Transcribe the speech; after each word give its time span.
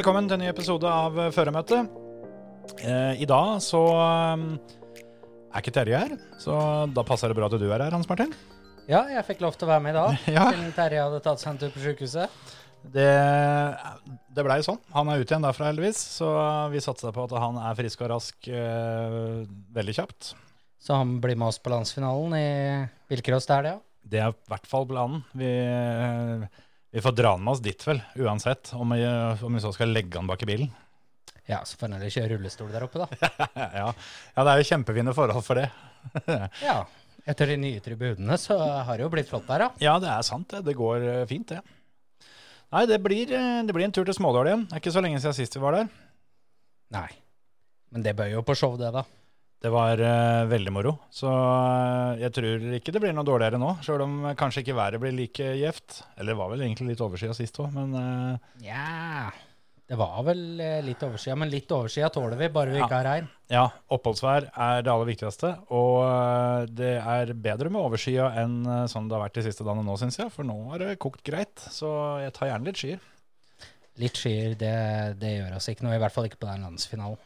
Velkommen 0.00 0.24
til 0.30 0.38
en 0.38 0.40
ny 0.40 0.46
episode 0.48 0.88
av 0.88 1.16
eh, 1.20 1.26
Føremøtet. 1.28 1.90
Eh, 2.80 3.18
I 3.20 3.26
dag 3.28 3.58
så 3.60 3.80
eh, 3.92 4.44
er 5.52 5.60
ikke 5.60 5.74
Terje 5.76 5.98
her, 6.00 6.14
så 6.40 6.54
da 6.88 7.02
passer 7.04 7.28
det 7.28 7.36
bra 7.36 7.50
at 7.50 7.56
du 7.60 7.66
er 7.66 7.82
her, 7.84 7.92
Hans 7.92 8.08
Martin. 8.08 8.32
Ja, 8.88 9.02
jeg 9.12 9.20
fikk 9.28 9.42
lov 9.44 9.58
til 9.60 9.68
å 9.68 9.70
være 9.74 9.82
med 9.84 9.92
i 9.92 9.98
dag, 9.98 10.22
Ja. 10.38 10.46
siden 10.54 10.72
Terje 10.78 11.02
hadde 11.04 11.20
tatt 11.26 11.42
seg 11.42 11.50
en 11.52 11.60
tur 11.60 11.74
på 11.74 11.82
sykehuset. 11.84 12.32
Det, 12.96 13.10
det 14.38 14.46
blei 14.46 14.56
sånn. 14.64 14.80
Han 14.96 15.12
er 15.12 15.20
ute 15.20 15.34
igjen 15.34 15.44
derfra, 15.44 15.68
heldigvis, 15.68 16.00
så 16.16 16.32
vi 16.72 16.80
satser 16.80 17.12
på 17.12 17.28
at 17.28 17.36
han 17.44 17.60
er 17.60 17.76
frisk 17.82 18.06
og 18.06 18.12
rask 18.14 18.48
eh, 18.48 19.44
veldig 19.76 19.98
kjapt. 20.00 20.30
Så 20.80 20.96
han 20.96 21.18
blir 21.20 21.36
med 21.36 21.50
oss 21.52 21.60
på 21.60 21.74
landsfinalen 21.76 22.38
i 22.40 22.48
bilcross 23.12 23.52
der, 23.52 23.68
det, 23.68 23.76
ja. 23.76 23.84
Det 24.16 24.24
er 24.24 24.32
i 24.32 24.48
hvert 24.48 24.72
fall 24.72 24.88
planen. 24.88 25.20
Vi, 25.36 25.52
eh, 25.60 26.48
vi 26.90 27.02
får 27.02 27.12
dra 27.14 27.34
den 27.36 27.44
med 27.46 27.52
oss 27.52 27.62
dit, 27.62 27.82
vel, 27.86 28.00
uansett, 28.18 28.72
om 28.74 28.94
vi, 28.94 29.04
om 29.42 29.54
vi 29.54 29.62
så 29.62 29.72
skal 29.74 29.92
legge 29.94 30.16
den 30.16 30.30
bak 30.30 30.42
i 30.42 30.48
bilen. 30.50 30.70
Ja, 31.50 31.64
så 31.64 31.78
får 31.78 31.88
han 31.88 31.98
heller 31.98 32.12
kjøre 32.14 32.34
rullestol 32.34 32.70
der 32.70 32.86
oppe, 32.86 33.02
da. 33.02 33.30
ja. 33.80 33.90
ja, 34.34 34.42
det 34.44 34.52
er 34.52 34.60
jo 34.60 34.68
kjempefine 34.70 35.14
forhold 35.16 35.46
for 35.46 35.60
det. 35.60 35.68
Ja, 36.64 36.80
etter 37.28 37.50
de 37.52 37.58
nye 37.60 37.82
tribunene 37.84 38.38
så 38.40 38.56
har 38.56 38.96
det 38.96 39.04
jo 39.04 39.10
blitt 39.12 39.28
flott 39.28 39.48
der, 39.50 39.66
da. 39.66 39.82
Ja, 39.82 39.98
det 40.02 40.08
er 40.10 40.26
sant 40.26 40.50
det. 40.54 40.62
Det 40.66 40.76
går 40.78 41.04
eh, 41.04 41.24
fint, 41.30 41.52
det. 41.52 42.28
Nei, 42.70 42.84
det 42.88 43.00
blir, 43.02 43.32
eh, 43.34 43.62
det 43.66 43.74
blir 43.76 43.86
en 43.86 43.94
tur 43.94 44.06
til 44.06 44.16
Smådal 44.16 44.48
igjen. 44.48 44.62
Det 44.70 44.78
er 44.78 44.82
ikke 44.82 44.94
så 44.94 45.02
lenge 45.04 45.20
siden 45.22 45.36
sist 45.36 45.58
vi 45.58 45.62
var 45.62 45.76
der. 45.76 45.90
Nei. 46.96 47.08
Men 47.90 48.06
det 48.06 48.14
bøyer 48.18 48.38
jo 48.38 48.44
på 48.46 48.56
show, 48.58 48.78
det, 48.80 48.92
da. 48.94 49.04
Det 49.60 49.68
var 49.68 50.00
uh, 50.00 50.46
veldig 50.48 50.72
moro. 50.72 50.94
Så 51.12 51.28
uh, 51.28 52.16
jeg 52.16 52.32
tror 52.32 52.62
ikke 52.78 52.94
det 52.96 53.02
blir 53.02 53.12
noe 53.12 53.26
dårligere 53.28 53.58
nå, 53.60 53.74
sjøl 53.84 54.06
om 54.06 54.14
eh, 54.30 54.36
kanskje 54.40 54.62
ikke 54.64 54.76
været 54.78 55.02
blir 55.02 55.12
like 55.12 55.50
gjevt. 55.60 55.98
Eller 56.16 56.32
det 56.32 56.38
var 56.40 56.48
vel 56.54 56.62
egentlig 56.64 56.94
litt 56.94 57.02
overskya 57.04 57.34
sist 57.36 57.60
òg, 57.60 57.68
men 57.76 57.92
eh, 58.00 58.46
Ja, 58.70 59.28
det 59.90 59.98
var 60.00 60.22
vel 60.24 60.40
litt 60.86 61.02
oversida, 61.04 61.34
men 61.36 61.50
litt 61.52 61.68
oversida 61.76 62.08
tåler 62.14 62.38
vi, 62.40 62.48
bare 62.54 62.72
vi 62.72 62.78
Ja. 62.80 62.86
ikke 62.86 62.98
har 63.02 63.08
regn. 63.10 63.28
ja, 63.52 63.64
oppholdsvær 63.92 64.46
er 64.54 64.84
det 64.86 64.92
aller 64.94 65.08
viktigste. 65.10 65.50
Og 65.76 66.70
det 66.78 66.92
er 67.02 67.32
bedre 67.34 67.68
med 67.74 67.82
overskya 67.82 68.28
enn 68.40 68.60
sånn 68.88 69.08
det 69.10 69.18
har 69.18 69.24
vært 69.26 69.40
de 69.40 69.44
siste 69.48 69.66
dagene 69.66 69.84
nå, 69.84 69.96
syns 70.00 70.16
jeg. 70.22 70.30
For 70.32 70.46
nå 70.46 70.56
har 70.70 70.78
det 70.86 70.94
kokt 71.02 71.24
greit. 71.26 71.58
Så 71.74 71.90
jeg 72.22 72.32
tar 72.38 72.52
gjerne 72.52 72.70
litt 72.70 72.80
skyer. 72.80 73.02
Litt 74.00 74.16
skyer, 74.22 74.54
det, 74.56 74.72
det 75.20 75.34
gjør 75.34 75.58
oss 75.58 75.68
ikke 75.74 75.84
noe, 75.84 75.98
i 75.98 76.00
hvert 76.00 76.14
fall 76.14 76.30
ikke 76.30 76.40
på 76.40 76.48
den 76.48 76.64
landsfinalen. 76.64 77.18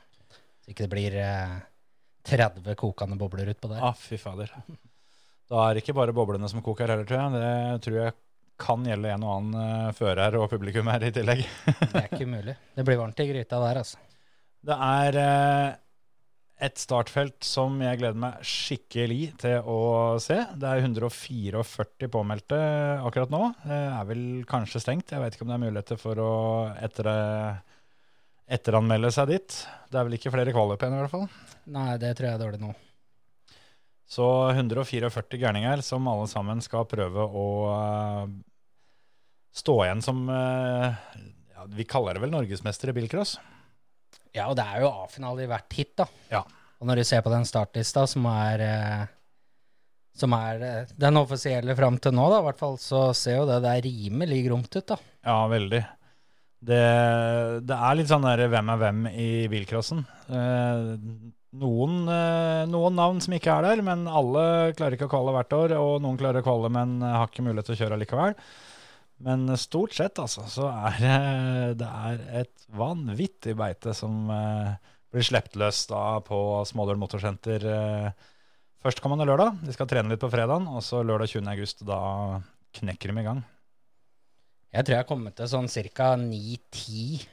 Så 0.64 0.72
ikke 0.72 0.86
det 0.88 0.92
blir 0.96 1.18
eh, 1.20 1.54
30 2.24 2.76
kokende 2.80 3.18
bobler 3.20 3.52
utpå 3.52 3.70
der. 3.72 3.82
Ah, 3.84 3.96
fy 3.98 4.18
fader. 4.20 4.52
Da 5.50 5.66
er 5.66 5.74
det 5.76 5.84
ikke 5.84 5.96
bare 5.96 6.14
boblene 6.16 6.48
som 6.48 6.62
koker 6.64 6.88
heller, 6.88 7.06
tror 7.08 7.20
jeg. 7.20 7.34
Det 7.36 7.84
tror 7.84 7.98
jeg 8.00 8.16
kan 8.60 8.84
gjelde 8.86 9.10
en 9.10 9.24
og 9.26 9.32
annen 9.34 9.88
uh, 9.90 9.94
fører 9.96 10.38
og 10.38 10.48
publikum 10.52 10.88
her 10.92 11.04
i 11.04 11.12
tillegg. 11.14 11.42
Det 11.90 11.94
er 12.00 12.08
ikke 12.08 12.26
umulig. 12.28 12.56
Det 12.76 12.84
blir 12.86 13.00
varmt 13.00 13.20
i 13.20 13.28
gryta 13.28 13.60
der, 13.60 13.80
altså. 13.82 14.00
Det 14.64 14.76
er 14.80 15.16
eh, 15.20 15.72
et 16.64 16.80
startfelt 16.80 17.44
som 17.44 17.74
jeg 17.82 17.98
gleder 18.00 18.16
meg 18.16 18.46
skikkelig 18.46 19.34
til 19.42 19.66
å 19.68 19.80
se. 20.22 20.38
Det 20.56 20.70
er 20.70 20.80
144 20.86 22.08
påmeldte 22.14 22.60
akkurat 23.04 23.34
nå. 23.34 23.42
Det 23.66 23.80
er 23.82 24.08
vel 24.08 24.24
kanskje 24.48 24.80
stengt. 24.80 25.12
Jeg 25.12 25.20
vet 25.20 25.36
ikke 25.36 25.44
om 25.44 25.52
det 25.52 25.58
er 25.58 25.64
muligheter 25.66 26.00
for 26.00 26.22
å 26.22 26.32
etter, 26.78 27.10
etteranmelde 28.50 29.10
seg 29.14 29.30
dit. 29.32 29.58
Det 29.90 29.98
er 29.98 30.08
vel 30.08 30.16
ikke 30.18 30.32
flere 30.34 30.52
kvalik 30.54 30.82
igjen 30.82 30.96
i 30.96 31.02
hvert 31.02 31.14
fall. 31.14 31.28
Nei, 31.74 31.92
det 32.00 32.12
tror 32.16 32.28
jeg 32.28 32.36
er 32.36 32.42
dårlig 32.42 32.60
nå. 32.62 32.72
Så 34.14 34.26
144 34.52 35.40
gærninger 35.40 35.80
som 35.82 36.06
alle 36.10 36.26
sammen 36.30 36.60
skal 36.62 36.84
prøve 36.86 37.24
å 37.24 37.46
uh, 37.72 38.26
stå 39.54 39.78
igjen 39.86 40.04
som 40.04 40.20
uh, 40.28 40.92
ja, 41.54 41.64
Vi 41.72 41.86
kaller 41.88 42.14
det 42.14 42.22
vel 42.26 42.34
norgesmester 42.34 42.92
i 42.92 42.96
bilcross? 42.98 43.38
Ja, 44.34 44.50
og 44.50 44.58
det 44.58 44.66
er 44.66 44.84
jo 44.84 44.92
A-finale 44.92 45.46
i 45.46 45.50
hvert 45.50 45.78
hit, 45.78 45.94
da. 45.98 46.06
Ja. 46.30 46.44
Og 46.82 46.90
når 46.90 47.00
du 47.00 47.08
ser 47.08 47.24
på 47.24 47.32
den 47.32 47.46
startlista, 47.48 48.04
som 48.10 48.26
er 48.28 48.64
uh, 48.68 49.04
som 50.14 50.34
er 50.36 50.86
den 50.94 51.18
offisielle 51.18 51.74
fram 51.74 51.96
til 51.98 52.14
nå, 52.14 52.28
da, 52.30 52.38
i 52.38 52.46
hvert 52.46 52.60
fall, 52.60 52.76
så 52.78 53.08
ser 53.18 53.40
jo 53.40 53.48
det 53.48 53.62
der 53.64 53.80
rimelig 53.82 54.44
gromt 54.46 54.76
ut, 54.76 54.86
da. 54.92 54.98
Ja, 55.26 55.40
veldig. 55.50 55.80
Det, 56.64 56.84
det 57.68 57.76
er 57.76 57.96
litt 57.98 58.10
sånn 58.10 58.24
der 58.24 58.46
hvem 58.48 58.70
er 58.72 58.80
hvem 58.80 59.06
i 59.10 59.30
bilcrossen. 59.52 60.04
Eh, 60.32 60.92
noen, 61.60 61.96
eh, 62.10 62.62
noen 62.70 62.96
navn 62.98 63.20
som 63.22 63.34
ikke 63.36 63.52
er 63.52 63.68
der, 63.68 63.82
men 63.84 64.06
alle 64.08 64.72
klarer 64.76 64.96
ikke 64.96 65.08
å 65.08 65.12
kvalle 65.12 65.34
hvert 65.36 65.56
år. 65.58 65.76
Og 65.80 65.98
noen 66.04 66.18
klarer 66.20 66.40
å 66.40 66.46
kvalle, 66.46 66.72
men 66.72 66.96
eh, 67.02 67.18
har 67.18 67.28
ikke 67.28 67.44
mulighet 67.46 67.70
til 67.70 67.76
å 67.76 67.80
kjøre 67.82 68.00
likevel. 68.00 68.38
Men 69.24 69.46
stort 69.60 69.94
sett, 69.96 70.18
altså, 70.20 70.46
så 70.50 70.68
er 70.72 70.98
det, 71.00 71.18
det 71.84 71.90
er 72.08 72.24
et 72.42 72.68
vanvittig 72.74 73.54
beite 73.58 73.94
som 73.96 74.30
eh, 74.32 74.74
blir 75.14 75.26
sluppet 75.26 75.58
løs 75.60 75.84
da 75.90 76.04
på 76.26 76.38
Smådøl 76.68 76.98
Motorsenter 76.98 77.68
eh, 77.70 78.30
førstkommende 78.84 79.28
lørdag. 79.28 79.62
De 79.64 79.74
skal 79.76 79.88
trene 79.90 80.12
litt 80.12 80.22
på 80.22 80.32
fredagen, 80.32 80.66
og 80.68 80.82
så 80.84 81.04
lørdag 81.06 81.30
20. 81.36 81.52
august, 81.54 81.84
da 81.86 82.00
knekker 82.74 83.12
de 83.12 83.22
i 83.22 83.28
gang. 83.28 83.44
Jeg 84.74 84.86
tror 84.86 84.96
jeg 84.96 85.04
har 85.04 85.08
kommet 85.08 85.36
til 85.38 85.50
sånn 85.50 85.70
ca. 85.94 86.08
9-10 86.18 87.24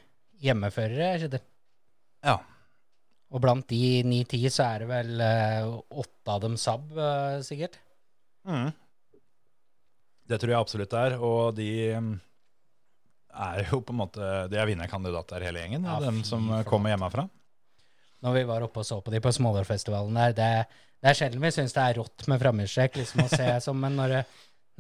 hjemmeførere. 0.46 1.16
ikke 1.18 1.31
det? 1.34 1.41
Ja. 2.22 2.38
Og 3.31 3.41
blant 3.41 3.66
de 3.72 4.03
9-10 4.06 4.52
så 4.53 4.68
er 4.68 4.84
det 4.84 4.90
vel 4.91 5.24
eh, 5.25 5.72
åtte 6.03 6.35
av 6.35 6.44
dem 6.44 6.57
Saab, 6.59 6.91
eh, 6.94 7.40
sikkert. 7.46 7.80
Mm. 8.46 8.69
Det 10.30 10.40
tror 10.41 10.53
jeg 10.53 10.59
absolutt 10.59 10.91
det 10.91 11.01
er, 11.07 11.16
og 11.18 11.56
de 11.57 11.72
mm, 11.97 12.12
er 13.47 13.63
jo 13.69 13.81
på 13.85 13.94
en 13.94 14.00
måte 14.00 14.30
De 14.50 14.57
er 14.57 14.69
vinnerkandidater 14.69 15.44
hele 15.46 15.63
gjengen, 15.63 15.85
Ja, 15.85 16.00
dem 16.03 16.22
som 16.28 16.47
kommer 16.68 16.94
hjemmefra. 16.94 17.28
Når 18.22 18.38
vi 18.38 18.46
var 18.50 18.66
oppe 18.66 18.84
og 18.84 18.88
så 18.88 19.00
på 19.01 19.13
de 19.13 19.22
på 19.24 19.34
Smålårfestivalen 19.34 20.18
der, 20.19 20.38
det, 20.38 20.50
det 21.01 21.09
er 21.09 21.18
sjelden 21.18 21.41
vi 21.41 21.53
syns 21.53 21.74
det 21.74 21.84
er 21.84 21.97
rått 21.97 22.28
med 22.30 22.41
framhjulstrekk, 22.44 23.01
liksom 23.01 23.25
å 23.25 23.31
se 23.31 23.47
som, 23.66 23.81
men 23.81 23.97
når 23.97 24.16
det, 24.16 24.24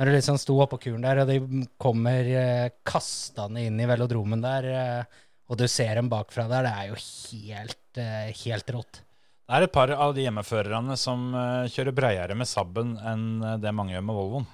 når 0.01 0.09
du 0.09 0.15
liksom 0.15 0.37
sto 0.41 0.55
oppå 0.63 0.79
kuren 0.81 1.03
der, 1.05 1.19
og 1.21 1.29
de 1.29 1.65
kommer 1.77 2.25
eh, 2.25 2.71
kastende 2.89 3.61
inn 3.61 3.77
i 3.77 3.85
velodromen 3.85 4.41
der, 4.41 4.65
eh, 4.73 5.19
og 5.45 5.59
du 5.61 5.67
ser 5.69 5.99
dem 5.99 6.09
bakfra 6.09 6.47
der, 6.49 6.65
det 6.65 6.71
er 6.73 6.87
jo 6.89 6.97
helt, 6.97 7.99
eh, 8.01 8.31
helt 8.39 8.71
rått. 8.73 9.03
Det 9.45 9.59
er 9.59 9.67
et 9.67 9.75
par 9.75 9.93
av 9.93 10.15
de 10.17 10.25
hjemmeførerne 10.25 10.97
som 10.97 11.29
eh, 11.37 11.69
kjører 11.69 11.93
breiere 11.93 12.39
med 12.39 12.49
Sabben 12.49 12.95
enn 12.97 13.45
eh, 13.45 13.59
det 13.61 13.75
mange 13.77 13.93
gjør 13.93 14.09
med 14.09 14.17
Volvoen. 14.17 14.49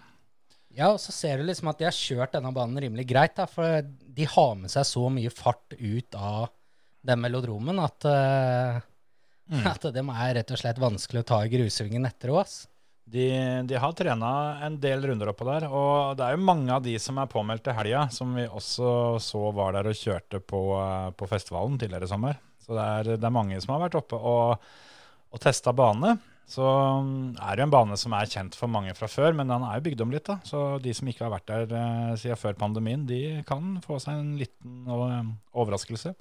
Ja, 0.75 0.91
og 0.91 0.99
så 0.99 1.15
ser 1.15 1.39
du 1.39 1.47
liksom 1.47 1.71
at 1.71 1.79
de 1.79 1.87
har 1.87 1.95
kjørt 1.95 2.35
denne 2.35 2.51
banen 2.51 2.83
rimelig 2.83 3.07
greit, 3.07 3.37
da, 3.39 3.47
for 3.47 3.87
de 3.87 4.27
har 4.27 4.55
med 4.59 4.73
seg 4.75 4.83
så 4.91 5.07
mye 5.07 5.31
fart 5.31 5.79
ut 5.79 6.17
av 6.19 6.49
den 7.07 7.23
velodromen 7.23 7.79
at, 7.87 8.11
eh, 8.11 8.81
at 9.71 9.93
dem 9.95 10.11
er 10.11 10.41
rett 10.41 10.51
og 10.51 10.59
slett 10.59 10.83
vanskelig 10.83 11.23
å 11.23 11.29
ta 11.31 11.45
i 11.45 11.55
grusvingen 11.55 12.11
etter 12.11 12.35
òg, 12.35 12.43
ass. 12.43 12.65
De, 13.07 13.27
de 13.63 13.77
har 13.79 13.93
trena 13.95 14.29
en 14.67 14.73
del 14.83 15.05
runder 15.07 15.29
oppå 15.31 15.45
der, 15.47 15.69
og 15.71 16.17
det 16.19 16.25
er 16.25 16.35
jo 16.35 16.43
mange 16.43 16.73
av 16.75 16.83
de 16.83 16.97
som 16.99 17.19
er 17.21 17.29
påmeldt 17.31 17.63
til 17.63 17.77
helga, 17.77 18.01
som 18.11 18.33
vi 18.35 18.43
også 18.43 18.89
så 19.23 19.43
var 19.55 19.77
der 19.77 19.87
og 19.87 19.95
kjørte 19.95 20.41
på, 20.43 20.59
eh, 20.75 21.09
på 21.15 21.29
festivalen 21.31 21.77
tidligere 21.79 22.09
i 22.09 22.11
sommer. 22.11 22.41
Så 22.65 22.75
det 22.75 22.83
er, 22.83 23.11
det 23.15 23.29
er 23.29 23.37
mange 23.37 23.59
som 23.63 23.77
har 23.77 23.85
vært 23.85 23.95
oppe 24.01 24.19
og, 24.19 24.67
og 25.31 25.43
testa 25.43 25.71
bane. 25.71 26.17
Så 26.47 26.63
mm, 26.63 27.39
er 27.43 27.55
det 27.55 27.63
jo 27.63 27.67
en 27.67 27.75
bane 27.77 27.97
som 27.99 28.15
er 28.15 28.29
kjent 28.31 28.55
for 28.59 28.71
mange 28.71 28.95
fra 28.95 29.07
før, 29.11 29.33
men 29.35 29.51
den 29.51 29.63
er 29.67 29.79
jo 29.79 29.85
bygd 29.87 30.03
om 30.03 30.11
litt. 30.15 30.27
da. 30.27 30.37
Så 30.47 30.65
de 30.83 30.93
som 30.95 31.07
ikke 31.07 31.25
har 31.27 31.33
vært 31.37 31.47
der 31.47 31.75
eh, 31.79 32.13
siden 32.19 32.39
før 32.39 32.59
pandemien, 32.59 33.07
de 33.07 33.21
kan 33.47 33.77
få 33.83 33.99
seg 34.03 34.19
en 34.19 34.35
liten 34.39 34.83
overraskelse. 34.87 35.35
overraskelse. 35.63 36.15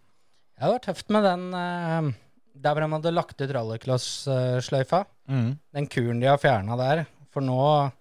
Det 0.56 0.70
var 0.72 0.80
tøft 0.86 1.10
med 1.12 1.26
den 1.26 1.50
eh, 1.54 2.14
der 2.62 2.74
hvor 2.74 2.82
de 2.86 2.90
hadde 2.96 3.12
lagt 3.14 3.40
ut 3.40 3.52
rallycross-sløyfa. 3.56 5.04
Den 5.28 5.86
kuren 5.92 6.20
de 6.22 6.28
har 6.30 6.38
fjerna 6.42 6.76
der. 6.80 7.04
For 7.34 7.44
nå 7.44 7.92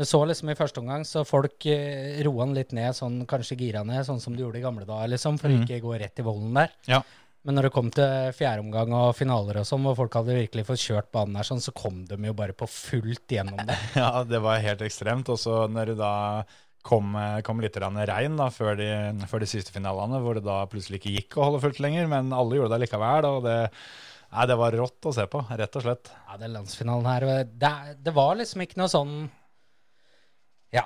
Det 0.00 0.06
så 0.08 0.22
liksom 0.24 0.48
i 0.48 0.54
første 0.56 0.80
omgang, 0.80 1.02
så 1.04 1.26
folk 1.28 1.66
eh, 1.68 2.22
roa 2.24 2.46
den 2.46 2.54
litt 2.56 2.70
ned, 2.72 2.94
sånn 2.96 3.18
kanskje 3.28 3.58
gira 3.60 3.82
ned, 3.84 4.00
sånn 4.06 4.20
som 4.22 4.32
de 4.32 4.40
gjorde 4.40 4.56
i 4.56 4.62
gamle 4.64 4.86
dager, 4.88 5.10
liksom, 5.12 5.36
for 5.38 5.50
å 5.50 5.58
Mhm. 5.58 5.66
ikke 5.66 5.80
gå 5.84 5.98
rett 6.00 6.18
i 6.18 6.22
volden 6.24 6.54
der. 6.54 6.70
Ja. 6.88 7.02
Men 7.44 7.54
når 7.56 7.62
det 7.68 7.72
kom 7.74 7.90
til 7.90 8.32
fjerde 8.32 8.60
omgang 8.64 8.94
og 8.96 9.14
finaler 9.14 9.58
og 9.60 9.66
sånn, 9.68 9.82
hvor 9.84 9.96
folk 9.96 10.14
hadde 10.14 10.32
virkelig 10.32 10.64
fått 10.64 10.80
kjørt 10.80 11.10
banen 11.12 11.34
der 11.36 11.42
sånn, 11.44 11.60
så 11.60 11.74
kom 11.74 12.06
de 12.06 12.16
jo 12.16 12.32
bare 12.32 12.54
på 12.56 12.66
fullt 12.66 13.28
gjennom 13.28 13.60
det. 13.66 13.76
Ja, 13.96 14.24
det 14.24 14.40
var 14.40 14.56
helt 14.58 14.80
ekstremt. 14.80 15.28
Og 15.28 15.36
så 15.36 15.68
når 15.68 15.86
du 15.92 15.94
da 15.96 16.44
kom, 16.82 17.14
kom 17.46 17.60
litt 17.60 17.76
regn 17.76 18.36
da, 18.38 18.46
før, 18.50 18.76
de, 18.80 18.90
før 19.28 19.42
de 19.44 19.48
siste 19.50 19.72
finalene, 19.74 20.20
hvor 20.24 20.38
det 20.38 20.44
da 20.46 20.62
plutselig 20.70 21.00
ikke 21.00 21.12
gikk 21.18 21.36
å 21.38 21.48
holde 21.48 21.60
fullt 21.66 21.80
lenger, 21.84 22.08
men 22.10 22.32
alle 22.32 22.56
gjorde 22.56 22.74
det 22.76 22.84
likevel. 22.86 23.28
og 23.28 23.44
det, 23.44 23.56
nei, 24.32 24.46
det 24.48 24.56
var 24.60 24.76
rått 24.80 25.08
å 25.10 25.14
se 25.14 25.26
på, 25.30 25.42
rett 25.50 25.76
og 25.80 25.84
slett. 25.86 26.12
Ja, 26.28 26.38
den 26.40 26.54
landsfinalen 26.56 27.10
her 27.10 27.28
det, 27.44 27.72
det 28.00 28.14
var 28.16 28.36
liksom 28.40 28.64
ikke 28.64 28.80
noe 28.80 28.90
sånn 28.92 29.14
Ja. 30.72 30.84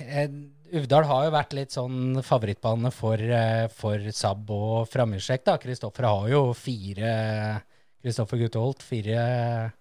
eh, 0.00 0.28
Uvdal 0.76 1.04
har 1.06 1.24
jo 1.28 1.30
vært 1.30 1.52
litt 1.54 1.70
sånn 1.74 2.18
favorittbane 2.26 2.90
for, 2.90 3.14
eh, 3.22 3.68
for 3.70 4.02
Saab 4.10 4.48
og 4.50 4.88
Framhjulstrekk. 4.90 5.44
da. 5.46 5.58
Kristoffer 5.62 6.08
har 6.08 6.28
jo 6.32 6.40
fire 6.58 7.62
Kristoffer 8.02 8.40
Gutteholt, 8.40 8.82
fire 8.82 9.72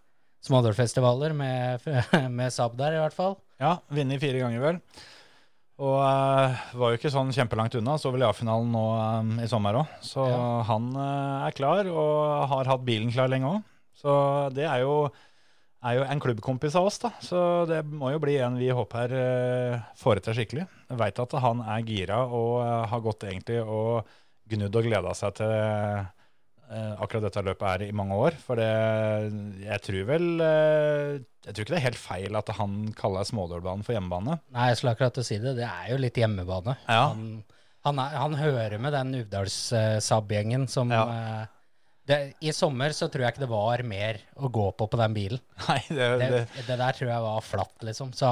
smådølfestivaler 0.46 1.34
med, 1.34 1.81
med 2.38 2.54
Saab 2.54 2.78
der, 2.78 2.98
i 2.98 3.02
hvert 3.02 3.18
fall. 3.18 3.38
Ja, 3.62 3.80
vunnet 3.90 4.22
fire 4.22 4.44
ganger, 4.44 4.62
vel. 4.62 4.80
Og 5.75 5.98
uh, 6.00 6.56
var 6.80 6.94
jo 6.94 6.98
ikke 7.00 7.12
sånn 7.12 7.33
kjempelangt 7.36 7.75
unna. 7.75 7.98
Så 8.00 8.12
vel 8.13 8.24
A-finalen 8.24 8.69
nå 8.72 8.83
um, 8.95 9.31
i 9.44 9.48
sommer 9.51 9.81
òg. 9.81 9.95
Så 10.06 10.24
Ja. 10.30 10.42
han 10.69 10.89
uh, 10.95 11.48
er 11.50 11.56
klar, 11.57 11.89
og 11.92 12.45
har 12.54 12.69
hatt 12.72 12.86
bilen 12.88 13.12
klar 13.12 13.27
lenge 13.31 13.50
òg. 13.57 13.63
Så 14.00 14.13
det 14.56 14.63
er 14.68 14.83
jo, 14.86 15.10
er 15.83 15.98
jo 16.00 16.06
en 16.07 16.22
klubbkompis 16.24 16.75
av 16.80 16.88
oss, 16.88 17.00
da. 17.04 17.12
Så 17.24 17.39
det 17.68 17.81
må 17.88 18.13
jo 18.13 18.22
bli 18.24 18.38
en 18.44 18.56
vi 18.60 18.69
håper 18.72 19.16
uh, 19.19 19.83
får 20.00 20.24
til 20.24 20.39
skikkelig. 20.39 20.68
Veit 20.95 21.19
at 21.19 21.36
han 21.44 21.63
er 21.68 21.83
gira 21.88 22.21
og 22.24 22.62
har 22.92 23.04
gått 23.04 23.28
egentlig 23.28 23.60
og 23.63 24.07
gnudd 24.51 24.75
og 24.80 24.86
gleda 24.88 25.12
seg 25.18 25.36
til 25.42 26.06
akkurat 27.00 27.28
dette 27.28 27.44
løpet 27.46 27.68
er 27.70 27.84
i 27.88 27.92
mange 27.96 28.16
år. 28.18 28.36
For 28.42 28.56
det 28.60 28.70
Jeg 29.64 29.82
tror 29.86 30.06
vel 30.10 30.26
eh, 30.42 31.10
Jeg 31.46 31.54
tror 31.54 31.64
ikke 31.66 31.74
det 31.76 31.80
er 31.82 31.86
helt 31.90 32.02
feil 32.02 32.36
at 32.40 32.50
han 32.58 32.78
kaller 32.98 33.28
Smådølbanen 33.28 33.84
for 33.86 33.94
hjemmebane. 33.98 34.40
Nei, 34.56 34.70
jeg 34.72 34.80
skulle 34.80 34.96
akkurat 34.98 35.14
til 35.18 35.26
å 35.26 35.30
si 35.30 35.38
det. 35.44 35.56
Det 35.60 35.68
er 35.70 35.92
jo 35.94 36.00
litt 36.02 36.18
hjemmebane. 36.18 36.78
Ja. 36.90 37.04
Han, 37.14 37.44
han, 37.86 38.00
er, 38.02 38.16
han 38.18 38.38
hører 38.40 38.78
med 38.82 38.96
den 38.98 39.14
Uvdals-Saab-gjengen 39.24 40.68
som 40.72 40.92
Ja. 40.92 41.04
eh, 41.10 41.46
det, 42.06 42.18
I 42.46 42.52
sommer 42.54 42.94
så 42.94 43.08
tror 43.10 43.24
jeg 43.26 43.34
ikke 43.34 43.46
det 43.48 43.50
var 43.50 43.82
mer 43.82 44.20
å 44.38 44.50
gå 44.54 44.68
på 44.78 44.86
på 44.90 44.98
den 45.02 45.14
bilen. 45.16 45.40
Nei, 45.68 45.80
det, 45.90 46.10
Det, 46.22 46.28
det, 46.36 46.66
det 46.68 46.78
der 46.78 46.94
tror 46.98 47.10
jeg 47.10 47.24
var 47.24 47.42
flatt, 47.42 47.78
liksom. 47.82 48.12
Så 48.14 48.30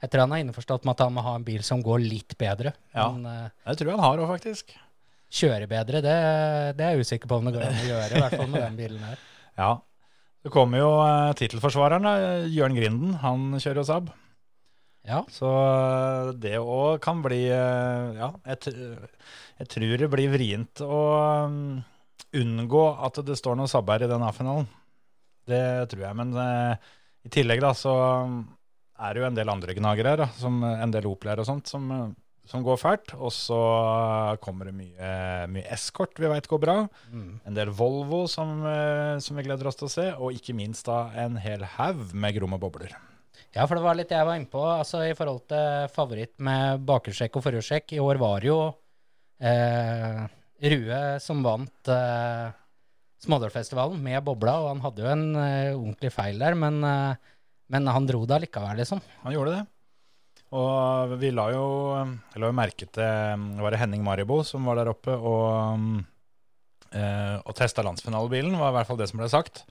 jeg 0.00 0.10
tror 0.12 0.22
han 0.24 0.32
er 0.32 0.44
innforstått 0.44 0.84
med 0.88 0.94
at 0.96 1.02
han 1.04 1.12
må 1.16 1.24
ha 1.24 1.34
en 1.36 1.44
bil 1.44 1.62
som 1.64 1.82
går 1.84 2.00
litt 2.04 2.36
bedre. 2.40 2.72
Ja. 2.96 3.10
Men 3.12 3.26
eh, 3.28 3.50
det 3.68 3.76
tror 3.80 3.90
jeg 3.92 3.98
han 4.00 4.04
har 4.06 4.22
òg, 4.24 4.30
faktisk. 4.32 4.72
Kjøre 5.32 5.66
bedre, 5.70 6.02
det, 6.04 6.14
det 6.78 6.86
er 6.86 6.94
jeg 6.94 7.06
usikker 7.06 7.30
på 7.30 7.40
om 7.40 7.48
det 7.48 7.56
går 7.56 7.66
an 7.66 7.80
å 7.80 7.88
gjøre. 7.88 8.12
I 8.12 8.22
hvert 8.22 8.38
fall 8.38 8.52
med 8.52 8.62
den 8.62 8.78
bilen 8.78 9.10
her. 9.10 9.18
Ja. 9.56 9.70
Så 10.44 10.50
kommer 10.52 10.82
jo 10.82 10.88
uh, 11.00 11.32
tittelforsvareren, 11.34 12.04
Jørn 12.52 12.76
Grinden. 12.76 13.14
Han 13.22 13.56
kjører 13.56 13.80
jo 13.80 13.86
Saab. 13.88 14.10
Ja. 15.06 15.22
Så 15.30 15.46
eh, 15.46 16.32
det 16.42 16.56
òg 16.58 16.98
kan 17.04 17.22
bli 17.22 17.44
eh, 17.46 18.16
Ja, 18.18 18.32
jeg, 18.50 18.74
jeg 19.60 19.70
tror 19.70 19.94
det 20.02 20.08
blir 20.10 20.32
vrient 20.32 20.82
å 20.82 21.02
unngå 22.36 22.84
at 23.06 23.20
det 23.26 23.38
står 23.38 23.58
noe 23.58 23.70
Saab 23.70 23.92
her 23.94 24.06
i 24.06 24.10
den 24.10 24.24
A-finalen. 24.26 24.66
Det 25.46 25.62
tror 25.92 26.08
jeg. 26.08 26.18
Men 26.18 26.34
eh, 26.42 26.92
i 27.26 27.32
tillegg 27.32 27.62
da, 27.62 27.72
så 27.78 27.94
er 28.96 29.14
det 29.14 29.22
jo 29.22 29.28
en 29.28 29.38
del 29.38 29.52
andre 29.52 29.76
gnagere 29.78 30.14
her, 30.14 30.24
da, 30.24 30.30
som 30.38 30.58
en 30.66 30.94
del 30.94 31.06
Opel-er 31.10 31.42
og 31.42 31.48
sånt, 31.48 31.70
som, 31.70 31.86
eh, 31.94 32.08
som 32.50 32.64
går 32.66 32.78
fælt. 32.80 33.14
Og 33.18 33.32
så 33.34 33.58
eh, 33.58 34.38
kommer 34.42 34.70
det 34.70 34.76
mye, 34.78 35.10
mye 35.52 35.66
Escort 35.74 36.18
vi 36.20 36.30
veit 36.30 36.48
går 36.50 36.62
bra. 36.62 36.78
Mm. 37.10 37.28
En 37.46 37.58
del 37.58 37.72
Volvo 37.74 38.24
som, 38.30 38.58
eh, 38.66 39.16
som 39.22 39.38
vi 39.38 39.46
gleder 39.46 39.70
oss 39.70 39.78
til 39.80 39.88
å 39.90 39.92
se, 39.92 40.06
og 40.16 40.36
ikke 40.36 40.56
minst 40.56 40.88
da 40.88 41.06
en 41.24 41.38
hel 41.42 41.66
haug 41.76 42.14
med 42.14 42.38
gromme 42.38 42.60
bobler. 42.62 42.94
Ja, 43.56 43.64
for 43.64 43.78
det 43.78 43.84
var 43.86 43.96
litt 43.96 44.12
jeg 44.12 44.26
var 44.26 44.36
inne 44.36 44.50
på. 44.52 44.62
Altså, 44.68 45.02
I 45.06 45.16
forhold 45.16 45.46
til 45.48 45.88
favoritt 45.94 46.34
med 46.44 46.82
bakersjekk 46.88 47.38
og 47.38 47.46
forhjulstrekk. 47.46 47.96
I 47.96 48.02
år 48.04 48.20
var 48.20 48.44
jo 48.44 48.58
eh, 49.40 50.26
Rue 50.72 51.00
som 51.24 51.42
vant 51.44 51.92
eh, 51.92 52.52
Smådølfestivalen 53.24 54.00
med 54.04 54.20
bobla, 54.26 54.58
og 54.60 54.68
han 54.74 54.82
hadde 54.84 55.02
jo 55.02 55.08
en 55.08 55.24
eh, 55.40 55.72
ordentlig 55.72 56.12
feil 56.12 56.40
der, 56.40 56.56
men, 56.58 56.82
eh, 56.84 57.38
men 57.72 57.88
han 57.88 58.08
dro 58.08 58.22
det 58.28 58.36
allikevel, 58.36 58.76
liksom. 58.82 59.00
Han 59.24 59.34
gjorde 59.34 59.54
det. 59.56 59.64
Og 60.54 61.16
vi 61.18 61.32
la 61.34 61.48
jo, 61.50 61.64
la 62.38 62.50
jo 62.50 62.54
merke 62.54 62.86
til 62.86 63.46
var 63.58 63.74
det 63.74 63.80
Henning 63.80 64.04
Maribo 64.06 64.42
som 64.46 64.68
var 64.68 64.78
der 64.78 64.92
oppe 64.92 65.16
og, 65.16 65.80
eh, 66.94 67.36
og 67.42 67.56
testa 67.58 67.82
landsfinalebilen, 67.82 68.54
var 68.60 68.70
i 68.70 68.76
hvert 68.78 68.90
fall 68.90 69.00
det 69.00 69.08
som 69.10 69.18
ble 69.22 69.30
sagt. 69.32 69.64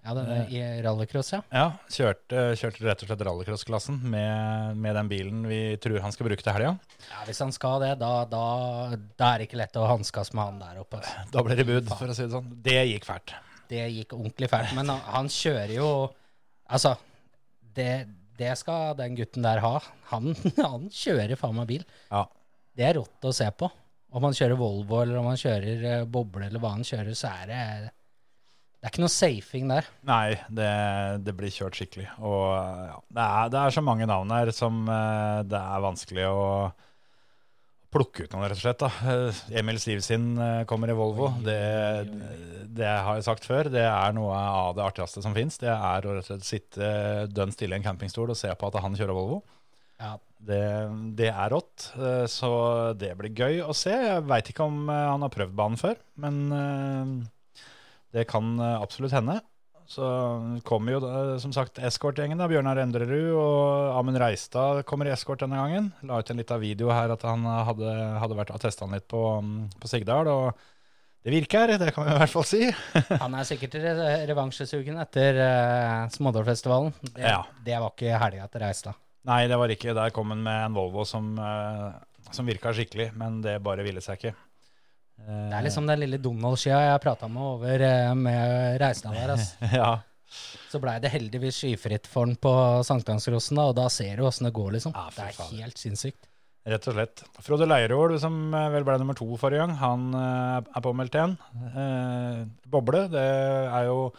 Ja, 0.00 0.14
det, 0.16 0.22
I 0.56 0.60
rallycross, 0.80 1.28
ja. 1.34 1.42
Ja, 1.52 1.66
kjørte, 1.92 2.54
kjørte 2.56 2.86
rett 2.86 3.02
og 3.04 3.10
slett 3.10 3.22
rallycross-klassen 3.28 3.98
med, 4.00 4.78
med 4.80 4.96
den 4.96 5.10
bilen 5.10 5.42
vi 5.48 5.58
tror 5.80 6.00
han 6.00 6.14
skal 6.14 6.26
bruke 6.30 6.40
til 6.44 6.56
helga. 6.56 6.72
ja. 7.10 7.20
Hvis 7.28 7.42
han 7.44 7.52
skal 7.52 7.82
det, 7.84 7.90
da, 8.00 8.24
da, 8.28 8.44
da 9.20 9.28
er 9.34 9.42
det 9.42 9.50
ikke 9.50 9.60
lett 9.60 9.76
å 9.76 9.84
hanskes 9.90 10.32
med 10.32 10.46
han 10.46 10.62
der 10.62 10.80
oppe. 10.80 11.02
altså. 11.02 11.26
Da 11.36 11.44
blir 11.44 11.60
det 11.60 11.68
bud, 11.68 11.92
for 11.92 12.08
å 12.08 12.16
si 12.16 12.24
det 12.24 12.32
sånn. 12.32 12.48
Det 12.64 12.78
gikk 12.94 13.06
fælt. 13.08 13.36
Det 13.70 13.84
gikk 13.92 14.16
ordentlig 14.16 14.48
fælt. 14.50 14.72
Men 14.78 14.88
han, 14.94 15.04
han 15.14 15.30
kjører 15.30 15.76
jo 15.76 15.90
Altså, 16.70 16.92
det, 17.74 18.06
det 18.40 18.56
skal 18.58 18.96
den 18.98 19.16
gutten 19.18 19.44
der 19.46 19.62
ha. 19.64 19.76
Han, 20.12 20.32
han 20.58 20.88
kjører 20.94 21.38
faen 21.38 21.58
meg 21.60 21.70
bil. 21.70 21.86
Ja. 22.10 22.24
Det 22.76 22.86
er 22.88 22.98
rått 23.00 23.28
å 23.28 23.34
se 23.36 23.48
på. 23.52 23.68
Om 24.10 24.26
han 24.26 24.34
kjører 24.34 24.58
Volvo 24.58 25.00
eller 25.04 25.20
om 25.20 25.28
han 25.30 25.38
kjører 25.38 25.82
eh, 25.86 26.04
boble 26.10 26.48
eller 26.48 26.62
hva 26.62 26.74
han 26.74 26.86
kjører, 26.86 27.14
så 27.14 27.30
er 27.30 27.50
det 27.50 27.64
Det 28.80 28.88
er 28.88 28.92
ikke 28.94 29.04
noe 29.04 29.12
safing 29.12 29.70
der. 29.70 29.90
Nei, 30.08 30.38
det, 30.48 30.70
det 31.26 31.34
blir 31.38 31.52
kjørt 31.54 31.78
skikkelig. 31.78 32.08
Og 32.18 32.46
ja, 32.56 32.96
det, 33.06 33.26
er, 33.26 33.52
det 33.54 33.60
er 33.60 33.76
så 33.76 33.84
mange 33.86 34.08
navn 34.10 34.32
her 34.34 34.50
som 34.56 34.82
eh, 34.88 35.42
det 35.46 35.60
er 35.60 35.84
vanskelig 35.86 36.26
å 36.30 36.40
plukke 37.90 38.24
ut 38.24 38.34
noen, 38.34 38.46
rett 38.48 38.58
og 38.58 38.62
slett. 38.62 38.82
Da. 38.82 38.90
Eh, 39.10 39.40
Emil 39.60 39.80
Sivsin 39.82 40.26
eh, 40.38 40.62
kommer 40.70 40.92
i 40.92 40.96
Volvo. 40.96 41.32
Det, 41.44 41.56
det 42.70 42.90
har 42.90 43.18
jeg 43.18 43.26
sagt 43.26 43.46
før. 43.48 43.70
Det 43.72 43.82
er 43.82 44.14
noe 44.16 44.34
av 44.36 44.76
det 44.78 44.84
artigste 44.86 45.22
som 45.24 45.34
fins. 45.36 45.58
Det 45.62 45.70
er 45.72 46.06
å 46.06 46.14
rett 46.16 46.24
og 46.24 46.28
slett 46.30 46.46
sitte 46.46 46.90
dønn 47.34 47.54
stille 47.54 47.74
i 47.76 47.80
en 47.80 47.86
campingstol 47.86 48.30
og 48.30 48.38
se 48.38 48.52
på 48.54 48.70
at 48.70 48.78
han 48.84 48.94
kjører 48.98 49.16
Volvo. 49.16 49.40
Ja, 50.00 50.14
Det, 50.40 50.62
det 51.18 51.28
er 51.28 51.50
rått, 51.52 51.90
eh, 51.98 52.24
så 52.30 52.52
det 52.96 53.12
blir 53.18 53.34
gøy 53.36 53.60
å 53.66 53.74
se. 53.76 53.92
Jeg 53.92 54.24
veit 54.30 54.48
ikke 54.54 54.70
om 54.70 54.86
han 54.88 55.26
har 55.26 55.34
prøvd 55.34 55.58
banen 55.58 55.80
før, 55.80 55.98
men 56.22 56.40
det 58.10 58.24
kan 58.30 58.56
absolutt 58.58 59.12
hende. 59.14 59.40
Så 59.90 60.06
kommer 60.62 60.94
jo 60.94 61.00
som 61.42 61.50
sagt 61.54 61.80
eskortgjengen. 61.82 62.38
Bjørnar 62.38 62.78
Endrerud 62.78 63.32
og 63.34 63.96
Amund 63.98 64.20
Reistad 64.22 64.84
kommer 64.86 65.08
i 65.08 65.14
eskort 65.14 65.42
denne 65.42 65.58
gangen. 65.58 65.88
La 66.06 66.20
ut 66.22 66.30
en 66.30 66.38
liten 66.38 66.62
video 66.62 66.92
her 66.94 67.10
at 67.10 67.24
han 67.26 67.42
hadde, 67.42 67.94
hadde 68.22 68.38
vært 68.38 68.52
og 68.54 68.62
testa 68.62 68.86
han 68.86 68.94
litt 68.94 69.08
på, 69.10 69.22
på 69.82 69.90
Sigdal. 69.90 70.30
og 70.30 70.60
det 71.20 71.34
virker, 71.34 71.74
det 71.76 71.90
kan 71.92 72.06
vi 72.06 72.14
i 72.14 72.20
hvert 72.22 72.32
fall 72.32 72.46
si. 72.48 72.60
Han 73.20 73.34
er 73.36 73.44
sikkert 73.44 73.74
re 73.82 74.04
revansjesugen 74.30 74.96
etter 75.02 75.36
uh, 75.36 76.06
Smådalfestivalen. 76.14 76.94
Det, 77.10 77.26
Ja. 77.26 77.42
det 77.66 77.76
var 77.76 77.92
ikke 77.92 78.14
helga 78.22 78.46
etter 78.46 78.64
Reistad. 78.64 78.96
Nei, 79.28 79.42
det 79.50 79.58
var 79.60 79.68
ikke. 79.74 79.92
Der 79.92 80.14
kom 80.16 80.32
han 80.32 80.40
med 80.46 80.62
en 80.70 80.78
Volvo 80.78 81.04
som, 81.04 81.34
uh, 81.36 81.92
som 82.32 82.48
virka 82.48 82.72
skikkelig, 82.72 83.10
men 83.20 83.42
det 83.44 83.58
bare 83.60 83.84
ville 83.84 84.00
seg 84.00 84.16
ikke. 84.16 84.32
Det 85.26 85.56
er 85.58 85.64
liksom 85.66 85.86
den 85.88 86.00
lille 86.02 86.18
Donald-skia 86.22 86.78
jeg 86.88 87.02
prata 87.04 87.28
med 87.30 87.42
over 87.42 87.82
eh, 87.86 88.14
med 88.18 88.78
reisene 88.82 89.14
der. 89.14 89.34
Altså. 89.36 89.68
Ja, 89.80 89.90
Så 90.70 90.78
blei 90.82 90.96
det 91.02 91.10
heldigvis 91.10 91.58
skyfritt 91.60 92.06
for 92.10 92.26
han 92.26 92.36
på 92.38 92.52
sankthansrosen, 92.86 93.58
og 93.58 93.74
da 93.78 93.88
ser 93.90 94.16
du 94.20 94.26
åssen 94.28 94.46
det 94.48 94.54
går, 94.56 94.72
liksom. 94.78 94.94
Ja, 94.94 95.08
det 95.14 95.24
er 95.28 95.38
faen. 95.38 95.56
helt 95.58 95.78
sinnssykt. 95.82 96.28
rett 96.70 96.86
og 96.90 96.94
slett. 96.94 97.22
Frode 97.42 97.66
Leirål, 97.66 98.16
som 98.22 98.36
eh, 98.54 98.68
vel 98.74 98.86
ble 98.86 98.98
nummer 99.02 99.18
to 99.18 99.26
forrige 99.40 99.64
gang, 99.64 99.74
han 99.80 100.08
eh, 100.14 100.70
er 100.76 100.84
påmeldt 100.86 101.18
igjen. 101.18 101.36
Eh, 101.70 102.42
boble, 102.70 103.06
det 103.12 103.26
er 103.26 103.88
jo 103.90 104.10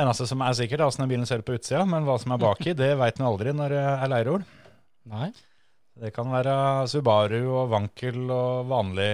eneste 0.00 0.26
som 0.26 0.42
er 0.42 0.56
sikkert, 0.58 0.86
åssen 0.88 1.08
bilen 1.10 1.26
ser 1.28 1.42
ut 1.42 1.46
på 1.48 1.56
utsida, 1.58 1.84
men 1.86 2.06
hva 2.08 2.16
som 2.20 2.32
er 2.34 2.40
baki, 2.42 2.74
det 2.80 2.94
veit 3.00 3.20
en 3.20 3.28
aldri 3.30 3.52
når 3.54 3.76
det 3.76 3.82
er 3.94 4.14
Leirål. 4.16 4.46
Nei. 5.12 5.28
Det 5.94 6.10
kan 6.14 6.26
være 6.32 6.54
Subaru 6.90 7.42
og 7.54 7.68
Wankel 7.70 8.24
og 8.34 8.64
vanlig, 8.70 9.10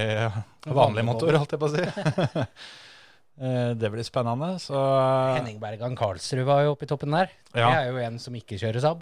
vanlig 0.64 1.04
motor, 1.04 1.36
holdt 1.36 1.52
jeg 1.56 1.60
på 1.60 1.68
å 1.68 1.74
si. 1.74 2.46
Eh, 3.40 3.70
det 3.72 3.88
blir 3.88 4.04
spennende, 4.04 4.58
så 4.60 4.76
Henning 5.38 5.56
Bergan 5.62 5.94
Karlsrud 5.96 6.42
var 6.44 6.66
jo 6.66 6.74
oppe 6.74 6.84
i 6.84 6.88
toppen 6.90 7.14
der. 7.14 7.30
Ja. 7.54 7.70
Det 7.70 7.78
er 7.78 7.86
jo 7.88 8.00
en 8.04 8.18
som 8.20 8.34
ikke 8.36 8.58
kjører 8.60 8.84
Saab. 8.84 9.00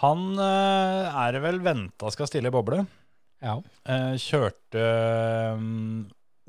Han 0.00 0.22
eh, 0.40 1.18
er 1.20 1.36
det 1.36 1.42
vel 1.44 1.58
venta 1.60 2.08
skal 2.14 2.30
stille 2.30 2.48
i 2.48 2.54
boble. 2.54 2.86
Ja. 3.44 3.58
Eh, 3.92 4.16
kjørte 4.22 4.86
mm, 5.60 6.06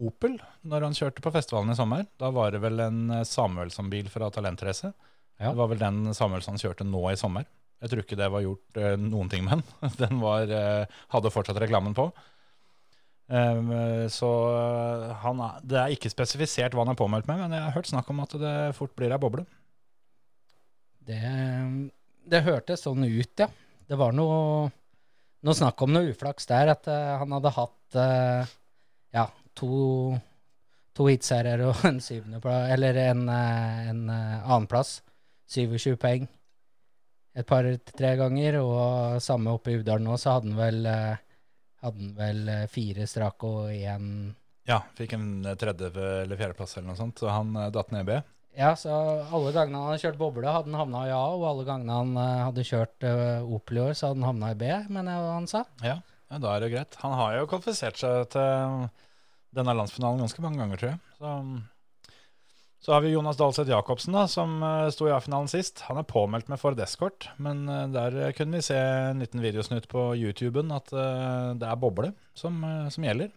Opel 0.08 0.38
når 0.64 0.88
han 0.88 0.96
kjørte 0.96 1.26
på 1.26 1.34
festivalen 1.36 1.76
i 1.76 1.76
sommer. 1.76 2.08
Da 2.24 2.32
var 2.32 2.56
det 2.56 2.64
vel 2.64 2.80
en 2.86 3.02
Samuelsson-bil 3.28 4.08
fra 4.14 4.32
Talentrace. 4.32 4.94
Ja. 5.42 5.52
Det 5.52 5.58
var 5.60 5.74
vel 5.74 5.84
den 5.84 6.14
Samuelsson 6.16 6.62
kjørte 6.62 6.88
nå 6.88 7.04
i 7.12 7.20
sommer. 7.20 7.52
Jeg 7.78 7.92
tror 7.92 8.02
ikke 8.02 8.18
det 8.18 8.30
var 8.34 8.42
gjort 8.42 8.80
eh, 8.82 8.96
noen 8.98 9.30
ting 9.30 9.46
med 9.46 9.60
den. 9.60 9.92
Den 10.02 10.24
var, 10.24 10.50
eh, 10.50 10.98
hadde 11.14 11.34
fortsatt 11.34 11.60
reklamen 11.62 11.96
på. 11.98 12.10
Um, 13.28 13.74
så 14.08 14.28
eh, 14.56 15.10
han 15.20 15.42
er, 15.44 15.56
det 15.68 15.80
er 15.82 15.94
ikke 15.94 16.12
spesifisert 16.14 16.72
hva 16.72 16.86
han 16.86 16.94
er 16.94 17.00
påmeldt 17.00 17.28
med, 17.28 17.42
men 17.42 17.56
jeg 17.58 17.66
har 17.66 17.76
hørt 17.76 17.90
snakk 17.90 18.12
om 18.14 18.22
at 18.24 18.36
det 18.40 18.54
fort 18.78 18.94
blir 18.96 19.12
ei 19.12 19.20
boble. 19.20 19.44
Det, 21.08 21.20
det 22.32 22.44
hørtes 22.46 22.86
sånn 22.88 23.04
ut, 23.04 23.34
ja. 23.44 23.50
Det 23.88 24.00
var 24.00 24.16
noe, 24.16 24.70
noe 25.44 25.56
snakk 25.60 25.84
om 25.84 25.92
noe 25.92 26.14
uflaks 26.14 26.48
der, 26.50 26.72
at 26.74 26.88
uh, 26.88 27.18
han 27.22 27.36
hadde 27.36 27.54
hatt 27.60 28.00
uh, 28.00 28.56
ja, 29.16 29.28
to, 29.60 30.16
to 30.96 31.12
hitserier 31.12 31.68
og 31.68 31.84
en 31.92 32.02
syvendeplass, 32.04 32.72
eller 32.74 33.04
en, 33.10 33.28
en 33.28 34.02
uh, 34.08 34.50
annenplass. 34.56 35.02
27 35.52 35.94
poeng 36.00 36.26
et 37.38 37.46
par-tre 37.48 38.16
ganger, 38.18 38.58
og 38.64 39.22
samme 39.22 39.54
oppe 39.54 39.72
i 39.74 39.78
Uvdal 39.78 40.02
nå, 40.02 40.16
så 40.18 40.38
hadde 40.38 40.50
han 40.50 40.58
vel, 40.58 40.80
eh, 40.90 41.20
hadde 41.86 42.02
han 42.02 42.16
vel 42.18 42.42
eh, 42.50 42.64
fire 42.74 43.06
strake 43.10 43.46
og 43.52 43.70
én 43.76 44.10
Ja, 44.68 44.82
fikk 44.98 45.14
en 45.16 45.30
tredje- 45.56 45.92
eller 45.96 46.40
fjerdeplass 46.40 46.74
eller 46.78 46.90
noe 46.90 47.00
sånt, 47.00 47.22
så 47.22 47.30
han 47.32 47.54
eh, 47.56 47.70
datt 47.76 47.94
ned 47.94 48.04
i 48.08 48.10
B. 48.10 48.18
Ja, 48.58 48.72
så 48.74 48.90
alle 49.30 49.52
gangene 49.54 49.78
han 49.78 49.92
hadde 49.92 50.02
kjørt 50.02 50.18
boble, 50.18 50.50
hadde 50.50 50.72
han 50.74 50.80
havna 50.82 51.04
i 51.06 51.14
A, 51.14 51.22
og 51.38 51.46
alle 51.52 51.66
gangene 51.68 51.94
han 52.00 52.18
eh, 52.18 52.44
hadde 52.48 52.66
kjørt 52.66 53.06
eh, 53.06 53.46
Opel 53.46 53.78
i 53.78 53.84
år, 53.86 53.94
så 53.94 54.10
hadde 54.10 54.24
han 54.24 54.30
havna 54.32 54.50
i 54.56 54.58
B, 54.58 54.72
mener 54.90 55.14
jeg 55.14 55.34
han 55.36 55.50
sa. 55.52 55.62
Ja, 55.86 56.00
ja, 56.32 56.40
da 56.42 56.56
er 56.56 56.66
det 56.66 56.72
greit. 56.74 56.98
Han 57.06 57.14
har 57.22 57.38
jo 57.38 57.46
kvalifisert 57.54 58.02
seg 58.02 58.26
til 58.34 58.88
denne 59.56 59.78
landsfinalen 59.78 60.26
ganske 60.26 60.42
mange 60.44 60.60
ganger, 60.64 60.82
tror 60.82 60.90
jeg. 60.96 61.00
Så, 61.22 61.36
så 62.80 62.94
har 62.94 63.02
vi 63.02 63.10
Jonas 63.12 63.40
Dahlseth 63.40 63.72
Jacobsen, 63.72 64.14
da, 64.14 64.28
som 64.30 64.62
eh, 64.64 64.90
sto 64.94 65.08
i 65.10 65.12
A-finalen 65.16 65.50
sist. 65.50 65.82
Han 65.88 65.98
er 65.98 66.06
påmeldt 66.08 66.48
med 66.52 66.60
Ford 66.62 66.80
Escort, 66.84 67.30
men 67.42 67.64
eh, 67.72 67.88
der 67.94 68.18
kunne 68.38 68.60
vi 68.60 68.68
se 68.68 68.78
en 68.78 69.24
liten 69.24 69.42
videosnutt 69.44 69.88
på 69.92 70.12
YouTuben 70.20 70.72
at 70.76 70.94
eh, 70.94 71.56
det 71.58 71.68
er 71.72 71.80
boble 71.82 72.12
som, 72.38 72.60
eh, 72.64 72.88
som 72.94 73.08
gjelder. 73.08 73.32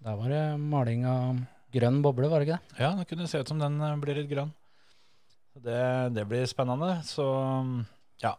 Da 0.00 0.14
var 0.16 0.32
det 0.32 0.44
maling 0.62 1.04
av 1.04 1.42
grønn 1.76 2.00
boble, 2.02 2.30
var 2.32 2.40
det 2.40 2.48
ikke 2.48 2.56
det? 2.58 2.80
Ja, 2.82 2.94
det 2.96 3.04
kunne 3.10 3.28
se 3.30 3.42
ut 3.44 3.52
som 3.52 3.60
den 3.60 3.76
eh, 3.84 3.98
blir 4.00 4.16
litt 4.16 4.30
grønn. 4.32 4.54
Det, 5.60 5.82
det 6.16 6.24
blir 6.30 6.48
spennende. 6.48 7.02
Så 7.04 7.26
ja, 8.22 8.32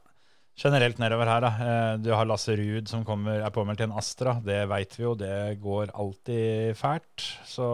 generelt 0.57 0.97
nedover 0.97 1.29
her, 1.29 1.45
da. 1.45 1.51
Eh, 1.69 1.93
Du 2.01 2.09
har 2.15 2.25
Lasse 2.25 2.57
Ruud 2.57 2.89
som 2.89 3.05
kommer, 3.05 3.43
er 3.45 3.53
påmeldt 3.53 3.83
til 3.83 3.91
en 3.91 3.97
Astra. 4.01 4.39
Det 4.41 4.63
veit 4.73 4.97
vi 4.97 5.05
jo, 5.05 5.13
det 5.19 5.61
går 5.61 5.93
alltid 5.93 6.73
fælt. 6.81 7.29
Så 7.45 7.69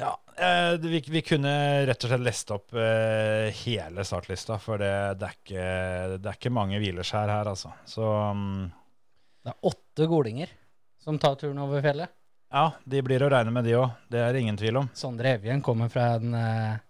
ja. 0.00 0.16
Eh, 0.40 0.74
Vi, 0.82 1.00
vi 1.12 1.22
kunne 1.24 1.52
rett 1.88 2.04
og 2.04 2.10
slett 2.12 2.24
lest 2.24 2.50
opp 2.54 2.74
eh, 2.74 3.48
hele 3.62 4.04
startlista, 4.06 4.58
for 4.62 4.80
det, 4.82 4.92
det, 5.20 5.28
er 5.28 5.36
ikke, 5.38 5.66
det 6.16 6.30
er 6.32 6.38
ikke 6.38 6.54
mange 6.54 6.80
hvileskjær 6.82 7.32
her, 7.32 7.50
altså. 7.52 7.72
Så 7.88 8.04
um, 8.04 8.64
Det 9.44 9.52
er 9.52 9.70
åtte 9.72 10.08
golinger 10.10 10.52
som 11.00 11.18
tar 11.20 11.38
turen 11.40 11.60
over 11.62 11.80
fjellet. 11.84 12.12
ja, 12.52 12.66
de 12.84 13.00
blir 13.02 13.22
å 13.24 13.30
regne 13.32 13.52
med, 13.54 13.64
de 13.64 13.76
òg. 13.78 13.90
Det 14.12 14.20
er 14.20 14.34
det 14.34 14.42
ingen 14.44 14.58
tvil 14.60 14.82
om. 14.82 14.88
Sondre 14.96 15.36
Evjen 15.38 15.62
kommer 15.64 15.88
fra 15.92 16.10
en 16.18 16.34
eh, 16.36 16.80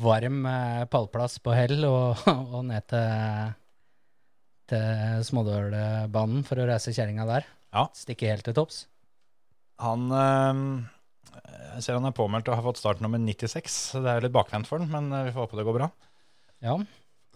varm 0.00 0.44
eh, 0.50 0.84
pallplass 0.92 1.38
på 1.44 1.54
Hell 1.56 1.84
og, 1.88 2.24
og 2.54 2.64
ned 2.68 2.84
til, 2.92 3.54
til 4.72 5.24
Smådølbanen 5.30 6.44
for 6.48 6.60
å 6.60 6.66
reise 6.68 6.92
kjerringa 6.92 7.28
der. 7.30 7.48
Ja. 7.74 7.88
Stikke 7.96 8.28
helt 8.30 8.44
til 8.46 8.56
topps. 8.56 8.84
Han 9.82 10.12
eh, 10.14 10.60
Jeg 11.74 11.84
ser 11.84 11.98
han 11.98 12.08
er 12.08 12.16
påmeldt 12.16 12.48
og 12.50 12.58
har 12.58 12.66
fått 12.66 12.80
startnummer 12.80 13.22
96. 13.22 13.78
Det 14.04 14.10
er 14.10 14.24
litt 14.24 14.34
bakvendt 14.34 14.70
for 14.70 14.82
han, 14.82 14.90
men 14.92 15.10
eh, 15.12 15.28
vi 15.28 15.34
får 15.34 15.46
håpe 15.46 15.58
det 15.58 15.66
går 15.68 15.78
bra. 15.78 15.88
Ja. 16.64 16.76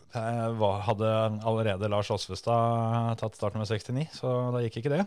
Var, 0.09 0.76
hadde 0.87 1.09
allerede 1.45 1.90
Lars 1.93 2.09
Åsvestad 2.14 3.19
tatt 3.21 3.37
startnummer 3.37 3.69
69, 3.69 4.07
så 4.17 4.35
da 4.55 4.62
gikk 4.64 4.81
ikke 4.81 4.95
det. 4.95 5.02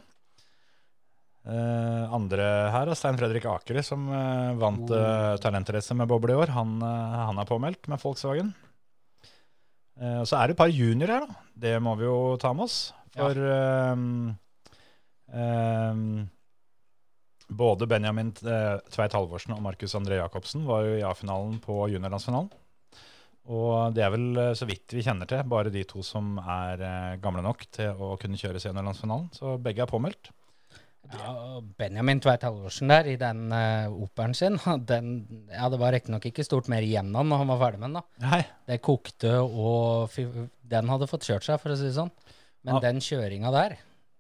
Uh, 1.42 2.06
andre 2.14 2.46
her 2.70 2.92
er 2.92 2.98
Stein 2.98 3.18
Fredrik 3.18 3.48
Akeri, 3.50 3.82
som 3.82 4.04
uh, 4.14 4.54
vant 4.62 4.92
uh, 4.94 5.34
talentrace 5.42 5.96
med 5.98 6.10
boble 6.12 6.36
i 6.36 6.38
år. 6.38 6.52
Han, 6.54 6.76
uh, 6.86 7.16
han 7.32 7.42
er 7.42 7.50
påmeldt 7.50 7.90
med 7.90 8.02
Volkswagen. 8.04 8.54
Så 10.02 10.34
er 10.34 10.50
det 10.50 10.56
et 10.56 10.58
par 10.58 10.72
juniorer 10.72 11.12
her, 11.14 11.26
da. 11.28 11.50
Det 11.62 11.72
må 11.84 11.92
vi 12.00 12.08
jo 12.08 12.36
ta 12.42 12.54
med 12.58 12.64
oss. 12.64 12.78
For 13.14 13.38
ehm, 13.38 14.32
ehm, 15.36 16.06
både 17.52 17.88
Benjamin 17.90 18.32
eh, 18.48 18.80
Tveit 18.94 19.16
Halvorsen 19.18 19.56
og 19.56 19.64
Markus 19.66 19.96
André 20.00 20.22
Jacobsen 20.22 20.64
var 20.68 20.86
jo 20.88 20.98
i 21.00 21.06
A-finalen 21.06 21.58
på 21.64 21.84
juniorlandsfinalen. 21.92 22.52
Og 23.52 23.96
det 23.96 24.04
er 24.06 24.12
vel, 24.14 24.28
eh, 24.40 24.54
så 24.58 24.68
vidt 24.70 24.94
vi 24.96 25.04
kjenner 25.06 25.28
til, 25.30 25.42
bare 25.50 25.74
de 25.74 25.84
to 25.90 26.04
som 26.06 26.38
er 26.40 26.84
eh, 26.86 27.18
gamle 27.24 27.44
nok 27.46 27.66
til 27.74 27.98
å 27.98 28.14
kunne 28.22 28.40
kjøre 28.40 28.62
seniorlandsfinalen. 28.62 29.32
Så 29.36 29.58
begge 29.64 29.84
er 29.84 29.92
påmeldt. 29.92 30.32
Ja, 31.12 31.60
Benjamin 31.82 32.22
Tveit 32.24 32.44
Halvorsen 32.46 32.92
der, 32.92 33.08
i 33.10 33.18
den 33.20 33.50
uh, 33.52 33.90
operen 34.06 34.36
sin, 34.38 34.56
den, 34.92 35.10
ja, 35.50 35.68
det 35.74 35.80
var 35.82 35.92
riktignok 35.96 36.28
ikke 36.30 36.46
stort 36.46 36.70
mer 36.72 36.86
igjen 36.86 37.10
av 37.18 37.26
når 37.28 37.42
han 37.42 37.50
var 37.52 37.62
ferdig 37.66 37.82
med 37.82 37.90
den. 37.90 37.98
da. 37.98 38.28
Nei, 38.30 38.42
Det 38.70 38.78
kokte, 38.86 39.34
og 39.42 40.14
den 40.72 40.92
hadde 40.94 41.10
fått 41.12 41.28
kjørt 41.28 41.48
seg, 41.48 41.60
for 41.60 41.74
å 41.74 41.80
si 41.80 41.90
det 41.90 41.98
sånn. 41.98 42.14
Men 42.64 42.78
Ja. 42.78 42.84
den 42.86 43.02
kjøringa 43.04 43.52
der, 43.52 43.76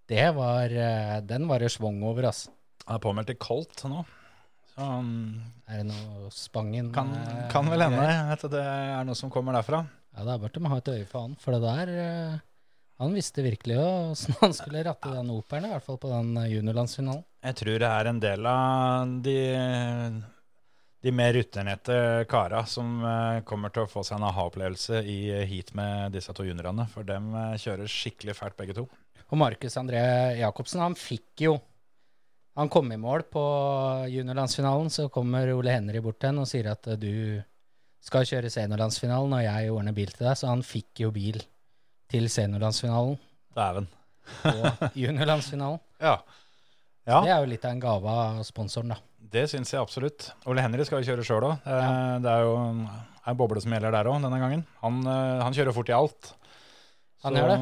det 0.10 0.26
var, 0.36 0.74
uh, 0.74 1.22
den 1.22 1.48
var 1.48 1.64
det 1.64 1.72
schwung 1.72 2.02
over, 2.04 2.28
ass. 2.34 2.50
Han 2.86 2.98
er 2.98 3.04
påmeldt 3.04 3.34
i 3.34 3.38
Colt 3.42 3.84
nå. 3.90 4.04
Så 4.72 4.86
um, 4.88 5.42
Er 5.68 5.82
det 5.82 5.88
noe 5.90 6.30
Spangen 6.34 6.92
kan, 6.96 7.12
eh, 7.16 7.48
kan 7.52 7.68
vel 7.72 7.84
hende 7.86 8.06
at 8.34 8.46
det 8.52 8.62
er 8.62 9.04
noe 9.08 9.18
som 9.18 9.32
kommer 9.34 9.56
derfra. 9.58 9.84
Ja, 10.16 10.26
da 10.28 10.38
burde 10.40 10.60
de 10.60 10.72
ha 10.72 10.80
et 10.80 10.92
øye 10.92 11.08
for 11.08 11.28
han, 11.28 11.38
for 11.40 11.56
det 11.56 11.62
der 11.64 11.92
eh, 11.96 12.40
Han 13.02 13.16
visste 13.16 13.44
virkelig 13.46 13.78
åssen 13.80 14.36
han 14.42 14.54
skulle 14.56 14.84
ratte 14.86 15.14
den 15.14 15.32
operen, 15.34 15.68
i 15.68 15.74
hvert 15.74 15.88
fall 15.88 16.00
på 16.02 16.12
den 16.12 16.36
eh, 16.42 16.52
juniorlandsfinalen. 16.56 17.26
Jeg 17.42 17.58
tror 17.62 17.82
det 17.82 17.90
er 17.90 18.10
en 18.12 18.22
del 18.22 18.48
av 18.52 19.14
de, 19.26 19.38
de 21.02 21.14
mer 21.18 21.34
rutinerte 21.34 21.96
kara 22.30 22.62
som 22.70 23.00
kommer 23.50 23.74
til 23.74 23.88
å 23.88 23.90
få 23.90 24.04
seg 24.06 24.20
en 24.20 24.28
aha-opplevelse 24.30 25.02
i 25.10 25.18
heat 25.50 25.74
med 25.74 26.14
disse 26.14 26.36
to 26.38 26.46
juniorene. 26.46 26.86
For 26.94 27.08
dem 27.08 27.32
kjører 27.58 27.90
skikkelig 27.90 28.38
fælt, 28.38 28.60
begge 28.60 28.78
to. 28.78 28.86
Og 29.32 29.42
Markus 29.42 29.80
André 29.82 30.04
Jacobsen, 30.38 30.84
han 30.86 31.00
fikk 31.00 31.48
jo 31.48 31.56
Han 32.60 32.70
kom 32.70 32.92
i 32.92 32.98
mål 33.00 33.24
på 33.32 33.42
juniorlandsfinalen, 34.12 34.90
så 34.92 35.06
kommer 35.14 35.48
Ole 35.56 35.72
Henry 35.72 36.02
bort 36.04 36.20
til 36.20 36.34
ham 36.34 36.42
og 36.44 36.50
sier 36.50 36.68
at 36.74 36.88
eh, 36.92 36.98
du 37.00 37.14
skal 38.04 38.26
kjøre 38.28 38.50
seniorlandsfinalen, 38.52 39.36
og 39.38 39.44
jeg 39.46 39.72
ordner 39.72 39.96
bil 39.96 40.10
til 40.12 40.26
deg. 40.28 40.36
Så 40.40 40.50
han 40.50 40.64
fikk 40.66 41.04
jo 41.06 41.12
bil 41.16 41.38
til 42.12 42.28
seniorlandsfinalen 42.34 43.16
Dæven. 43.56 43.88
og 44.52 44.86
juniorlandsfinalen. 44.98 45.80
Ja. 46.02 46.16
ja, 47.06 47.18
Det 47.22 47.30
er 47.30 47.44
jo 47.44 47.50
litt 47.52 47.66
av 47.66 47.72
en 47.76 47.82
gave 47.82 48.10
av 48.10 48.40
sponsoren, 48.48 48.90
da. 48.96 48.96
det 49.34 49.44
syns 49.52 49.70
jeg 49.70 49.78
absolutt. 49.82 50.32
Ole 50.50 50.64
Henry 50.66 50.82
skal 50.88 51.04
jo 51.04 51.12
kjøre 51.12 51.26
sjøl 51.28 51.46
òg. 51.46 51.62
Det 52.26 52.32
er 52.32 52.42
jo 52.48 52.56
ei 53.30 53.36
boble 53.38 53.62
som 53.62 53.74
gjelder 53.76 53.94
der 53.94 54.10
òg 54.10 54.18
denne 54.24 54.40
gangen. 54.42 54.64
Han, 54.82 54.98
eh, 55.06 55.42
han 55.46 55.54
kjører 55.54 55.76
fort 55.78 55.92
i 55.94 55.96
alt. 55.98 56.32
Han 57.22 57.38
gjør 57.38 57.52
det. 57.54 57.60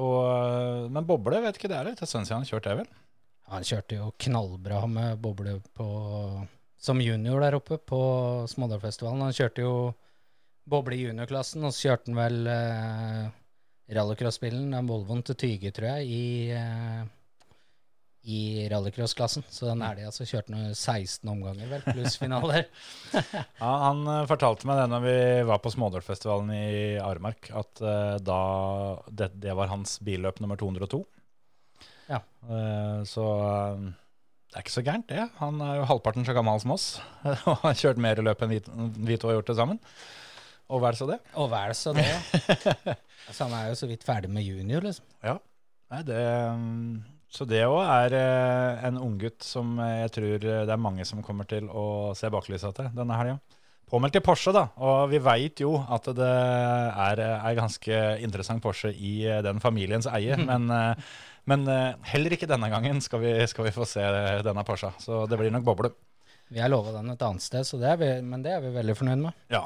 Og, 0.00 0.16
eh, 0.32 0.88
men 0.96 1.08
boble, 1.08 1.42
vet 1.44 1.60
ikke, 1.60 1.68
det 1.72 1.76
er 1.76 1.90
litt 1.90 2.00
en 2.00 2.08
stund 2.08 2.24
siden 2.28 2.38
han 2.40 2.46
har 2.46 2.52
kjørt 2.54 2.68
det, 2.70 2.76
vel? 2.80 2.88
Han 3.50 3.66
kjørte 3.66 3.98
jo 3.98 4.12
knallbra 4.22 4.84
med 4.88 5.18
boble 5.22 5.58
på, 5.76 5.86
som 6.80 7.00
junior 7.02 7.42
der 7.42 7.58
oppe 7.58 7.78
på 7.78 8.02
Smådalfestivalen. 8.48 9.26
Han 9.26 9.36
kjørte 9.36 9.64
jo 9.64 9.74
boble 10.68 10.96
i 10.96 11.06
juniorklassen, 11.06 11.64
og 11.66 11.74
så 11.74 11.88
kjørte 11.88 12.12
han 12.12 12.20
vel 12.20 12.52
eh, 12.52 13.24
rallycrossbilen, 13.96 14.70
den 14.72 14.88
Volvoen 14.88 15.24
til 15.26 15.38
Tyge, 15.38 15.72
tror 15.74 15.98
jeg, 15.98 16.06
i, 16.06 16.50
eh, 16.54 17.02
i 18.22 18.68
rallycrossklassen. 18.70 19.44
Så 19.50 19.66
den 19.68 19.82
elga 19.84 20.08
altså, 20.10 20.26
kjørte 20.28 20.54
han 20.54 20.74
16 20.74 21.32
omganger, 21.32 21.70
vel, 21.70 21.86
pluss 21.88 22.18
finaler. 22.20 22.68
Ja, 23.62 23.72
han 23.88 24.06
eh, 24.08 24.26
fortalte 24.30 24.68
meg 24.68 24.80
det 24.80 24.86
når 24.94 25.04
vi 25.06 25.16
var 25.50 25.60
på 25.62 25.72
Smådalfestivalen 25.74 26.54
i 26.56 26.70
Aremark, 27.02 27.50
at 27.58 27.82
eh, 27.82 28.14
da 28.22 28.42
det, 29.10 29.32
det 29.42 29.58
var 29.58 29.72
hans 29.72 29.98
billøp 30.04 30.40
nummer 30.42 30.60
202. 30.60 31.02
Ja. 32.08 32.22
Eh, 32.48 32.98
så 33.08 33.26
eh, 33.46 33.84
det 34.52 34.58
er 34.58 34.66
ikke 34.66 34.74
så 34.74 34.84
gærent, 34.84 35.08
det. 35.08 35.28
Han 35.38 35.62
er 35.64 35.78
jo 35.80 35.86
halvparten 35.92 36.26
så 36.28 36.34
gammel 36.36 36.60
som 36.60 36.74
oss 36.74 36.88
og 37.48 37.62
har 37.62 37.78
kjørt 37.78 38.02
mer 38.02 38.20
løp 38.24 38.42
enn 38.44 38.52
vi, 38.52 38.60
to 39.16 39.30
har 39.30 39.38
gjort 39.38 39.52
det 39.52 39.58
sammen. 39.60 39.80
Og 40.72 40.82
vel 40.84 40.96
så 40.96 41.08
det. 41.08 41.20
Og 41.40 41.48
vel 41.52 41.72
så 41.76 41.94
det. 41.96 42.08
altså, 43.28 43.46
han 43.46 43.56
er 43.58 43.72
jo 43.72 43.80
så 43.80 43.88
vidt 43.90 44.04
ferdig 44.06 44.30
med 44.32 44.46
junior, 44.46 44.84
liksom. 44.84 45.08
Nei, 45.92 46.04
det 46.08 46.20
mm, 46.56 47.02
så 47.32 47.46
det 47.48 47.62
òg 47.64 47.80
er 47.80 48.14
eh, 48.18 48.84
en 48.88 49.00
unggutt 49.00 49.40
som 49.46 49.78
jeg 49.80 50.12
tror 50.12 50.34
eh, 50.36 50.64
det 50.68 50.72
er 50.74 50.80
mange 50.80 51.04
som 51.08 51.22
kommer 51.24 51.48
til 51.48 51.68
å 51.68 52.12
se 52.16 52.28
baklysa 52.32 52.74
til 52.76 52.90
denne 52.92 53.16
helga. 53.16 53.38
Påmeldt 53.88 54.18
i 54.20 54.22
Porsche, 54.24 54.52
da. 54.52 54.66
Og 54.84 55.08
vi 55.12 55.20
veit 55.20 55.60
jo 55.60 55.74
at 55.80 56.06
det 56.16 56.28
er 56.28 57.22
ei 57.34 57.52
ganske 57.56 58.00
interessant 58.24 58.62
Porsche 58.64 58.92
i 58.92 59.14
den 59.44 59.60
familiens 59.64 60.08
eie. 60.12 60.36
Men, 60.50 60.68
eh, 60.76 61.12
men 61.50 61.66
eh, 61.66 61.98
heller 62.12 62.36
ikke 62.36 62.48
denne 62.50 62.70
gangen 62.70 63.02
skal 63.02 63.22
vi, 63.22 63.34
skal 63.50 63.66
vi 63.66 63.74
få 63.74 63.86
se 63.88 64.04
denne 64.46 64.64
Porscha. 64.66 64.92
Så 65.02 65.24
det 65.30 65.38
blir 65.40 65.52
nok 65.54 65.66
boble. 65.66 65.92
Vi 66.52 66.60
har 66.60 66.70
lova 66.70 66.92
den 66.94 67.14
et 67.14 67.22
annet 67.24 67.42
sted, 67.42 67.66
så 67.66 67.80
det 67.80 67.94
vi, 68.02 68.10
men 68.22 68.44
det 68.44 68.52
er 68.54 68.62
vi 68.62 68.74
veldig 68.74 68.94
fornøyd 68.98 69.22
med. 69.24 69.38
Ja. 69.50 69.64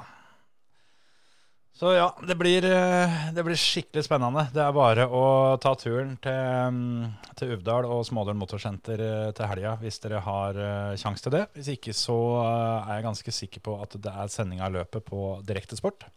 Så 1.77 1.91
ja, 1.93 2.07
det 2.25 2.39
blir, 2.41 2.65
eh, 2.65 3.17
det 3.37 3.45
blir 3.45 3.59
skikkelig 3.61 4.07
spennende. 4.07 4.47
Det 4.55 4.63
er 4.65 4.73
bare 4.73 5.05
å 5.13 5.27
ta 5.61 5.75
turen 5.77 6.15
til, 6.25 6.39
mm, 6.73 7.35
til 7.37 7.53
Uvdal 7.59 7.91
og 7.91 8.07
Smådølen 8.09 8.41
Motorsenter 8.41 9.03
eh, 9.03 9.33
til 9.37 9.51
helga 9.51 9.75
hvis 9.83 10.01
dere 10.01 10.23
har 10.25 10.63
sjanse 10.97 11.27
til 11.27 11.37
det. 11.37 11.45
Hvis 11.59 11.75
ikke 11.75 11.93
så 11.93 12.17
er 12.41 12.95
jeg 12.95 13.09
ganske 13.11 13.37
sikker 13.43 13.67
på 13.69 13.77
at 13.85 13.99
det 14.01 14.15
er 14.25 14.33
sending 14.33 14.65
av 14.65 14.73
løpet 14.79 15.05
på 15.05 15.35
Direktesport. 15.45 16.09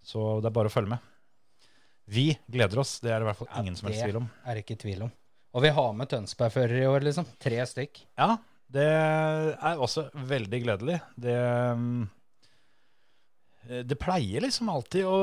Så 0.00 0.38
det 0.40 0.48
er 0.48 0.56
bare 0.56 0.72
å 0.72 0.72
følge 0.72 0.94
med. 0.94 1.10
Vi 2.10 2.26
gleder 2.50 2.82
oss, 2.82 2.98
det 3.04 3.12
er 3.12 3.20
det 3.20 3.26
i 3.26 3.30
hvert 3.30 3.38
fall 3.38 3.50
Ja, 3.52 3.62
ingen 3.62 3.76
som 3.78 3.88
helst 3.90 4.02
tvil 4.02 4.20
om. 4.22 4.30
Det 4.30 4.50
Er 4.50 4.58
det 4.58 4.64
ikke 4.66 4.80
tvil 4.82 5.02
om. 5.06 5.10
Og 5.50 5.64
vi 5.64 5.74
har 5.74 5.92
med 5.98 6.10
Tønsberg-førere 6.10 6.84
i 6.84 6.88
år, 6.90 7.04
liksom. 7.06 7.26
Tre 7.42 7.58
stykk. 7.66 8.00
Ja, 8.18 8.36
det 8.70 8.86
er 8.86 9.82
også 9.82 10.06
veldig 10.14 10.60
gledelig. 10.62 11.00
Det, 11.18 11.36
mm, 11.78 12.02
det 13.86 13.98
pleier 13.98 14.44
liksom 14.44 14.70
alltid 14.70 15.06
å, 15.10 15.20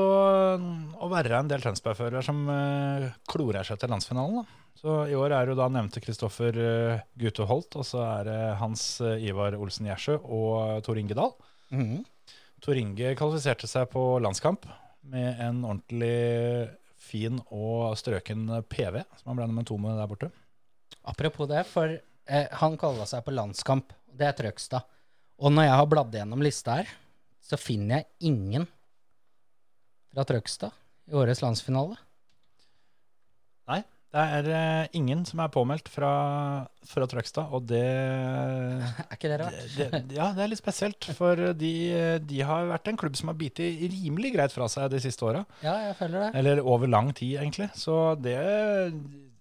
å 1.00 1.10
være 1.12 1.40
en 1.40 1.48
del 1.48 1.64
Tønsberg-førere 1.64 2.24
som 2.24 2.42
eh, 2.52 3.08
klorer 3.28 3.68
seg 3.68 3.80
til 3.80 3.92
landsfinalen. 3.92 4.42
Da. 4.42 4.64
Så 4.78 4.98
i 5.10 5.16
år 5.18 5.32
er 5.34 5.46
det 5.46 5.56
jo 5.56 5.58
da 5.58 5.70
nevnte 5.74 6.00
Kristoffer 6.04 6.54
uh, 6.54 7.00
Gute 7.18 7.46
Holt, 7.50 7.74
og 7.80 7.86
så 7.86 8.04
er 8.04 8.28
det 8.28 8.42
Hans 8.60 8.84
eh, 9.02 9.24
Ivar 9.26 9.56
Olsen 9.58 9.88
Gjersø 9.90 10.20
og 10.22 10.84
Tor 10.86 11.00
Inge 11.00 11.16
Dahl. 11.18 11.34
Mhm. 11.74 12.04
Tor 12.62 12.78
Inge 12.78 13.14
kvalifiserte 13.18 13.68
seg 13.70 13.88
på 13.90 14.02
landskamp 14.22 14.66
med 15.08 15.40
en 15.40 15.60
ordentlig 15.64 16.68
fin 17.08 17.40
og 17.48 17.96
strøken 17.98 18.46
PV, 18.68 19.00
som 19.20 19.32
han 19.32 19.40
ble 19.40 19.48
nummer 19.50 19.66
to 19.68 19.78
med 19.80 19.98
der 19.98 20.10
borte. 20.10 20.30
Apropos 21.08 21.48
det, 21.50 21.64
for 21.68 21.90
eh, 21.94 22.48
han 22.60 22.76
kalla 22.80 23.06
seg 23.08 23.24
på 23.24 23.34
landskamp. 23.34 23.94
Det 24.12 24.28
er 24.28 24.36
Trøgstad. 24.36 24.86
Og 25.38 25.54
når 25.54 25.68
jeg 25.68 25.78
har 25.80 25.88
bladd 25.90 26.18
gjennom 26.18 26.42
lista 26.44 26.80
her, 26.80 26.90
så 27.44 27.56
finner 27.60 28.00
jeg 28.02 28.32
ingen 28.32 28.66
fra 30.12 30.24
Trøgstad 30.28 30.74
i 31.08 31.16
årets 31.16 31.40
landsfinale. 31.44 31.96
Nei, 33.68 33.82
det 34.08 34.22
er 34.38 34.46
eh, 34.56 34.86
ingen 34.96 35.20
som 35.28 35.42
er 35.44 35.50
påmeldt 35.52 35.90
fra, 35.92 36.10
fra 36.88 37.06
Trøgstad, 37.10 37.50
og 37.52 37.66
det, 37.68 37.82
Er 39.04 39.14
ikke 39.18 39.28
det 39.28 39.38
rart? 39.42 39.58
det, 39.76 39.88
det 40.08 40.16
Ja, 40.16 40.30
det 40.36 40.46
er 40.46 40.50
litt 40.54 40.62
spesielt, 40.62 41.10
for 41.18 41.52
de, 41.58 41.72
de 42.24 42.40
har 42.48 42.70
vært 42.70 42.88
en 42.88 43.00
klubb 43.00 43.18
som 43.20 43.28
har 43.28 43.36
bitt 43.40 43.60
rimelig 43.60 44.32
greit 44.36 44.54
fra 44.54 44.68
seg 44.72 44.88
de 44.94 45.00
siste 45.04 45.26
åra. 45.28 45.44
Ja, 45.60 45.76
jeg 45.90 45.98
føler 46.00 46.24
det. 46.24 46.30
Eller 46.40 46.62
over 46.64 46.88
lang 46.88 47.12
tid, 47.12 47.36
egentlig. 47.42 47.68
Så 47.76 47.98
det 48.16 48.38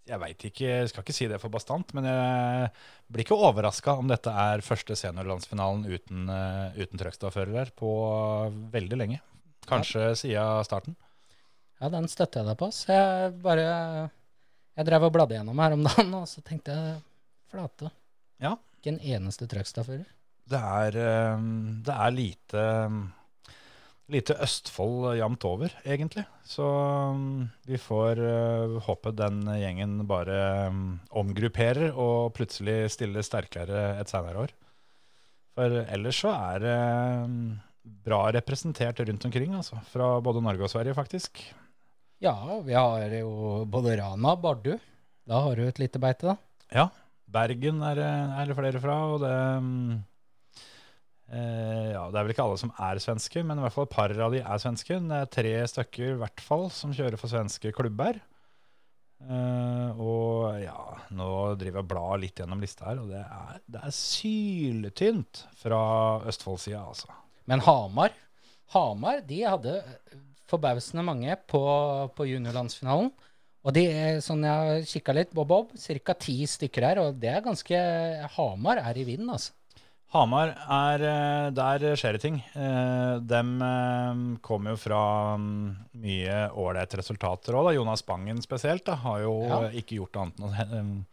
Jeg 0.07 0.19
veit 0.23 0.45
ikke, 0.51 0.67
jeg 0.67 0.91
skal 0.91 1.03
ikke 1.03 1.15
si 1.15 1.31
det 1.31 1.39
for 1.39 1.51
bastant, 1.51 1.95
men 1.95 2.05
jeg 2.11 2.69
blir 3.11 3.23
ikke 3.23 3.39
overraska 3.39 3.95
om 3.99 4.11
dette 4.11 4.31
er 4.31 4.63
første 4.63 4.95
seniorlandsfinalen 4.99 5.87
uten, 5.87 6.27
eh, 6.31 6.77
uten 6.83 6.99
Trøgstad-fører 6.99 7.71
på 7.75 7.89
veldig 8.75 8.99
lenge. 8.99 9.23
Kanskje 9.67 10.11
siden 10.15 10.63
starten. 10.67 10.95
Ja, 11.79 11.89
den 11.93 12.07
støtter 12.11 12.41
jeg 12.43 12.51
deg 12.51 12.59
på. 12.59 12.71
Så 12.75 12.91
jeg 12.95 13.33
bare 13.43 13.65
Jeg 14.77 14.85
drev 14.85 15.07
og 15.07 15.13
bladde 15.15 15.37
gjennom 15.37 15.59
her 15.63 15.73
om 15.73 15.85
dagen, 15.87 16.13
og 16.19 16.27
så 16.29 16.43
tenkte 16.45 16.75
jeg 16.75 16.97
flate. 17.49 17.89
Ja. 18.43 18.53
Ikke 18.77 18.93
en 18.93 19.01
eneste 19.01 19.47
Trøgstad-fører. 19.49 20.05
Det 20.47 20.59
eh, 21.01 21.47
det 21.87 21.95
er 21.95 22.13
lite, 22.15 22.65
lite 24.13 24.37
Østfold 24.45 25.17
jevnt 25.17 25.47
over, 25.49 25.73
egentlig. 25.83 26.23
Så 26.47 26.67
mm, 27.17 27.49
vi 27.67 27.81
får 27.81 28.21
eh, 28.21 28.77
håpe 28.85 29.15
den 29.17 29.41
gjengen 29.57 29.99
bare 30.07 30.39
omgrupperer 31.09 31.91
og 31.91 32.31
plutselig 32.37 32.93
stiller 32.95 33.25
sterkere 33.25 33.89
et 33.97 34.13
senere 34.13 34.45
år. 34.45 34.55
For 35.57 35.81
ellers 35.89 36.21
så 36.21 36.31
er 36.53 36.61
det 36.61 36.79
bra 38.05 38.27
representert 38.35 38.99
rundt 39.01 39.25
omkring, 39.25 39.55
altså. 39.57 39.81
Fra 39.89 40.19
både 40.21 40.43
Norge 40.45 40.67
og 40.67 40.71
Sverige, 40.71 40.93
faktisk. 40.93 41.41
Ja, 42.23 42.33
vi 42.65 42.73
har 42.73 43.11
jo 43.19 43.63
både 43.69 43.97
Rana 43.99 44.31
og 44.33 44.41
Bardu. 44.41 44.73
Da 45.27 45.41
har 45.43 45.55
du 45.59 45.65
et 45.67 45.79
lite 45.81 45.99
beite, 46.01 46.31
da. 46.31 46.37
Ja. 46.73 46.87
Bergen 47.27 47.81
er, 47.83 47.95
det- 47.99 48.39
er 48.39 48.45
det 48.47 48.55
flere 48.57 48.79
fra, 48.81 48.95
og 49.13 49.19
det 49.21 49.33
mm, 49.61 50.03
eh, 51.29 51.91
Ja, 51.91 52.05
det 52.09 52.15
er 52.17 52.23
vel 52.23 52.31
ikke 52.33 52.45
alle 52.47 52.57
som 52.57 52.71
er 52.79 53.01
svenske, 53.03 53.43
men 53.45 53.59
i 53.59 53.61
hvert 53.65 53.73
fall 53.75 53.85
et 53.89 53.93
par 53.97 54.09
av 54.15 54.31
de 54.33 54.39
er 54.39 54.63
svenske. 54.63 54.97
Det 55.09 55.19
er 55.21 55.25
tre 55.37 55.53
stykker 55.67 56.13
i 56.15 56.19
hvert 56.23 56.41
fall 56.41 56.69
som 56.71 56.93
kjører 56.95 57.19
for 57.19 57.27
svenske 57.29 57.73
klubber. 57.75 58.19
Eh, 59.19 59.91
og 59.99 60.57
ja, 60.61 60.77
nå 61.11 61.29
driver 61.57 61.81
jeg 61.81 61.89
blar 61.89 62.17
litt 62.21 62.37
gjennom 62.39 62.61
lista 62.61 62.85
her, 62.91 62.99
og 63.01 63.09
det 63.11 63.21
er, 63.25 63.59
det 63.67 63.81
er 63.83 63.93
syltynt 63.97 65.43
fra 65.57 65.79
Østfoldsida, 66.29 66.83
altså. 66.87 67.09
Men 67.49 67.61
Hamar 67.65 68.11
Hamar 68.73 69.21
de 69.25 69.41
hadde 69.47 69.73
forbausende 70.49 71.03
mange 71.05 71.35
på, 71.49 71.61
på 72.15 72.27
juniorlandsfinalen. 72.29 73.11
Og 73.67 73.73
de, 73.75 73.83
er, 73.91 74.19
sånn 74.23 74.45
jeg 74.47 74.53
har 74.63 74.85
kikka 74.87 75.15
litt, 75.17 75.33
Bob 75.35 75.49
Bob, 75.51 75.71
ca. 75.75 76.13
ti 76.15 76.37
stykker 76.47 76.85
her. 76.87 77.01
Og 77.03 77.17
det 77.19 77.33
er 77.33 77.43
ganske 77.43 77.79
Hamar 78.37 78.79
er 78.79 78.99
i 79.01 79.03
vinden, 79.07 79.33
altså. 79.33 79.51
Hamar 80.15 80.53
er 80.71 81.01
eh, 81.03 81.49
Der 81.51 81.83
skjer 81.99 82.15
det 82.15 82.21
ting. 82.23 82.37
De 82.55 83.19
Dem 83.27 83.49
eh, 83.59 84.21
kommer 84.45 84.71
jo 84.71 84.79
fra 84.79 85.01
mm, 85.35 85.65
mye 85.99 86.37
ålreite 86.55 87.01
resultater 87.01 87.57
òg. 87.59 87.73
Jonas 87.75 88.05
Bangen 88.07 88.39
spesielt 88.45 88.85
da, 88.87 88.95
har 89.03 89.25
jo 89.25 89.33
Ja. 89.49 89.59
eh, 89.67 89.81
ikke 89.81 89.99
gjort 89.99 90.21
annet 90.23 91.03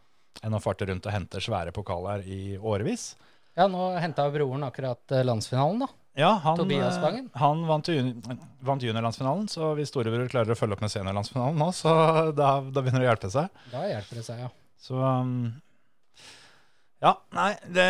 enn 0.45 0.55
å, 0.55 0.61
farte 0.63 0.87
rundt 0.87 1.07
og 1.07 1.15
hente 1.15 1.43
svære 1.43 1.73
pokaler 1.75 2.23
i 2.27 2.55
årevis. 2.59 3.15
Ja, 3.59 3.67
nå 3.71 3.93
henta 3.99 4.29
broren 4.31 4.67
akkurat 4.67 5.11
eh, 5.15 5.27
landsfinalen, 5.27 5.83
da. 5.87 5.91
Ja, 6.15 6.29
han, 6.45 6.57
Tobias 6.61 6.95
eh, 6.97 7.03
Bangen? 7.03 7.27
han 7.41 7.65
vant, 7.67 7.89
juni- 7.91 8.39
vant 8.63 8.83
juniorlandsfinalen, 8.87 9.49
så 9.51 9.73
hvis 9.75 9.91
storebror 9.91 10.29
klarer 10.31 10.55
å 10.55 10.59
følge 10.59 10.77
opp 10.77 10.85
med 10.85 10.93
seniorlandsfinalen 10.95 11.59
nå, 11.59 11.71
så 11.75 11.91
da, 12.39 12.57
da 12.63 12.83
begynner 12.85 13.03
det 13.03 13.09
å 13.09 13.13
hjelpe 13.13 13.31
seg. 13.35 13.63
Da 13.73 13.83
hjelper 13.91 14.21
det 14.21 14.27
seg, 14.29 14.45
ja. 14.47 14.51
Så 14.85 15.01
um, 15.01 15.33
Ja, 17.05 17.11
nei, 17.37 17.51
det, 17.69 17.85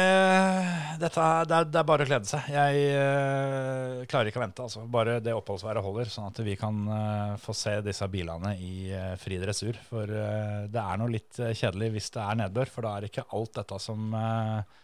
dette, 0.99 1.25
det, 1.51 1.59
det 1.71 1.79
er 1.79 1.87
bare 1.87 2.03
å 2.03 2.09
glede 2.09 2.27
seg. 2.27 2.49
Jeg 2.51 2.81
eh, 2.97 4.01
klarer 4.11 4.31
ikke 4.31 4.41
å 4.41 4.43
vente. 4.43 4.65
altså. 4.65 4.83
Bare 4.91 5.19
det 5.23 5.35
oppholdsværet 5.37 5.85
holder, 5.85 6.09
sånn 6.11 6.31
at 6.33 6.41
vi 6.43 6.57
kan 6.59 6.81
eh, 6.97 7.35
få 7.45 7.55
se 7.55 7.77
disse 7.87 8.09
bilene 8.11 8.55
i 8.59 8.89
uh, 8.91 9.13
fri 9.21 9.39
dressur. 9.43 9.79
For 9.91 10.11
eh, 10.11 10.65
det 10.73 10.81
er 10.83 10.99
noe 10.99 11.13
litt 11.15 11.39
eh, 11.45 11.53
kjedelig 11.55 11.93
hvis 11.95 12.11
det 12.17 12.25
er 12.25 12.41
nedbør, 12.43 12.73
for 12.75 12.89
da 12.89 12.97
er 12.99 13.07
ikke 13.11 13.27
alt 13.37 13.53
dette 13.61 13.79
som 13.85 14.17
eh, 14.19 14.81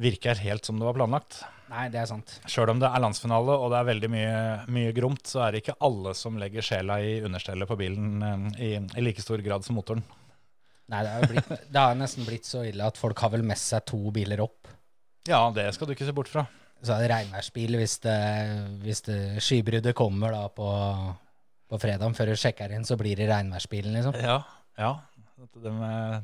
virker 0.00 0.38
helt 0.40 0.64
som 0.64 0.78
det 0.80 0.86
var 0.86 0.96
planlagt. 0.96 1.42
Nei, 1.72 1.86
det 1.92 2.02
er 2.02 2.08
sant. 2.10 2.34
Sjøl 2.50 2.72
om 2.74 2.80
det 2.82 2.88
er 2.88 3.00
landsfinale 3.00 3.54
og 3.56 3.70
det 3.72 3.78
er 3.78 3.88
veldig 3.88 4.10
mye, 4.12 4.40
mye 4.72 4.92
gromt, 4.96 5.24
så 5.28 5.46
er 5.46 5.54
det 5.54 5.62
ikke 5.62 5.78
alle 5.88 6.12
som 6.16 6.36
legger 6.40 6.64
sjela 6.64 6.98
i 7.00 7.14
understellet 7.24 7.68
på 7.70 7.78
bilen 7.80 8.26
eh, 8.26 8.48
i, 8.60 8.70
i 8.76 9.04
like 9.04 9.24
stor 9.24 9.40
grad 9.44 9.64
som 9.64 9.78
motoren. 9.80 10.04
Nei, 10.92 11.00
det 11.06 11.12
har, 11.14 11.28
blitt, 11.30 11.52
det 11.72 11.84
har 11.84 11.96
nesten 11.96 12.26
blitt 12.28 12.48
så 12.48 12.64
ille 12.68 12.84
at 12.84 13.00
folk 13.00 13.20
har 13.24 13.32
vel 13.32 13.44
med 13.46 13.60
seg 13.60 13.86
to 13.88 14.00
biler 14.12 14.42
opp. 14.44 14.68
Ja, 15.28 15.46
det 15.54 15.70
skal 15.76 15.88
du 15.88 15.94
ikke 15.94 16.08
se 16.08 16.14
bort 16.16 16.28
fra. 16.28 16.44
Så 16.82 16.96
er 16.96 17.04
det 17.04 17.12
regnværsbil 17.12 17.78
hvis, 17.78 18.00
det, 18.02 18.18
hvis 18.82 19.04
det 19.06 19.20
skybruddet 19.44 19.94
kommer 19.96 20.34
da 20.34 20.42
på, 20.52 20.68
på 21.70 21.80
fredag 21.80 22.16
før 22.18 22.32
du 22.32 22.40
sjekker 22.42 22.74
inn, 22.74 22.84
så 22.84 22.98
blir 23.00 23.16
det 23.16 23.30
regnværsbilen, 23.30 23.94
liksom. 23.96 24.18
Ja, 24.18 24.40
ja. 24.76 24.96
De, 25.62 25.72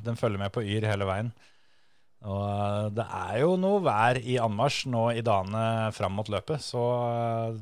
de 0.03 0.15
følger 0.19 0.39
med 0.39 0.51
på 0.55 0.61
Yr 0.63 0.85
hele 0.87 1.07
veien. 1.07 1.31
Og 2.27 2.45
eh, 2.45 2.87
det 2.97 3.05
er 3.15 3.35
jo 3.43 3.53
noe 3.59 3.79
vær 3.85 4.19
i 4.19 4.35
anmarsj 4.41 4.87
nå 4.91 5.05
i 5.15 5.21
dagene 5.25 5.91
fram 5.95 6.17
mot 6.19 6.27
løpet, 6.31 6.59
så 6.63 6.81
eh, 7.13 7.59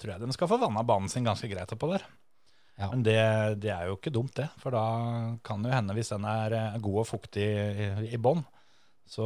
tror 0.00 0.14
jeg 0.14 0.24
de 0.26 0.34
skal 0.36 0.50
få 0.50 0.58
vanna 0.60 0.82
banen 0.84 1.08
sin 1.12 1.24
ganske 1.24 1.48
greit 1.48 1.72
oppå 1.72 1.92
der. 1.94 2.04
Ja. 2.80 2.88
Men 2.90 3.04
det, 3.06 3.16
det 3.62 3.70
er 3.72 3.86
jo 3.88 3.96
ikke 3.98 4.12
dumt, 4.12 4.34
det. 4.36 4.48
For 4.60 4.74
da 4.74 4.84
kan 5.44 5.62
det 5.62 5.70
jo 5.72 5.76
hende, 5.76 5.96
hvis 5.96 6.12
den 6.12 6.24
er 6.28 6.56
eh, 6.58 6.78
god 6.84 7.00
og 7.04 7.08
fuktig 7.08 7.48
i, 7.48 7.88
i 8.12 8.20
bånn, 8.20 8.44
så 9.12 9.24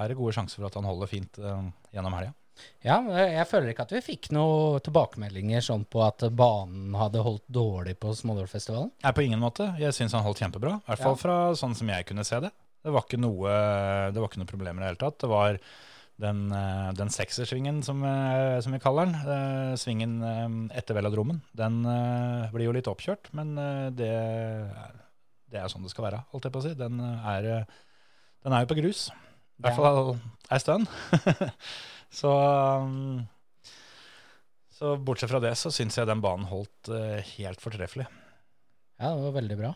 er 0.00 0.10
det 0.10 0.16
gode 0.18 0.34
sjanser 0.34 0.58
for 0.62 0.70
at 0.70 0.78
han 0.78 0.88
holder 0.88 1.10
fint 1.10 1.36
gjennom 1.94 2.14
helga. 2.16 2.32
Ja, 2.86 2.96
jeg 3.18 3.46
føler 3.50 3.70
ikke 3.72 3.84
at 3.86 3.92
vi 3.94 4.00
fikk 4.02 4.28
noen 4.34 4.82
tilbakemeldinger 4.84 5.62
sånn 5.64 5.84
på 5.90 6.02
at 6.06 6.22
banen 6.38 6.94
hadde 6.98 7.22
holdt 7.26 7.44
dårlig 7.50 7.96
på 8.02 8.12
Smålårfestivalen. 8.14 8.92
Nei, 9.02 9.12
på 9.16 9.24
ingen 9.26 9.42
måte. 9.42 9.68
Jeg 9.80 9.94
syns 9.96 10.14
han 10.14 10.22
holdt 10.26 10.42
kjempebra. 10.42 10.76
I 10.82 10.90
hvert 10.92 11.02
fall 11.02 11.16
Ja. 11.16 11.20
fra 11.24 11.36
sånn 11.58 11.74
som 11.78 11.90
jeg 11.90 12.06
kunne 12.10 12.26
se 12.26 12.38
det. 12.46 12.52
Det 12.84 12.92
var 12.92 13.06
ikke 13.06 13.20
noe, 13.20 13.50
det 14.12 14.20
var 14.20 14.28
ikke 14.28 14.42
noe 14.42 14.50
problem 14.50 14.78
i 14.78 14.84
det 14.84 14.92
hele 14.92 15.00
tatt. 15.00 15.18
Det 15.22 15.30
var 15.30 15.58
den, 16.20 16.52
eh, 16.52 16.92
den 16.94 17.10
seksersvingen, 17.10 17.82
som, 17.82 18.02
eh, 18.04 18.60
som 18.60 18.72
vi 18.72 18.78
kaller 18.78 19.06
den, 19.06 19.14
eh, 19.14 19.76
svingen 19.76 20.70
etter 20.70 20.94
velodromen, 20.94 21.42
den 21.54 21.82
blir 22.52 22.66
jo 22.66 22.72
litt 22.72 22.86
oppkjørt, 22.86 23.32
men 23.32 23.54
det, 23.96 24.14
det 25.50 25.58
er 25.58 25.68
sånn 25.68 25.82
det 25.82 25.90
skal 25.90 26.10
være, 26.10 26.24
holdt 26.30 26.44
jeg 26.44 26.52
på 26.52 26.62
å 26.62 26.66
si. 26.68 26.74
Den 26.74 27.00
er, 27.00 27.66
den 28.44 28.52
er 28.52 28.64
jo 28.64 28.70
på 28.70 28.80
grus. 28.80 29.10
I 29.58 29.62
hvert 29.62 29.76
fall 29.76 30.18
ei 30.50 30.58
stund. 30.58 30.86
så, 32.20 32.32
så 34.74 34.96
bortsett 34.98 35.30
fra 35.30 35.42
det, 35.42 35.54
så 35.58 35.70
syns 35.70 35.98
jeg 35.98 36.06
den 36.06 36.22
banen 36.22 36.46
holdt 36.46 36.90
helt 37.36 37.62
fortreffelig. 37.62 38.06
Ja, 39.00 39.14
det 39.14 39.22
var 39.26 39.40
veldig 39.40 39.58
bra. 39.58 39.74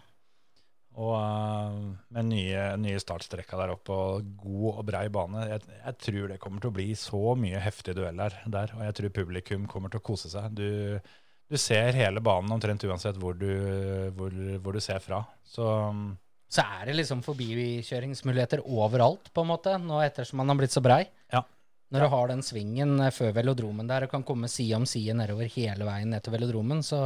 Og 0.99 1.15
uh, 1.15 1.75
med 2.15 2.27
nye, 2.27 2.63
nye 2.83 2.99
startstrekka 2.99 3.59
der 3.61 3.73
oppe 3.77 3.95
og 3.95 4.31
god 4.43 4.69
og 4.73 4.85
brei 4.89 5.05
bane. 5.15 5.45
Jeg, 5.53 5.63
jeg 5.79 5.99
tror 6.05 6.33
det 6.33 6.41
kommer 6.43 6.65
til 6.65 6.73
å 6.73 6.77
bli 6.79 6.89
så 6.99 7.23
mye 7.39 7.63
heftige 7.63 8.01
dueller 8.01 8.35
der, 8.51 8.75
og 8.75 8.83
jeg 8.89 8.97
tror 8.99 9.17
publikum 9.21 9.69
kommer 9.71 9.93
til 9.95 10.03
å 10.03 10.07
kose 10.09 10.31
seg. 10.33 10.51
Du, 10.59 10.99
du 11.49 11.59
ser 11.61 11.95
hele 11.95 12.23
banen 12.25 12.51
omtrent 12.57 12.83
uansett 12.89 13.21
hvor 13.23 13.39
du, 13.39 13.51
hvor, 14.19 14.35
hvor 14.65 14.75
du 14.75 14.83
ser 14.83 14.99
fra. 15.05 15.23
Så 15.47 15.69
um, 15.93 16.11
Så 16.51 16.65
er 16.67 16.91
det 16.91 16.99
liksom 16.99 17.23
forbikjøringsmuligheter 17.27 18.65
overalt, 18.67 19.31
på 19.31 19.45
en 19.45 19.53
måte, 19.53 19.79
nå 19.79 20.03
ettersom 20.03 20.43
man 20.43 20.51
har 20.51 20.59
blitt 20.61 20.75
så 20.75 20.83
brei. 20.85 21.05
Ja. 21.31 21.45
Når 21.95 22.05
du 22.05 22.13
har 22.13 22.29
den 22.29 22.43
svingen 22.45 22.99
eh, 23.01 23.15
før 23.15 23.31
velodromen 23.39 23.89
der 23.89 24.05
og 24.05 24.11
kan 24.13 24.25
komme 24.27 24.51
side 24.53 24.77
om 24.77 24.85
side 24.89 25.15
nedover 25.17 25.49
hele 25.55 25.87
veien 25.89 26.11
ned 26.13 26.25
til 26.25 26.35
velodromen, 26.35 26.83
så 26.85 26.99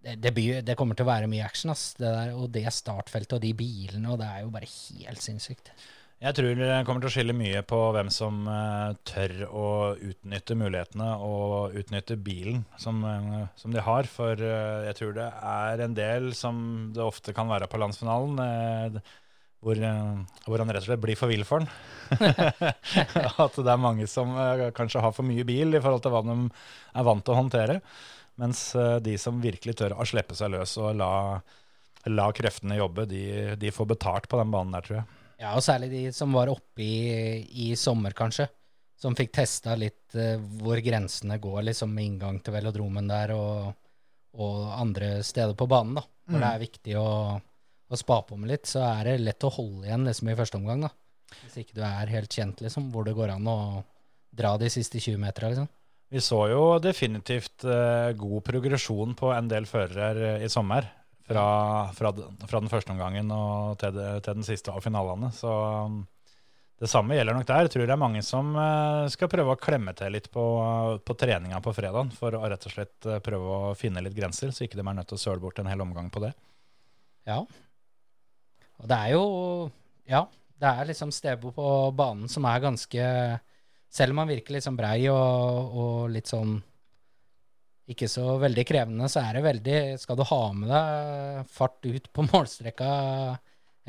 det, 0.00 0.32
det, 0.64 0.76
kommer 0.78 0.96
til 0.96 1.04
å 1.04 1.10
være 1.10 1.28
mye 1.30 1.44
action, 1.44 1.72
ass. 1.74 1.92
Det 1.98 2.08
der, 2.08 2.34
og 2.36 2.50
det 2.54 2.66
startfeltet 2.72 3.36
og 3.36 3.42
de 3.44 3.54
bilene, 3.56 4.08
og 4.08 4.20
det 4.22 4.28
er 4.28 4.44
jo 4.44 4.52
bare 4.54 4.68
helt 4.70 5.24
sinnssykt. 5.24 5.72
Jeg 6.20 6.36
tror 6.36 6.58
det 6.58 6.72
kommer 6.84 7.00
til 7.00 7.08
å 7.08 7.12
skille 7.14 7.32
mye 7.32 7.62
på 7.64 7.76
hvem 7.96 8.10
som 8.12 8.42
uh, 8.44 8.92
tør 9.08 9.38
å 9.56 9.68
utnytte 9.96 10.56
mulighetene 10.60 11.14
og 11.24 11.78
utnytte 11.80 12.18
bilen 12.20 12.66
som, 12.80 12.98
uh, 13.00 13.46
som 13.56 13.72
de 13.72 13.80
har. 13.86 14.08
For 14.08 14.36
uh, 14.36 14.84
jeg 14.84 14.98
tror 14.98 15.14
det 15.16 15.30
er 15.52 15.84
en 15.86 15.96
del 15.96 16.28
som 16.36 16.60
det 16.92 17.00
ofte 17.00 17.32
kan 17.36 17.48
være 17.48 17.70
på 17.72 17.80
landsfinalen, 17.80 19.00
hvor, 19.60 19.80
hvor 20.44 20.60
han 20.60 20.70
rett 20.72 20.84
og 20.84 20.90
slett 20.90 21.00
blir 21.00 21.16
for 21.20 21.32
vill 21.32 21.46
for 21.48 21.64
den. 21.64 21.72
At 23.46 23.56
det 23.56 23.72
er 23.72 23.80
mange 23.80 24.04
som 24.08 24.36
kanskje 24.76 25.00
har 25.04 25.16
for 25.16 25.24
mye 25.24 25.44
bil 25.48 25.72
i 25.72 25.80
forhold 25.80 26.04
til 26.04 26.12
hva 26.12 26.24
de 26.28 26.36
er 26.36 27.08
vant 27.08 27.24
til 27.24 27.32
å 27.32 27.40
håndtere. 27.40 27.80
Mens 28.40 28.70
eh, 28.78 28.98
de 29.04 29.16
som 29.20 29.40
virkelig 29.42 29.76
tør 29.80 29.96
å 30.00 30.06
slippe 30.08 30.36
seg 30.38 30.54
løs 30.54 30.76
og 30.80 30.94
la, 30.96 31.10
la 32.08 32.28
kreftene 32.36 32.78
jobbe, 32.78 33.04
de, 33.10 33.24
de 33.60 33.72
får 33.74 33.90
betalt 33.94 34.30
på 34.30 34.40
den 34.40 34.52
banen 34.54 34.76
der, 34.76 34.86
tror 34.86 35.00
jeg. 35.00 35.18
Ja, 35.40 35.54
og 35.56 35.64
særlig 35.64 35.90
de 35.92 36.02
som 36.12 36.32
var 36.36 36.52
oppe 36.52 36.84
i, 36.84 37.68
i 37.68 37.70
sommer, 37.76 38.16
kanskje. 38.16 38.48
Som 39.00 39.16
fikk 39.16 39.32
testa 39.32 39.76
litt 39.80 40.16
eh, 40.16 40.40
hvor 40.60 40.80
grensene 40.84 41.38
går, 41.40 41.62
liksom 41.70 41.92
med 41.96 42.10
inngang 42.10 42.40
til 42.44 42.56
velodromen 42.56 43.08
der 43.08 43.32
og, 43.36 43.70
og 44.36 44.72
andre 44.76 45.18
steder 45.24 45.56
på 45.56 45.68
banen, 45.70 46.00
da. 46.00 46.04
Hvor 46.30 46.44
det 46.44 46.50
er 46.54 46.62
viktig 46.62 46.96
å, 47.00 47.08
å 47.90 47.98
spa 47.98 48.20
på 48.22 48.36
med 48.38 48.52
litt, 48.52 48.68
så 48.70 48.84
er 48.86 49.08
det 49.08 49.22
lett 49.24 49.46
å 49.48 49.52
holde 49.52 49.88
igjen 49.88 50.04
liksom 50.06 50.28
i 50.30 50.36
første 50.38 50.60
omgang, 50.60 50.84
da. 50.86 50.92
Hvis 51.40 51.56
ikke 51.62 51.78
du 51.78 51.82
er 51.86 52.12
helt 52.12 52.36
kjent, 52.36 52.60
liksom, 52.62 52.90
hvor 52.92 53.06
det 53.06 53.16
går 53.16 53.32
an 53.34 53.48
å 53.50 53.58
dra 54.36 54.54
de 54.60 54.68
siste 54.70 55.00
20 55.00 55.18
metera, 55.22 55.50
liksom. 55.52 55.68
Vi 56.10 56.20
så 56.22 56.40
jo 56.50 56.62
definitivt 56.82 57.64
eh, 57.64 58.10
god 58.18 58.42
progresjon 58.46 59.14
på 59.18 59.30
en 59.30 59.50
del 59.50 59.68
førere 59.70 60.40
i 60.42 60.48
sommer. 60.50 60.88
Fra, 61.30 61.44
fra, 61.94 62.10
fra 62.50 62.58
den 62.58 62.70
første 62.72 62.90
omgangen 62.90 63.28
og 63.30 63.76
til, 63.78 63.94
til 64.18 64.40
den 64.40 64.46
siste 64.46 64.72
av 64.74 64.82
finalene. 64.82 65.28
Så 65.30 65.46
um, 65.86 66.00
det 66.80 66.88
samme 66.88 67.14
gjelder 67.14 67.36
nok 67.36 67.46
der. 67.46 67.66
Jeg 67.68 67.74
tror 67.74 67.84
det 67.84 67.92
er 67.92 68.00
mange 68.00 68.22
som 68.24 68.54
eh, 68.56 69.04
skal 69.12 69.28
prøve 69.28 69.52
å 69.52 69.60
klemme 69.60 69.92
til 69.94 70.14
litt 70.16 70.30
på, 70.32 70.44
på 71.04 71.16
treninga 71.20 71.60
på 71.60 71.74
fredag, 71.76 72.14
for 72.16 72.34
å 72.34 72.40
rett 72.48 72.64
og 72.64 72.72
slett 72.72 73.06
eh, 73.06 73.20
prøve 73.22 73.56
å 73.56 73.74
finne 73.76 74.00
litt 74.02 74.16
grenser, 74.16 74.50
så 74.50 74.64
ikke 74.64 74.80
de 74.80 74.86
er 74.86 74.96
nødt 74.96 75.10
til 75.12 75.20
å 75.20 75.22
søle 75.22 75.44
bort 75.44 75.60
en 75.60 75.68
hel 75.68 75.84
omgang 75.84 76.08
på 76.10 76.24
det. 76.24 76.32
Ja. 77.28 77.42
Og 78.80 78.88
det 78.88 78.96
er 78.96 79.12
jo 79.12 79.24
Ja, 80.08 80.24
det 80.58 80.72
er 80.72 80.88
liksom 80.88 81.12
steder 81.12 81.52
på 81.54 81.68
banen 81.94 82.32
som 82.32 82.48
er 82.48 82.64
ganske 82.64 83.04
Selv 83.90 84.14
om 84.14 84.22
han 84.22 84.30
virker 84.30 84.54
litt 84.54 84.66
sånn 84.66 84.78
brei 84.78 84.98
og, 85.10 85.78
og 85.82 86.10
litt 86.14 86.30
sånn 86.30 86.58
ikke 87.90 88.06
så 88.06 88.36
veldig 88.38 88.64
krevende, 88.68 89.08
så 89.10 89.24
er 89.24 89.34
det 89.34 89.40
veldig 89.42 89.78
Skal 89.98 90.18
du 90.18 90.22
ha 90.28 90.42
med 90.54 90.70
deg 90.70 91.48
fart 91.50 91.88
ut 91.88 92.06
på 92.14 92.26
målstreka, 92.30 92.90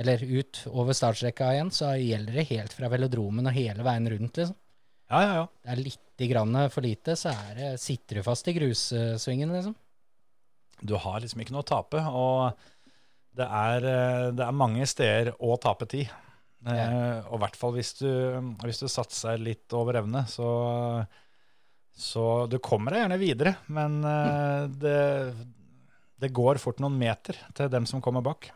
eller 0.02 0.24
ut 0.26 0.64
over 0.72 0.98
startstreka 0.98 1.52
igjen, 1.54 1.70
så 1.76 1.94
gjelder 2.00 2.40
det 2.40 2.50
helt 2.50 2.74
fra 2.74 2.90
velodromen 2.90 3.52
og 3.52 3.54
hele 3.54 3.86
veien 3.86 4.10
rundt, 4.10 4.42
liksom. 4.42 4.58
Ja, 5.12 5.22
ja, 5.22 5.32
ja. 5.42 5.46
Det 5.62 5.74
er 5.74 5.84
litt 5.84 6.26
grann 6.32 6.58
for 6.72 6.86
lite, 6.86 7.18
så 7.20 7.34
er 7.34 7.56
det, 7.58 7.70
sitter 7.84 8.20
du 8.20 8.26
fast 8.26 8.48
i 8.48 8.56
grussvingen, 8.56 9.54
liksom. 9.54 9.76
Du 10.82 10.96
har 10.98 11.22
liksom 11.22 11.44
ikke 11.44 11.54
noe 11.54 11.66
å 11.66 11.68
tape, 11.68 12.02
og 12.02 13.38
det 13.38 13.46
er, 13.46 13.86
eh, 13.86 14.28
det 14.34 14.46
er 14.48 14.58
mange 14.58 14.88
steder 14.90 15.34
å 15.38 15.60
tape 15.62 15.86
tid. 15.92 16.10
Eh, 16.62 17.20
og 17.26 17.40
i 17.40 17.42
hvert 17.42 17.56
fall 17.58 17.74
hvis 17.74 17.94
du, 17.98 18.08
hvis 18.62 18.82
du 18.84 18.88
satser 18.92 19.40
litt 19.42 19.74
over 19.74 19.98
evne, 20.04 20.22
så, 20.30 20.50
så 21.98 22.26
du 22.52 22.60
kommer 22.62 22.94
deg 22.94 23.04
gjerne 23.06 23.18
videre. 23.22 23.56
Men 23.74 23.98
eh, 24.06 24.68
det, 24.84 24.98
det 26.22 26.34
går 26.38 26.62
fort 26.62 26.82
noen 26.84 27.00
meter 27.02 27.40
til 27.58 27.72
dem 27.74 27.88
som 27.90 28.04
kommer 28.06 28.22
bak. 28.26 28.52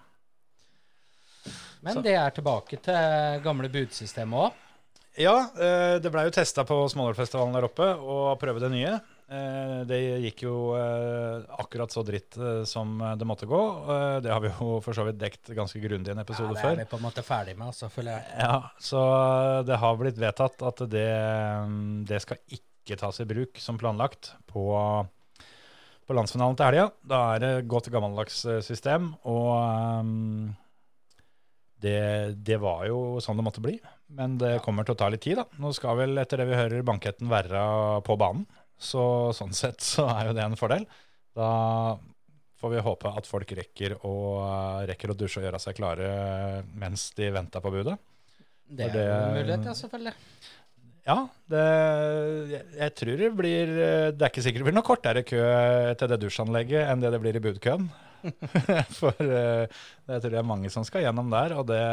Men 1.86 1.94
Så- 1.98 2.04
det 2.06 2.14
er 2.18 2.32
tilbake 2.34 2.78
til 2.82 3.42
gamle 3.46 3.70
budsystemet 3.74 4.48
òg. 4.48 4.62
Ja, 5.18 5.36
eh, 5.56 5.96
det 6.04 6.12
blei 6.12 6.26
jo 6.28 6.34
testa 6.36 6.66
på 6.68 6.76
Smålårfestivalen 6.92 7.54
der 7.56 7.68
oppe, 7.70 7.86
og 7.96 8.34
prøve 8.42 8.60
det 8.60 8.72
nye. 8.74 8.98
Eh, 9.26 9.80
Det 9.90 9.98
gikk 10.22 10.44
jo 10.46 10.56
eh, 10.78 11.46
akkurat 11.58 11.90
så 11.94 12.04
dritt 12.06 12.38
eh, 12.38 12.62
som 12.70 13.00
det 13.18 13.26
måtte 13.26 13.48
gå. 13.50 13.62
Det 14.22 14.30
har 14.30 14.44
vi 14.44 14.52
jo 14.54 14.78
for 14.86 14.94
så 14.98 15.06
vidt 15.08 15.18
dekt 15.22 15.50
ganske 15.58 15.82
grundig 15.82 16.12
i 16.12 16.14
en 16.14 16.22
Ja, 16.22 16.26
episode 16.28 16.54
det 16.54 16.62
før. 16.62 16.76
er 16.76 16.84
vi 16.84 16.90
på 16.92 17.00
en 17.00 17.06
måte 17.08 17.24
ferdig 17.26 17.56
med, 17.58 17.68
altså, 17.72 17.90
føler 17.90 18.20
jeg. 18.20 18.38
Ja, 18.44 18.60
så 18.78 19.02
det 19.66 19.80
har 19.82 19.98
blitt 19.98 20.22
vedtatt 20.22 20.62
at 20.70 20.84
det, 20.94 21.08
det 22.12 22.22
skal 22.22 22.38
ikke 22.54 23.00
tas 23.02 23.20
i 23.24 23.26
bruk 23.26 23.58
som 23.58 23.80
planlagt 23.82 24.36
på, 24.52 24.68
på 26.06 26.14
landsfinalen 26.14 26.60
til 26.60 26.70
helga. 26.70 26.92
Da 27.02 27.24
er 27.34 27.42
det 27.42 27.54
godt 27.72 27.90
gammeldags 27.94 28.44
system, 28.62 29.16
og 29.26 29.50
um, 30.06 30.54
det, 31.82 31.98
det 32.46 32.60
var 32.62 32.86
jo 32.92 33.18
sånn 33.26 33.42
det 33.42 33.46
måtte 33.48 33.64
bli. 33.66 33.80
Men 34.16 34.38
det 34.38 34.60
kommer 34.62 34.86
til 34.86 34.94
å 34.94 35.00
ta 35.02 35.10
litt 35.10 35.26
tid, 35.26 35.42
da. 35.42 35.48
Nå 35.58 35.72
skal 35.74 35.98
vel, 35.98 36.14
etter 36.22 36.38
det 36.44 36.46
vi 36.52 36.58
hører, 36.62 36.86
banketten 36.86 37.30
være 37.32 37.66
på 38.06 38.16
banen. 38.22 38.46
Så 38.78 39.32
sånn 39.36 39.56
sett 39.56 39.84
så 39.84 40.08
er 40.12 40.30
jo 40.30 40.36
det 40.38 40.44
en 40.44 40.60
fordel. 40.60 40.86
Da 41.36 41.50
får 42.60 42.74
vi 42.74 42.84
håpe 42.86 43.14
at 43.20 43.28
folk 43.30 43.52
rekker 43.58 43.98
å, 44.08 44.16
rekker 44.88 45.12
å 45.12 45.18
dusje 45.18 45.42
og 45.42 45.48
gjøre 45.48 45.62
seg 45.62 45.78
klare 45.78 46.10
mens 46.76 47.10
de 47.18 47.32
venter 47.36 47.64
på 47.64 47.74
budet. 47.74 47.98
Det 48.66 48.88
er 48.90 49.12
en 49.14 49.36
mulighet, 49.36 49.68
ja, 49.68 49.76
selvfølgelig. 49.78 50.16
Ja, 51.06 51.18
det, 51.54 51.66
jeg, 52.50 52.64
jeg 52.80 52.94
tror 52.98 53.20
det 53.20 53.28
blir 53.38 53.72
Det 53.78 54.24
er 54.26 54.32
ikke 54.32 54.42
sikkert 54.42 54.64
det 54.64 54.66
blir 54.72 54.74
noe 54.74 54.88
kortere 54.88 55.22
kø 55.22 55.44
til 56.00 56.10
det 56.10 56.18
dusjanlegget 56.24 56.90
enn 56.90 57.04
det 57.04 57.12
det 57.14 57.20
blir 57.22 57.38
i 57.38 57.44
budkøen. 57.44 57.86
For 59.00 59.14
eh, 59.22 59.68
det 60.10 60.18
tror 60.24 60.34
jeg 60.34 60.42
er 60.42 60.50
mange 60.50 60.72
som 60.74 60.86
skal 60.88 61.06
gjennom 61.06 61.30
der, 61.34 61.54
og 61.60 61.68
det, 61.70 61.84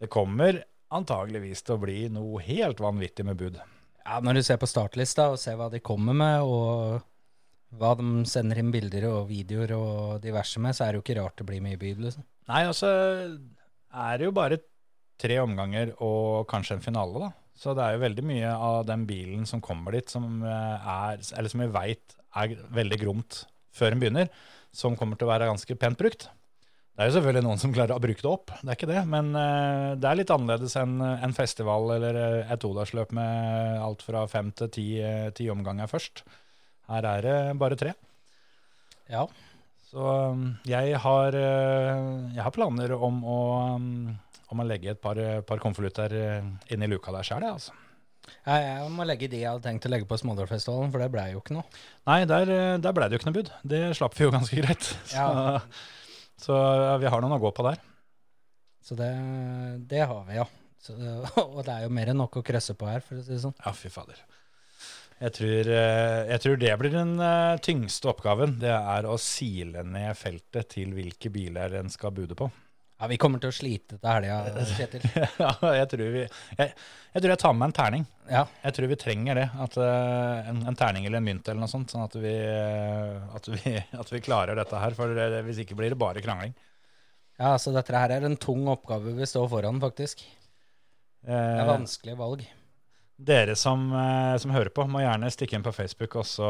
det 0.00 0.08
kommer 0.12 0.62
antageligvis 0.96 1.64
til 1.66 1.76
å 1.76 1.82
bli 1.82 1.98
noe 2.14 2.40
helt 2.46 2.80
vanvittig 2.80 3.26
med 3.26 3.36
bud. 3.40 3.60
Ja, 4.06 4.20
Når 4.22 4.38
du 4.38 4.42
ser 4.46 4.58
på 4.62 4.68
startlista 4.70 5.30
og 5.32 5.40
ser 5.42 5.56
hva 5.58 5.66
de 5.72 5.82
kommer 5.82 6.14
med, 6.14 6.46
og 6.46 7.02
hva 7.76 7.92
de 7.98 8.22
sender 8.30 8.60
inn 8.62 8.70
bilder 8.74 9.08
og 9.10 9.26
videoer 9.30 9.72
og 9.74 10.20
diverse 10.22 10.62
med, 10.62 10.76
så 10.76 10.86
er 10.86 10.94
det 10.94 11.00
jo 11.00 11.04
ikke 11.04 11.18
rart 11.18 11.40
det 11.40 11.48
blir 11.48 11.64
mye 11.64 11.80
byd, 11.80 12.04
liksom. 12.04 12.26
Nei, 12.46 12.62
altså 12.68 12.92
er 13.96 14.20
det 14.20 14.28
jo 14.28 14.36
bare 14.36 14.60
tre 15.18 15.40
omganger 15.42 15.94
og 16.04 16.46
kanskje 16.50 16.78
en 16.78 16.84
finale, 16.84 17.26
da. 17.26 17.32
Så 17.56 17.72
det 17.74 17.82
er 17.82 17.96
jo 17.96 18.04
veldig 18.04 18.24
mye 18.28 18.52
av 18.52 18.82
den 18.86 19.06
bilen 19.08 19.46
som 19.48 19.62
kommer 19.64 19.96
dit, 19.96 20.12
som 20.12 20.44
eh, 20.44 20.88
er, 20.92 21.22
eller 21.38 21.50
som 21.52 21.62
vi 21.64 21.70
veit 21.72 22.16
er 22.36 22.52
veldig 22.76 22.98
gromt 23.00 23.42
før 23.74 23.94
den 23.94 24.02
begynner, 24.02 24.28
som 24.76 24.96
kommer 24.96 25.18
til 25.18 25.26
å 25.26 25.32
være 25.32 25.48
ganske 25.48 25.78
pent 25.80 25.98
brukt. 25.98 26.28
Det 26.96 27.04
er 27.04 27.10
jo 27.10 27.16
selvfølgelig 27.18 27.44
noen 27.44 27.58
som 27.60 27.72
klarer 27.76 27.92
å 27.92 28.00
bruke 28.00 28.22
det 28.24 28.30
opp, 28.30 28.52
det 28.56 28.70
er 28.72 28.76
ikke 28.78 28.88
det. 28.88 29.00
Men 29.12 29.26
eh, 29.36 29.88
det 30.00 30.08
er 30.08 30.16
litt 30.16 30.30
annerledes 30.32 30.72
enn 30.80 30.94
en 31.04 31.34
festival 31.36 31.90
eller 31.98 32.16
eh, 32.16 32.52
et 32.54 32.62
todagsløp 32.62 33.10
med 33.18 33.82
alt 33.84 34.04
fra 34.06 34.22
fem 34.32 34.48
til 34.56 34.70
ti, 34.72 34.84
eh, 35.04 35.26
ti 35.36 35.50
omganger 35.52 35.90
først. 35.90 36.22
Her 36.88 37.08
er 37.10 37.26
det 37.26 37.34
bare 37.60 37.76
tre. 37.76 37.92
Ja. 39.12 39.26
Så 39.90 40.06
jeg 40.66 40.94
har, 41.02 41.36
jeg 41.36 42.42
har 42.42 42.54
planer 42.54 42.94
om 42.96 43.18
å, 43.22 43.40
om 43.76 44.62
å 44.62 44.66
legge 44.66 44.94
et 44.94 45.02
par, 45.02 45.20
par 45.46 45.60
konvolutter 45.62 46.14
i 46.16 46.78
luka 46.88 47.12
der 47.14 47.28
sjøl, 47.28 47.44
jeg, 47.44 47.58
altså. 47.60 47.76
Jeg 48.48 48.88
må 48.90 49.04
legge 49.06 49.28
de 49.30 49.42
jeg 49.44 49.50
hadde 49.52 49.62
tenkt 49.62 49.86
å 49.86 49.92
legge 49.92 50.08
på 50.10 50.18
Smådalfestivalen, 50.18 50.90
for 50.90 51.02
det 51.02 51.10
blei 51.12 51.28
jo 51.34 51.44
ikke 51.44 51.58
noe. 51.58 51.68
Nei, 52.08 52.22
der, 52.26 52.50
der 52.82 52.96
ble 52.96 53.06
det 53.06 53.14
jo 53.14 53.20
ikke 53.20 53.28
noe 53.30 53.36
bud. 53.36 53.52
Det 53.62 53.82
slapp 53.98 54.16
vi 54.18 54.26
jo 54.26 54.32
ganske 54.34 54.58
greit. 54.64 54.88
Så, 55.12 55.20
Ja. 55.20 55.60
Så 56.40 56.56
vi 57.00 57.10
har 57.10 57.22
noen 57.22 57.36
å 57.36 57.42
gå 57.42 57.52
på 57.56 57.66
der. 57.66 57.82
Så 58.86 58.94
det, 58.98 59.10
det 59.90 60.04
har 60.06 60.24
vi, 60.28 60.38
ja. 60.38 60.46
Så, 60.82 60.94
og 61.42 61.62
det 61.66 61.72
er 61.74 61.86
jo 61.86 61.94
mer 61.96 62.12
enn 62.12 62.20
nok 62.22 62.38
å 62.38 62.44
krøsse 62.46 62.76
på 62.78 62.88
her, 62.90 63.04
for 63.04 63.18
å 63.18 63.24
si 63.24 63.34
det 63.34 63.42
sånn. 63.42 63.56
Ja, 63.64 63.72
fy 63.74 63.90
fader. 63.92 64.20
Jeg 65.16 65.32
tror, 65.32 65.70
eh, 65.72 66.22
jeg 66.28 66.42
tror 66.44 66.58
det 66.60 66.74
blir 66.76 66.92
den 66.92 67.14
eh, 67.24 67.56
tyngste 67.64 68.10
oppgaven. 68.12 68.58
Det 68.60 68.74
er 68.76 69.08
å 69.08 69.16
sile 69.20 69.80
ned 69.88 70.12
feltet 70.18 70.74
til 70.74 70.92
hvilke 70.96 71.32
biler 71.32 71.78
en 71.80 71.88
skal 71.92 72.12
bude 72.14 72.36
på. 72.36 72.50
Ja, 72.96 73.06
vi 73.10 73.18
kommer 73.20 73.40
til 73.42 73.50
å 73.52 73.54
slite 73.54 73.98
til 74.00 74.08
helga, 74.08 74.64
Kjetil. 74.70 75.02
ja, 75.42 75.50
jeg 75.76 75.88
tror, 75.92 76.04
vi, 76.14 76.22
jeg, 76.56 76.70
jeg 77.12 77.22
tror 77.24 77.32
jeg 77.34 77.40
tar 77.42 77.56
med 77.58 77.66
en 77.66 77.74
terning. 77.76 78.06
Ja, 78.30 78.46
Jeg 78.62 78.76
tror 78.78 78.88
vi 78.88 78.96
trenger 79.02 79.36
det. 79.36 79.44
At, 79.66 79.76
uh, 79.76 80.48
en, 80.48 80.62
en 80.70 80.78
terning 80.80 81.04
eller 81.04 81.20
en 81.20 81.26
mynt 81.28 81.50
eller 81.50 81.60
noe 81.60 81.68
sånt, 81.68 81.92
sånn 81.92 82.06
at 82.06 82.16
vi, 82.16 82.32
eh, 82.32 83.36
at 83.36 83.50
vi, 83.52 83.74
at 84.00 84.14
vi 84.14 84.22
klarer 84.24 84.56
dette 84.56 84.80
her. 84.80 84.96
For 84.96 85.12
det, 85.12 85.42
hvis 85.44 85.60
ikke 85.66 85.76
blir 85.76 85.92
det 85.92 86.00
bare 86.00 86.24
krangling. 86.24 86.56
ja 87.36 87.52
så 87.60 87.74
dette 87.76 87.92
her 87.92 88.16
er 88.16 88.24
en 88.24 88.40
tung 88.40 88.64
oppgave 88.72 89.12
vi 89.18 89.28
står 89.28 89.50
foran, 89.52 89.82
faktisk. 89.82 90.24
Det 91.26 91.34
er 91.36 91.60
Eh, 91.60 91.68
vanskelige 91.68 92.16
valg. 92.16 92.46
Dere 93.18 93.54
som, 93.56 93.86
eh, 93.96 94.36
som 94.38 94.50
hører 94.52 94.68
på, 94.76 94.84
må 94.88 95.00
gjerne 95.00 95.30
stikke 95.32 95.56
inn 95.56 95.64
på 95.64 95.72
Facebook 95.74 96.16
og 96.20 96.26
så 96.28 96.48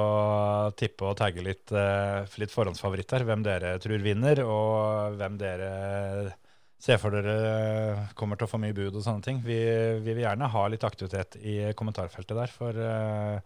tippe 0.77 1.07
og 1.07 1.17
tagge 1.21 1.43
litt, 1.45 1.71
eh, 1.73 2.27
litt 2.43 2.51
forhåndsfavoritter. 2.51 3.23
Hvem 3.29 3.45
dere 3.47 3.77
tror 3.83 4.03
vinner, 4.03 4.41
og 4.45 5.15
hvem 5.21 5.37
dere 5.39 6.33
ser 6.79 6.99
for 6.99 7.11
dere 7.15 8.09
kommer 8.19 8.37
til 8.37 8.47
å 8.47 8.51
få 8.51 8.59
mye 8.61 8.75
bud 8.77 8.95
og 8.99 9.03
sånne 9.05 9.23
ting. 9.25 9.39
Vi, 9.47 9.57
vi 10.03 10.13
vil 10.13 10.25
gjerne 10.27 10.51
ha 10.53 10.65
litt 10.69 10.85
aktivitet 10.85 11.39
i 11.41 11.73
kommentarfeltet 11.79 12.37
der, 12.37 12.53
for 12.53 12.77
eh, 12.77 13.39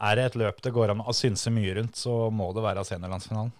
er 0.00 0.14
det 0.16 0.24
et 0.30 0.38
løp 0.38 0.62
det 0.62 0.72
går 0.72 0.94
an 0.94 1.02
å 1.02 1.14
synse 1.16 1.50
mye 1.50 1.74
rundt, 1.80 1.98
så 1.98 2.30
må 2.30 2.52
det 2.54 2.62
være 2.64 2.86
seniorlandsfinalen. 2.86 3.50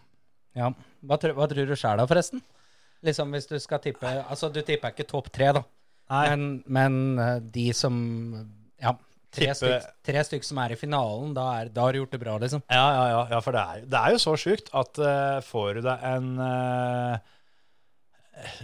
Ja. 0.57 0.71
Hva, 1.05 1.19
tror- 1.21 1.35
hva 1.37 1.49
tror 1.51 1.67
du 1.69 1.75
sjæl 1.77 1.99
da, 2.01 2.07
forresten? 2.11 2.41
Liksom 3.07 3.31
hvis 3.35 3.47
du 3.47 3.59
skal 3.63 3.79
tippe 3.79 4.09
Altså, 4.27 4.49
du 4.51 4.59
tipper 4.67 4.91
ikke 4.91 5.07
topp 5.07 5.29
tre, 5.35 5.53
da. 5.55 5.61
Nei, 6.11 6.23
Men, 6.31 6.47
men 6.67 6.97
eh, 7.23 7.37
de 7.55 7.67
som 7.77 7.99
tre 9.35 9.51
stykker 9.55 10.25
stykk, 10.29 10.47
som 10.47 10.61
er 10.63 10.73
i 10.73 10.79
finalen, 10.81 11.35
da, 11.37 11.47
er, 11.61 11.73
da 11.75 11.85
har 11.87 11.93
du 11.93 12.01
gjort 12.01 12.15
det 12.17 12.21
bra, 12.23 12.37
liksom. 12.43 12.63
Ja, 12.71 12.87
ja, 12.97 13.05
ja, 13.13 13.21
ja 13.35 13.41
for 13.45 13.53
det 13.57 13.65
er, 13.65 13.85
det 13.93 14.01
er 14.01 14.15
jo 14.17 14.23
så 14.23 14.37
sjukt 14.41 14.73
at 14.73 15.03
uh, 15.03 15.41
får 15.45 15.79
du 15.79 15.85
deg 15.89 16.07
en 16.15 16.31
uh, 16.41 17.19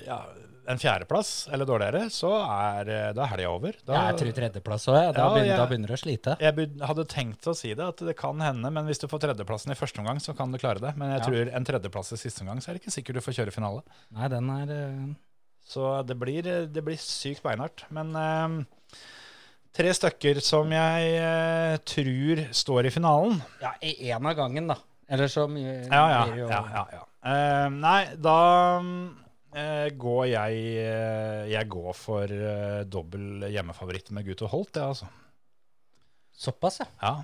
ja, 0.06 0.18
en 0.66 0.80
fjerdeplass 0.80 1.48
eller 1.52 1.68
dårligere, 1.68 2.06
så 2.12 2.30
er 2.40 2.86
det 2.88 3.00
da 3.18 3.24
er 3.26 3.32
helga 3.34 3.50
over. 3.52 3.76
Da, 3.84 3.98
jeg 4.08 4.20
tror 4.20 4.36
tredjeplass 4.38 4.86
òg, 4.88 4.96
ja. 4.96 5.10
Da, 5.12 5.26
Ja, 5.26 5.32
begynner, 5.34 5.50
jeg- 5.50 5.58
da 5.60 5.66
begynner 5.68 5.92
du 5.92 5.96
å 5.96 6.00
slite. 6.00 6.36
jeg 6.40 6.86
hadde 6.88 7.04
tenkt 7.10 7.50
å 7.50 7.54
si 7.56 7.74
det, 7.74 7.84
at 7.84 7.96
det 8.00 8.16
kan 8.16 8.40
hende, 8.40 8.70
men 8.72 8.86
hvis 8.86 9.02
du 9.02 9.06
får 9.10 9.26
tredjeplassen 9.26 9.72
i 9.72 9.76
første 9.76 10.00
omgang, 10.00 10.22
så 10.24 10.34
kan 10.36 10.50
du 10.50 10.58
klare 10.58 10.80
det. 10.80 10.96
Men 10.96 11.12
jeg 11.12 11.20
Ja. 11.20 11.26
tror 11.26 11.52
en 11.54 11.64
tredjeplass 11.64 12.12
i 12.12 12.16
siste 12.16 12.40
omgang, 12.40 12.62
så 12.62 12.70
er 12.70 12.78
det 12.78 12.82
ikke 12.82 12.96
sikkert 12.96 13.14
du 13.14 13.20
får 13.20 13.36
kjøre 13.44 13.52
finale. 13.52 13.82
Nei, 14.10 14.28
den 14.28 14.50
er 14.50 14.66
Uh... 14.74 15.14
Så 15.64 16.06
det 16.06 16.18
blir, 16.18 16.42
det 16.42 16.84
blir 16.84 16.96
sykt 17.00 17.42
beinhardt. 17.42 17.84
Men 17.90 18.14
eh, 18.14 18.64
tre 19.74 19.94
stykker 19.96 20.40
som 20.44 20.70
jeg 20.74 21.14
eh, 21.18 21.76
tror 21.86 22.44
står 22.54 22.88
i 22.88 22.94
finalen 22.94 23.40
Ja, 23.62 23.74
i 23.82 24.10
én 24.10 24.30
av 24.30 24.36
gangen, 24.38 24.70
da. 24.70 24.78
Eller 25.10 25.28
så 25.32 25.48
mye 25.50 25.82
Ja, 25.82 26.04
ja. 26.12 26.22
jo 26.38 26.48
ja, 26.48 26.62
ja, 26.76 26.84
ja. 26.98 27.02
Eh, 27.24 27.66
nei, 27.74 28.00
da 28.20 28.38
eh, 29.56 29.90
går 30.06 30.24
jeg 30.30 30.64
eh, 30.84 31.44
Jeg 31.52 31.70
går 31.72 31.92
for 31.96 32.30
uh, 32.30 32.82
dobbel 32.88 33.48
hjemmefavoritt 33.50 34.10
med 34.16 34.26
Guto 34.28 34.48
Holt, 34.52 34.74
det, 34.76 34.86
altså. 34.94 35.10
Såpass, 36.34 36.80
ja. 36.82 36.90
Ja. 37.02 37.14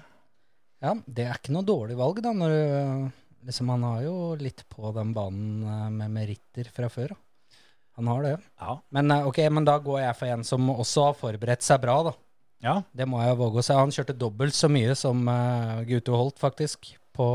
Ja, 0.81 0.95
Det 1.05 1.27
er 1.29 1.37
ikke 1.37 1.53
noe 1.55 1.67
dårlig 1.67 1.97
valg, 1.99 2.23
da. 2.25 2.33
Når 2.33 2.55
du, 2.55 3.11
liksom, 3.49 3.69
han 3.75 3.85
har 3.85 4.05
jo 4.07 4.15
litt 4.41 4.65
på 4.73 4.93
den 4.97 5.13
banen 5.17 5.67
eh, 5.67 5.89
med 5.93 6.15
meritter 6.15 6.71
fra 6.73 6.89
før. 6.93 7.13
Da. 7.15 7.61
Han 8.01 8.09
har 8.09 8.25
det. 8.25 8.35
Ja. 8.63 8.79
Men 8.97 9.13
eh, 9.13 9.29
ok, 9.29 9.43
men 9.53 9.69
da 9.69 9.77
går 9.85 10.01
jeg 10.07 10.17
for 10.17 10.33
en 10.33 10.47
som 10.47 10.71
også 10.73 11.11
har 11.11 11.19
forberedt 11.21 11.67
seg 11.67 11.83
bra, 11.85 11.99
da. 12.09 12.15
Ja. 12.61 12.81
Det 12.93 13.07
må 13.09 13.23
jeg 13.25 13.39
våge 13.41 13.63
å 13.63 13.65
si. 13.65 13.77
Han 13.77 13.93
kjørte 13.95 14.17
dobbelt 14.17 14.57
så 14.57 14.69
mye 14.73 14.93
som 14.99 15.23
uh, 15.29 15.81
Guto 15.89 16.17
Holt, 16.19 16.37
faktisk, 16.41 16.93
på, 17.17 17.29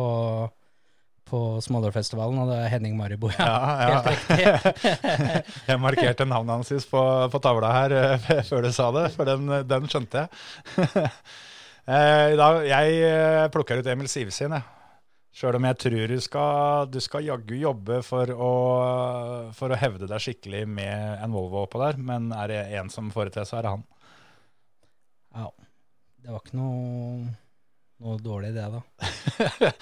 på 1.25 1.39
Smålårfestivalen. 1.65 2.43
Og 2.43 2.51
det 2.51 2.59
er 2.61 2.71
Henning 2.75 2.93
Maribo. 2.99 3.31
Ja. 3.33 3.47
Ja, 3.49 3.87
Helt 4.05 4.11
riktig. 4.13 4.93
Jeg 5.71 5.81
markerte 5.81 6.29
navnet 6.29 6.69
hans 6.69 6.89
på, 6.91 7.01
på 7.33 7.41
tavla 7.41 7.73
her 7.73 7.97
uh, 7.97 8.29
før 8.51 8.69
du 8.69 8.71
sa 8.75 8.91
det, 8.95 9.09
for 9.17 9.29
den, 9.29 9.49
den 9.65 9.89
skjønte 9.89 10.25
jeg. 10.25 10.45
uh, 11.89 12.29
da, 12.37 12.47
jeg 12.69 12.95
eh, 13.09 13.43
plukker 13.53 13.81
ut 13.81 13.89
Emil 13.89 14.09
Sivsin, 14.11 14.53
jeg. 14.53 14.71
Sjøl 15.35 15.57
om 15.57 15.65
jeg 15.67 15.75
tror 15.81 16.11
du 16.13 16.19
skal, 16.23 16.85
du 16.87 17.01
skal 17.03 17.25
jaggu 17.25 17.57
jobbe 17.59 17.97
for 18.07 18.29
å, 18.31 18.51
for 19.57 19.73
å 19.73 19.79
hevde 19.81 20.07
deg 20.07 20.21
skikkelig 20.23 20.61
med 20.77 21.17
en 21.25 21.33
Volvo 21.35 21.65
oppå 21.65 21.81
der, 21.81 21.99
men 21.99 22.29
er 22.31 22.53
det 22.53 22.61
én 22.79 22.87
som 22.93 23.09
får 23.11 23.27
det 23.27 23.41
til, 23.41 23.49
så 23.49 23.57
er 23.59 23.65
det 23.65 23.73
han. 23.73 23.83
Ja. 25.35 25.49
Det 26.23 26.31
var 26.31 26.41
ikke 26.41 26.57
noe, 26.57 27.33
noe 28.01 28.19
dårlig, 28.23 28.53
det, 28.55 28.65
da. 28.73 28.81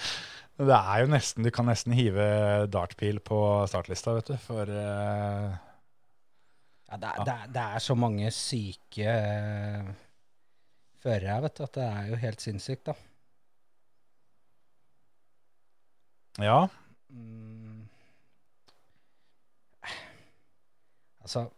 Det 0.54 0.70
er 0.70 1.00
jo 1.02 1.10
nesten, 1.10 1.42
Du 1.42 1.50
kan 1.50 1.66
nesten 1.66 1.94
hive 1.96 2.24
dartpil 2.70 3.18
på 3.26 3.38
startlista, 3.70 4.12
vet 4.14 4.28
du, 4.30 4.36
for 4.38 4.70
uh, 4.70 5.54
Ja, 6.90 6.98
det, 7.00 7.08
er, 7.08 7.24
det, 7.24 7.32
er, 7.34 7.48
det 7.56 7.64
er 7.64 7.82
så 7.82 7.96
mange 7.98 8.30
syke 8.34 9.16
uh, 9.16 9.88
førere 11.02 11.32
her, 11.32 11.42
vet 11.42 11.58
du, 11.58 11.64
at 11.66 11.74
det 11.74 11.88
er 11.88 12.12
jo 12.12 12.20
helt 12.22 12.44
sinnssykt, 12.44 12.92
da. 12.92 12.94
Ja. 16.44 16.60
Mm. 17.08 17.88
Altså 21.24 21.48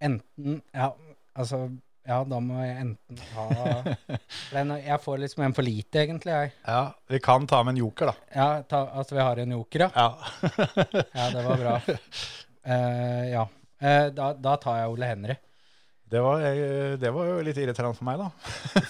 Enten 0.00 0.62
Ja, 0.74 0.90
altså 1.34 1.62
Ja, 2.08 2.22
da 2.24 2.38
må 2.40 2.56
jeg 2.64 2.76
enten 2.80 3.18
ha 3.36 4.76
Jeg 4.80 4.98
får 5.04 5.20
liksom 5.20 5.44
en 5.44 5.54
for 5.56 5.66
lite, 5.66 6.00
egentlig, 6.00 6.32
jeg. 6.32 6.52
ja. 6.64 6.80
Vi 7.12 7.20
kan 7.22 7.46
ta 7.46 7.60
med 7.62 7.76
en 7.76 7.82
joker, 7.84 8.10
da. 8.10 8.14
Ja, 8.34 8.48
ta, 8.62 8.80
altså 8.96 9.18
vi 9.18 9.22
har 9.26 9.42
en 9.42 9.52
joker, 9.58 9.86
ja. 9.86 9.90
Ja. 9.94 10.08
Ja, 11.18 11.28
det 11.34 11.44
var 11.44 11.60
bra. 11.60 11.76
Uh, 12.66 13.24
ja. 13.30 13.46
Uh, 13.80 14.08
da, 14.16 14.32
da 14.34 14.56
tar 14.60 14.80
jeg 14.80 14.94
Ole 14.94 15.12
Henry. 15.12 15.36
Det 16.10 16.18
var, 16.24 16.40
eh, 16.42 16.96
det 16.98 17.10
var 17.14 17.28
jo 17.28 17.34
litt 17.46 17.58
irriterende 17.62 17.94
for 17.94 18.08
meg, 18.08 18.18
da. 18.18 18.30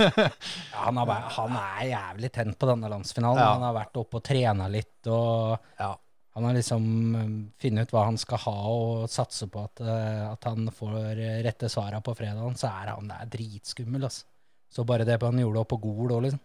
Ja, 0.73 0.87
han, 0.87 0.97
har, 1.03 1.11
han 1.35 1.57
er 1.61 1.83
jævlig 1.91 2.31
tent 2.33 2.57
på 2.57 2.69
denne 2.71 2.89
landsfinalen. 2.89 3.43
Ja. 3.43 3.51
Han 3.59 3.67
har 3.67 3.75
vært 3.77 4.01
oppe 4.01 4.23
og 4.23 4.25
trena 4.25 4.71
litt, 4.73 5.03
og 5.11 5.59
Ja. 5.77 5.91
Han 6.33 6.45
har 6.45 6.55
liksom 6.55 6.85
eh, 7.15 7.31
funnet 7.63 7.89
ut 7.89 7.95
hva 7.95 8.05
han 8.07 8.19
skal 8.21 8.43
ha, 8.45 8.59
og 8.71 9.07
satse 9.11 9.49
på 9.51 9.65
at, 9.67 9.83
eh, 9.83 10.27
at 10.29 10.47
han 10.47 10.71
får 10.75 10.99
rette 11.47 11.71
svara 11.73 11.99
på 12.05 12.15
fredagen. 12.19 12.59
Så 12.59 12.71
er 12.71 12.93
han 12.93 13.11
det 13.11 13.17
er 13.19 13.33
dritskummel, 13.35 14.07
altså. 14.07 14.27
Så 14.71 14.85
bare 14.87 15.07
det 15.07 15.19
han 15.19 15.41
gjorde 15.43 15.65
oppå 15.65 15.81
Gol 15.83 16.13
òg, 16.15 16.29
liksom. 16.29 16.43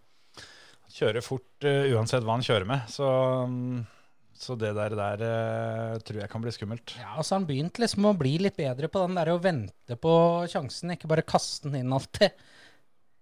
Kjører 0.96 1.22
fort 1.22 1.66
uh, 1.66 1.84
uansett 1.94 2.24
hva 2.24 2.34
han 2.34 2.44
kjører 2.46 2.66
med. 2.66 2.88
Så, 2.90 3.06
um, 3.46 3.84
så 4.34 4.56
det 4.58 4.72
der, 4.74 4.94
der 4.98 5.22
uh, 5.22 5.98
tror 6.02 6.20
jeg 6.22 6.30
kan 6.32 6.42
bli 6.42 6.54
skummelt. 6.54 6.94
Ja, 6.98 7.12
altså 7.20 7.36
han 7.36 7.46
begynte 7.46 7.82
liksom 7.82 8.06
å 8.10 8.14
bli 8.18 8.36
litt 8.42 8.58
bedre 8.58 8.90
på 8.90 9.02
den 9.04 9.18
der 9.18 9.30
å 9.30 9.38
vente 9.42 9.98
på 9.98 10.14
sjansen, 10.50 10.94
ikke 10.94 11.10
bare 11.10 11.26
kaste 11.26 11.68
den 11.68 11.84
inn 11.84 11.94
alltid. 11.94 12.34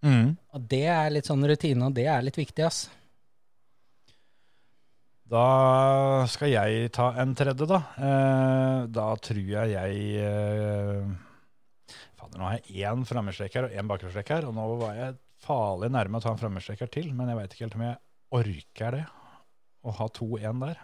Og 0.05 0.69
det 0.73 0.85
er 0.93 1.13
litt 1.13 1.29
sånn 1.29 1.45
rutine, 1.49 1.89
og 1.89 1.97
det 1.97 2.05
er 2.13 2.25
litt 2.25 2.41
viktig, 2.41 2.65
ass. 2.65 2.87
Da 5.35 6.27
skal 6.31 6.53
jeg 6.53 6.91
ta 6.95 7.09
en 7.19 7.33
tredje, 7.35 7.67
da. 7.67 7.81
Eh, 7.99 8.81
da 8.95 9.07
tror 9.19 9.49
jeg 9.51 9.73
jeg 9.73 10.03
eh, 10.23 11.09
Fader, 12.15 12.39
nå 12.39 12.47
har 12.47 12.61
jeg 12.61 12.85
én 12.87 13.03
frammestreker 13.09 13.67
og 13.67 13.75
én 13.75 13.91
bakerstreker, 13.91 14.47
og 14.47 14.55
nå 14.55 14.67
var 14.79 14.95
jeg 14.99 15.17
farlig 15.43 15.91
nærme 15.91 16.21
å 16.21 16.25
ta 16.25 16.31
en 16.31 16.41
frammestreker 16.41 16.91
til, 16.93 17.11
men 17.17 17.33
jeg 17.33 17.41
veit 17.41 17.57
ikke 17.57 17.67
helt 17.67 17.79
om 17.81 17.87
jeg 17.89 18.01
orker 18.39 18.99
det. 18.99 19.03
Å 19.85 19.97
ha 19.99 20.09
to 20.21 20.29
én 20.39 20.63
der. 20.63 20.79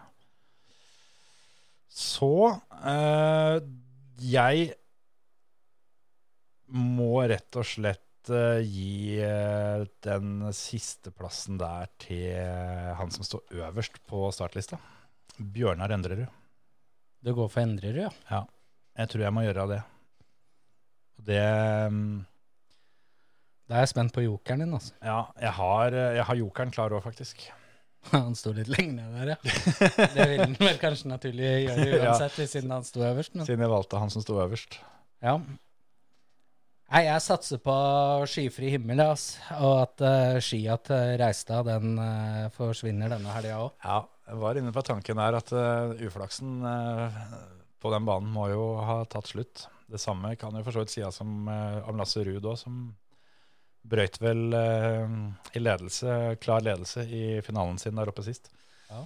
Så 2.01 2.35
eh, 2.91 3.57
jeg 4.35 4.67
må 6.71 7.13
rett 7.23 7.61
og 7.61 7.67
slett 7.67 8.10
gi 8.29 9.17
eh, 9.25 9.85
den 10.05 10.51
siste 10.53 11.11
plassen 11.15 11.57
der 11.61 11.89
til 12.03 12.37
han 12.99 13.11
som 13.15 13.25
står 13.25 13.57
øverst 13.65 13.97
på 14.11 14.27
startlista. 14.35 14.77
Bjørnar 15.41 15.95
Endrerud. 15.97 16.27
Det 17.25 17.33
går 17.37 17.49
for 17.53 17.63
Endrerud, 17.63 18.03
ja. 18.05 18.11
Ja. 18.31 18.43
Jeg 19.01 19.09
tror 19.13 19.23
jeg 19.25 19.33
må 19.33 19.45
gjøre 19.47 19.67
det. 19.71 19.81
Det 21.21 21.41
mm, 21.93 22.25
Da 23.69 23.77
er 23.79 23.85
jeg 23.85 23.93
spent 23.93 24.13
på 24.17 24.25
jokeren 24.25 24.65
din, 24.65 24.75
altså. 24.75 24.95
Ja, 25.05 25.23
jeg 25.41 25.53
har, 25.57 25.97
jeg 26.17 26.25
har 26.27 26.39
jokeren 26.41 26.73
klar 26.75 26.93
òg, 26.97 27.03
faktisk. 27.05 27.45
Han 28.15 28.35
sto 28.35 28.53
litt 28.57 28.71
lenger 28.73 28.97
ned 28.97 29.17
der, 29.21 29.33
ja. 29.35 29.39
Det 30.15 30.25
ville 30.31 30.47
han 30.47 30.55
vel 30.57 30.79
kanskje 30.81 31.11
naturlig 31.11 31.51
gjøre 31.67 31.89
Ja. 31.91 32.15
uansett, 32.15 32.39
siden 32.49 32.71
han 32.73 32.87
sto 32.89 33.03
øverst. 33.05 33.35
Men. 33.37 33.45
Siden 33.45 33.61
jeg 33.61 33.73
valgte 33.73 34.01
han 34.01 34.13
som 34.13 34.25
sto 34.25 34.39
øverst. 34.41 34.79
Ja. 35.21 35.35
Nei, 36.91 37.05
jeg 37.07 37.23
satser 37.23 37.61
på 37.63 37.75
skyfri 38.27 38.73
himmel, 38.73 38.99
ass. 39.05 39.37
Og 39.63 39.77
at 39.85 40.03
uh, 40.03 40.39
skia 40.43 40.75
til 40.83 41.13
Reistad, 41.21 41.69
den 41.69 41.93
uh, 42.03 42.49
forsvinner 42.57 43.13
denne 43.13 43.35
helga 43.37 43.61
òg. 43.63 43.77
Ja, 43.85 44.01
jeg 44.27 44.41
var 44.41 44.59
inne 44.59 44.73
på 44.75 44.83
tanken 44.87 45.21
her 45.23 45.39
at 45.39 45.53
uh, 45.55 45.95
uflaksen 46.03 46.65
uh, 46.67 47.21
på 47.79 47.93
den 47.95 48.09
banen 48.09 48.33
må 48.35 48.49
jo 48.51 48.65
ha 48.83 49.05
tatt 49.07 49.31
slutt. 49.31 49.69
Det 49.91 50.03
samme 50.03 50.35
kan 50.39 50.59
jo 50.59 50.65
for 50.67 50.75
så 50.75 50.83
vidt 50.83 50.97
sies 50.97 51.23
om, 51.23 51.47
om 51.47 51.99
Lasse 51.99 52.25
Ruud 52.27 52.43
òg, 52.43 52.59
som 52.59 52.83
brøyt 53.91 54.19
vel 54.23 54.53
i 54.55 55.63
ledelse, 55.63 56.37
klar 56.43 56.63
ledelse 56.63 57.07
i 57.07 57.41
finalen 57.43 57.79
sin 57.81 57.99
der 57.99 58.11
oppe 58.13 58.23
sist. 58.23 58.53
Ja. 58.91 59.01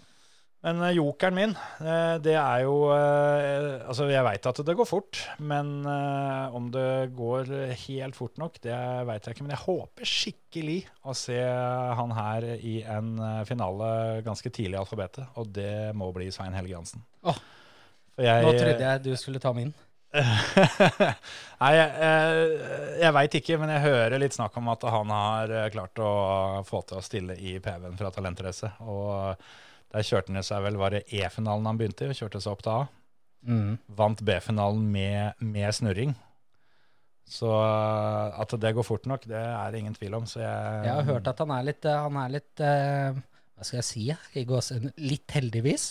Men 0.64 0.80
eh, 0.80 0.94
jokeren 0.96 1.36
min, 1.36 1.52
eh, 1.84 2.16
det 2.24 2.36
er 2.40 2.62
jo 2.64 2.88
eh, 2.94 3.84
Altså, 3.84 4.06
jeg 4.08 4.24
veit 4.24 4.46
at 4.48 4.60
det 4.64 4.76
går 4.78 4.88
fort, 4.88 5.20
men 5.44 5.84
om 5.84 6.70
det 6.72 7.12
går 7.16 7.50
helt 7.84 8.16
fort 8.16 8.38
nok, 8.40 8.56
det 8.64 8.76
veit 9.08 9.26
jeg 9.26 9.36
ikke. 9.36 9.44
Men 9.44 9.54
jeg 9.54 9.64
håper 9.64 10.08
skikkelig 10.08 10.78
å 11.04 11.14
se 11.16 11.38
han 11.38 12.14
her 12.16 12.46
i 12.56 12.78
en 12.88 13.16
finale 13.48 13.88
ganske 14.24 14.50
tidlig 14.50 14.78
i 14.78 14.80
alfabetet, 14.80 15.26
og 15.38 15.50
det 15.54 15.92
må 15.96 16.08
bli 16.16 16.30
Svein 16.32 16.56
Helge 16.56 16.80
For 16.84 18.24
jeg, 18.24 18.46
Nå 18.46 18.54
trodde 18.56 18.86
jeg 18.86 19.02
du 19.04 19.12
skulle 19.20 19.42
ta 19.42 19.52
min. 19.56 19.74
Nei, 20.14 21.72
jeg, 21.74 21.90
jeg, 23.02 23.12
veit 23.18 23.36
ikke, 23.40 23.58
men 23.60 23.74
jeg 23.74 23.84
hører 23.84 24.22
litt 24.22 24.36
snakk 24.36 24.56
om 24.60 24.72
at 24.72 24.86
han 24.94 25.12
har 25.12 25.54
klart 25.74 26.00
å 26.00 26.14
få 26.66 26.84
til 26.88 27.00
å 27.00 27.04
stille 27.04 27.36
i 27.36 27.58
PV-en 27.60 27.98
fra 28.00 28.12
Talentrace. 28.14 28.72
Og 28.86 29.44
der 29.94 30.06
kjørte 30.06 30.34
han 30.34 30.46
seg 30.46 30.62
vel, 30.64 30.78
var 30.80 30.94
det 30.94 31.04
E-finalen 31.14 31.66
han 31.70 31.78
begynte 31.78 32.08
i, 32.08 32.12
og 32.12 32.18
kjørte 32.18 32.42
seg 32.42 32.54
opp 32.56 32.64
til 32.66 32.74
A. 32.74 32.84
Mm. 33.44 33.74
Vant 33.94 34.22
B-finalen 34.26 34.86
med, 34.90 35.44
med 35.44 35.76
snurring. 35.76 36.14
Så 37.30 37.48
at 37.54 38.52
det 38.60 38.74
går 38.76 38.84
fort 38.84 39.06
nok, 39.08 39.22
det 39.30 39.40
er 39.40 39.70
det 39.72 39.80
ingen 39.80 39.94
tvil 39.96 40.18
om. 40.18 40.26
Så 40.28 40.42
jeg, 40.42 40.80
Jeg 40.84 40.98
har 40.98 41.06
hørt 41.08 41.30
at 41.30 41.40
han 41.40 41.54
er 41.56 41.68
litt, 41.70 41.86
eh, 41.88 42.02
han 42.06 42.18
er 42.20 42.34
litt 42.34 42.64
eh, 42.64 43.22
hva 43.54 43.66
skal 43.66 43.80
jeg 43.80 43.88
si, 43.88 44.06
i 44.40 44.44
gåsehudene, 44.48 44.92
litt 45.06 45.34
heldigvis, 45.34 45.86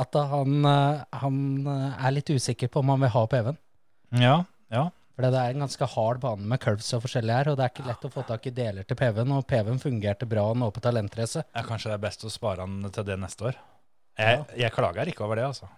at 0.00 0.18
han, 0.30 0.58
eh, 0.68 1.04
han 1.22 1.38
eh, 1.70 2.04
er 2.06 2.14
litt 2.14 2.30
usikker 2.34 2.70
på 2.70 2.82
om 2.84 2.92
han 2.94 3.02
vil 3.06 3.14
ha 3.16 3.24
PV-en. 3.32 3.60
Ja, 4.20 4.36
ja. 4.74 4.84
For 5.14 5.22
det 5.22 5.38
er 5.38 5.54
en 5.54 5.62
ganske 5.62 5.86
hard 5.94 6.18
bane 6.24 6.48
med 6.50 6.60
curves 6.62 6.88
og 6.96 7.04
forskjellig 7.04 7.34
her, 7.36 7.52
og 7.52 7.58
det 7.58 7.66
er 7.66 7.72
ikke 7.72 7.86
lett 7.86 8.06
å 8.08 8.10
få 8.10 8.24
tak 8.26 8.48
i 8.50 8.54
deler 8.54 8.86
til 8.88 8.98
PV-en, 8.98 9.36
og 9.36 9.46
PV-en 9.46 9.78
fungerte 9.82 10.26
bra 10.26 10.48
nå 10.58 10.70
på 10.74 10.82
talentrace. 10.82 11.44
ja. 11.46 11.62
Kanskje 11.68 11.92
det 11.92 11.98
er 12.00 12.02
best 12.08 12.26
å 12.26 12.32
spare 12.34 12.66
han 12.66 12.90
til 12.90 13.06
det 13.06 13.16
neste 13.22 13.50
år. 13.52 13.60
Jeg, 14.18 14.44
jeg 14.58 14.74
klager 14.74 15.10
ikke 15.10 15.24
over 15.26 15.38
det, 15.38 15.46
altså. 15.52 15.70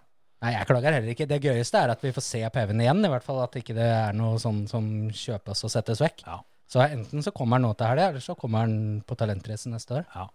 Nei, 0.44 0.52
jeg 0.52 0.68
klager 0.68 0.96
heller 0.96 1.12
ikke. 1.12 1.28
Det 1.28 1.40
gøyeste 1.44 1.80
er 1.80 1.92
at 1.92 2.02
vi 2.04 2.12
får 2.16 2.24
se 2.24 2.40
PV-en 2.52 2.82
igjen, 2.84 3.04
i 3.04 3.12
hvert 3.12 3.24
fall 3.24 3.42
at 3.44 3.56
ikke 3.60 3.76
det 3.76 3.86
er 3.92 4.16
noe 4.16 4.40
sånn 4.40 4.64
som 4.68 4.88
kjøpes 5.12 5.64
og 5.68 5.72
settes 5.72 6.02
vekk. 6.04 6.24
Ja. 6.26 6.40
Så 6.66 6.82
enten 6.82 7.22
så 7.22 7.32
kommer 7.36 7.60
han 7.60 7.68
nå 7.68 7.74
til 7.78 7.88
helga, 7.88 8.10
eller 8.10 8.24
så 8.24 8.34
kommer 8.38 8.64
han 8.64 8.76
på 9.06 9.16
talentrace 9.20 9.70
neste 9.72 10.00
år. 10.00 10.08
Ja. 10.16 10.26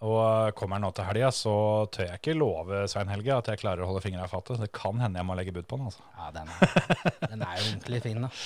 Og 0.00 0.54
kommer 0.56 0.78
han 0.78 0.84
nå 0.86 0.90
til 0.96 1.04
helga, 1.04 1.28
så 1.34 1.52
tør 1.92 2.06
jeg 2.08 2.20
ikke 2.22 2.32
love 2.38 2.86
Svein 2.88 3.10
Helge 3.12 3.34
at 3.36 3.50
jeg 3.52 3.60
klarer 3.60 3.84
å 3.84 3.88
holde 3.90 4.00
fingra 4.00 4.24
i 4.24 4.30
fatet. 4.32 4.56
Det 4.62 4.70
kan 4.72 4.96
hende 5.02 5.20
jeg 5.20 5.28
må 5.28 5.34
legge 5.36 5.52
bud 5.52 5.66
på 5.68 5.76
den. 5.76 5.90
altså. 5.90 6.04
Ja, 6.16 6.30
den 6.32 6.48
er, 6.48 7.26
den 7.34 7.44
er 7.44 7.58
jo 7.60 7.66
ordentlig 7.72 8.02
fin, 8.08 8.26
da. 8.28 8.32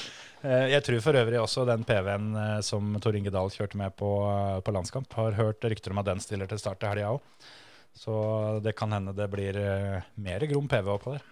Eh, 0.44 0.66
Jeg 0.74 0.82
tror 0.84 0.98
for 1.00 1.16
øvrig 1.16 1.38
også 1.40 1.62
den 1.64 1.86
PV-en 1.88 2.26
eh, 2.36 2.58
som 2.60 2.90
Tor 3.00 3.16
Inge 3.16 3.30
Dahl 3.32 3.48
kjørte 3.48 3.78
med 3.80 3.94
på, 3.96 4.10
eh, 4.28 4.58
på 4.60 4.74
landskamp, 4.76 5.14
har 5.16 5.38
hørt 5.38 5.64
rykter 5.64 5.94
om 5.94 6.02
at 6.02 6.10
den 6.10 6.20
stiller 6.20 6.50
til 6.50 6.60
start 6.60 6.82
til 6.82 6.90
helga 6.90 7.14
òg. 7.14 7.22
Så 7.96 8.12
det 8.60 8.74
kan 8.76 8.92
hende 8.92 9.14
det 9.16 9.24
blir 9.32 9.56
mer 10.20 10.44
grom 10.50 10.68
PV 10.68 10.90
oppå 10.98 11.14
der. 11.14 11.24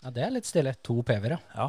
Ja, 0.00 0.14
det 0.16 0.24
er 0.24 0.32
litt 0.38 0.48
stille. 0.48 0.72
To 0.80 0.96
PV-er, 1.04 1.34
ja. 1.36 1.40
Ja. 1.58 1.66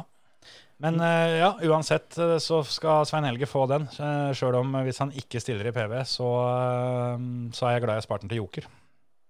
Men 0.84 0.98
eh, 1.00 1.38
ja, 1.40 1.50
uansett 1.70 2.18
eh, 2.20 2.34
så 2.42 2.58
skal 2.68 3.06
Svein 3.08 3.24
Helge 3.24 3.48
få 3.48 3.62
den. 3.70 3.86
Uh, 3.96 4.28
Sjøl 4.36 4.58
om 4.58 4.74
eh, 4.76 4.84
hvis 4.88 5.00
han 5.00 5.12
ikke 5.16 5.40
stiller 5.40 5.70
i 5.70 5.72
PV, 5.72 5.94
så, 6.08 6.26
eh, 6.50 7.22
så 7.56 7.68
er 7.68 7.76
jeg 7.76 7.86
glad 7.86 7.96
jeg 8.00 8.04
sparte 8.08 8.26
den 8.26 8.32
til 8.34 8.42
Joker. 8.42 8.66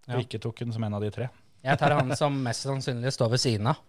Ja. 0.06 0.16
Og 0.16 0.24
ikke 0.24 0.40
tok 0.42 0.58
den 0.64 0.74
som 0.74 0.86
en 0.86 0.96
av 0.98 1.04
de 1.06 1.12
tre. 1.14 1.28
Jeg 1.66 1.78
tar 1.78 1.94
han 1.98 2.10
som 2.20 2.34
mest 2.42 2.66
sannsynlig 2.66 3.14
står 3.14 3.30
ved 3.36 3.42
siden 3.42 3.70
av. 3.70 3.82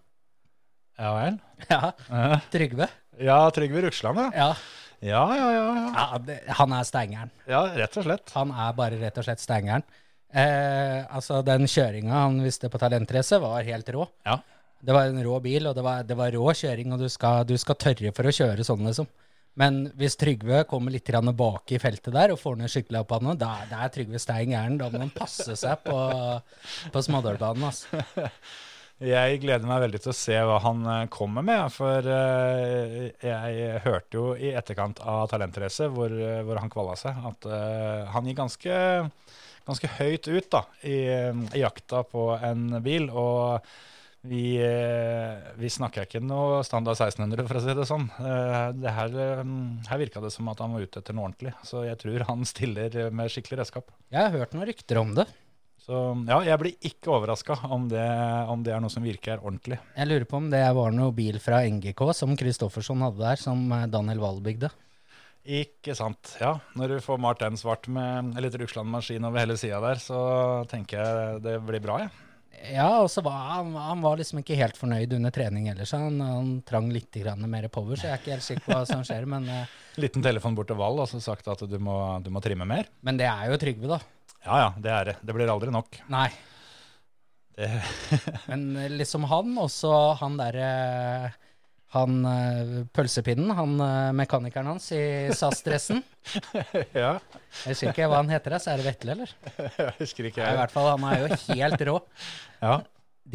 Ja 0.98 1.14
vel? 1.14 1.38
Ja, 1.70 1.92
Eh, 2.10 2.40
Trygve. 2.54 2.88
Ja, 3.22 3.38
Trygve 3.54 3.84
Rugsland, 3.86 4.22
ja. 4.22 4.30
Ja, 4.34 4.50
Ja, 5.02 5.24
ja, 5.38 5.50
ja. 5.54 5.66
ja. 5.94 6.54
han 6.58 6.74
er 6.74 6.86
stengeren. 6.90 7.30
Ja, 7.50 7.64
rett 7.78 7.98
og 8.02 8.06
slett. 8.08 8.32
Han 8.34 8.50
er 8.54 8.72
bare 8.78 8.98
rett 9.02 9.18
og 9.22 9.26
slett 9.28 9.42
stengeren. 9.42 9.86
Eh, 10.34 11.04
altså, 11.14 11.44
den 11.46 11.68
kjøringa 11.70 12.24
han 12.26 12.40
visste 12.44 12.70
på 12.74 12.82
talentrace, 12.82 13.38
var 13.42 13.66
helt 13.66 13.90
rå. 13.94 14.08
Ja. 14.26 14.40
Det 14.80 14.94
var 14.94 15.10
en 15.10 15.24
rå 15.26 15.40
bil, 15.44 15.70
og 15.70 15.78
det 15.78 15.86
var, 15.86 16.04
det 16.06 16.18
var 16.18 16.36
rå 16.36 16.52
kjøring, 16.54 16.92
og 16.94 17.02
du 17.02 17.10
skal, 17.10 17.46
du 17.48 17.56
skal 17.58 17.80
tørre 17.82 18.14
for 18.16 18.30
å 18.30 18.36
kjøre 18.36 18.66
sånn, 18.68 18.86
liksom. 18.88 19.10
Men 19.58 19.88
hvis 19.98 20.14
Trygve 20.22 20.62
kommer 20.70 20.94
litt 20.94 21.10
bak 21.34 21.72
i 21.74 21.80
feltet 21.82 22.14
der 22.14 22.30
og 22.30 22.38
får 22.38 22.60
ned 22.60 22.70
skikkelig 22.70 23.00
opp 23.02 23.16
noe, 23.26 23.34
da, 23.34 23.56
da 23.66 23.82
er 23.84 23.94
Trygve 23.94 24.22
stein 24.22 24.54
gæren. 24.54 24.78
Da 24.78 24.92
må 24.94 25.02
han 25.02 25.10
passe 25.10 25.56
seg 25.58 25.82
på, 25.82 25.98
på 26.94 27.02
smådølbanen, 27.02 27.66
Altså. 27.66 28.04
Jeg 28.98 29.44
gleder 29.44 29.70
meg 29.70 29.84
veldig 29.84 30.00
til 30.02 30.10
å 30.10 30.18
se 30.18 30.38
hva 30.42 30.56
han 30.64 30.80
eh, 30.90 31.04
kommer 31.14 31.44
med, 31.46 31.68
for 31.70 32.08
eh, 32.10 33.12
jeg 33.22 33.82
hørte 33.84 34.18
jo 34.18 34.32
i 34.34 34.50
etterkant 34.58 34.98
av 35.06 35.28
Talentrace, 35.30 35.86
hvor, 35.94 36.10
eh, 36.10 36.40
hvor 36.42 36.58
han 36.58 36.72
kvala 36.74 36.96
seg, 36.98 37.20
at 37.30 37.46
han 38.16 38.26
gikk 38.26 38.40
ganske, 38.40 38.80
ganske 39.70 39.92
høyt 40.00 40.32
ut 40.32 40.50
da, 40.50 40.64
i, 40.82 40.98
i 41.54 41.62
jakta 41.62 42.02
på 42.10 42.32
en 42.42 42.80
bil, 42.82 43.06
og 43.14 43.70
vi, 44.30 44.58
eh, 44.62 45.54
vi 45.58 45.70
snakker 45.72 46.06
ikke 46.06 46.22
noe 46.24 46.62
standard 46.68 46.98
1600, 47.00 47.48
for 47.48 47.60
å 47.60 47.64
si 47.64 47.74
det 47.78 47.88
sånn. 47.90 48.06
Eh, 48.20 48.72
Det 48.78 48.92
her, 48.94 49.08
eh, 49.08 49.44
her 49.90 49.98
virka 50.04 50.22
det 50.22 50.32
som 50.32 50.48
at 50.50 50.60
han 50.60 50.74
var 50.74 50.82
ute 50.86 51.00
etter 51.02 51.14
noe 51.16 51.30
ordentlig, 51.30 51.54
så 51.64 51.86
jeg 51.88 51.98
tror 52.00 52.26
han 52.28 52.46
stiller 52.46 53.12
med 53.12 53.30
skikkelig 53.30 53.60
redskap. 53.64 53.92
Jeg 54.12 54.22
har 54.22 54.32
hørt 54.38 54.54
noen 54.54 54.68
rykter 54.68 55.00
om 55.02 55.14
det. 55.16 55.28
Så 55.88 56.28
ja, 56.28 56.42
jeg 56.44 56.60
blir 56.60 56.76
ikke 56.84 57.14
overraska 57.16 57.56
om, 57.72 57.88
det- 57.88 58.50
om 58.50 58.62
det 58.62 58.74
er 58.74 58.82
noe 58.82 58.90
som 58.92 59.04
virker 59.04 59.40
ordentlig. 59.40 59.80
Jeg 59.96 60.08
lurer 60.10 60.26
på 60.26 60.36
om 60.36 60.50
det 60.50 60.76
var 60.76 60.92
noe 60.92 61.12
bil 61.14 61.40
fra 61.40 61.62
NGK 61.64 62.14
som 62.14 62.36
Kristoffersson 62.36 63.00
hadde 63.00 63.20
der, 63.20 63.36
som 63.38 63.70
Daniel 63.90 64.20
Wahl 64.20 64.42
bygde. 64.42 64.70
Ikke 65.48 65.96
sant. 65.96 66.36
Ja, 66.42 66.58
når 66.76 66.88
du 66.90 67.00
får 67.00 67.20
malt 67.24 67.40
den 67.40 67.56
svart 67.56 67.88
med 67.88 68.36
litt 68.36 68.58
Russland-maskin 68.60 69.24
over 69.24 69.40
hele 69.40 69.56
sida 69.56 69.80
der, 69.80 69.96
så 69.96 70.68
tenker 70.68 71.00
jeg 71.00 71.42
det 71.46 71.66
blir 71.66 71.80
bra, 71.80 72.00
jeg. 72.00 72.12
Ja, 72.12 72.27
og 72.84 73.08
så 73.12 73.22
var 73.24 73.38
han, 73.52 73.72
han 73.76 74.02
var 74.04 74.18
liksom 74.20 74.42
ikke 74.42 74.58
helt 74.60 74.78
fornøyd 74.80 75.14
under 75.18 75.34
trening 75.34 75.70
ellers. 75.72 75.94
Han, 75.96 76.20
han 76.24 76.50
trang 76.68 76.90
litt 76.94 77.14
grann 77.16 77.46
mer 77.50 77.70
power, 77.72 77.96
så 77.96 78.10
jeg 78.10 78.16
er 78.16 78.22
ikke 78.22 78.36
helt 78.36 78.48
sikker 78.48 78.66
på 78.66 78.74
hva 78.74 78.84
som 78.90 79.06
skjer. 79.08 79.28
Men, 79.30 79.48
uh, 79.48 79.78
Liten 80.02 80.26
telefon 80.26 80.58
bort 80.58 80.70
til 80.72 80.80
Wall 80.80 81.00
og 81.04 81.10
så 81.12 81.22
sagt 81.24 81.48
at 81.54 81.64
du 81.70 81.78
må, 81.82 81.96
du 82.24 82.32
må 82.34 82.44
trimme 82.44 82.68
mer. 82.68 82.90
men 83.02 83.20
det 83.20 83.30
er 83.30 83.52
jo 83.52 83.60
Trygve, 83.62 83.98
da. 83.98 84.02
Ja 84.48 84.60
ja, 84.62 84.70
det 84.80 84.94
er 84.94 85.10
det. 85.12 85.16
Det 85.28 85.36
blir 85.36 85.50
aldri 85.52 85.74
nok. 85.74 86.00
Nei. 86.14 86.28
Det, 87.58 87.68
Men 88.52 88.70
eh, 88.78 88.92
liksom 88.94 89.26
han, 89.32 89.56
også 89.58 89.94
han 90.22 90.38
derre 90.40 90.70
Han 91.96 92.18
eh, 92.28 92.72
pølsepinnen, 92.94 93.54
han 93.56 93.78
eh, 93.80 94.10
mekanikeren 94.20 94.68
hans 94.74 94.90
i 94.92 95.00
SAS-dressen. 95.32 96.02
ja, 96.98 97.14
Jeg 97.64 97.72
husker 97.72 97.94
ikke 97.94 98.10
hva 98.12 98.20
han 98.20 98.32
heter, 98.34 98.58
så 98.60 98.74
er 98.74 98.82
det 98.82 98.90
Vetle, 98.90 99.14
eller? 99.16 99.32
jeg 99.80 99.94
husker 100.02 100.28
ikke 100.28 100.42
Jeg. 100.44 100.52
I 100.58 100.60
hvert 100.60 100.74
fall, 100.76 100.90
han 100.98 101.06
er 101.08 101.22
jo 101.24 101.38
helt 101.54 101.84
rå. 101.88 101.96
Ja, 102.60 102.74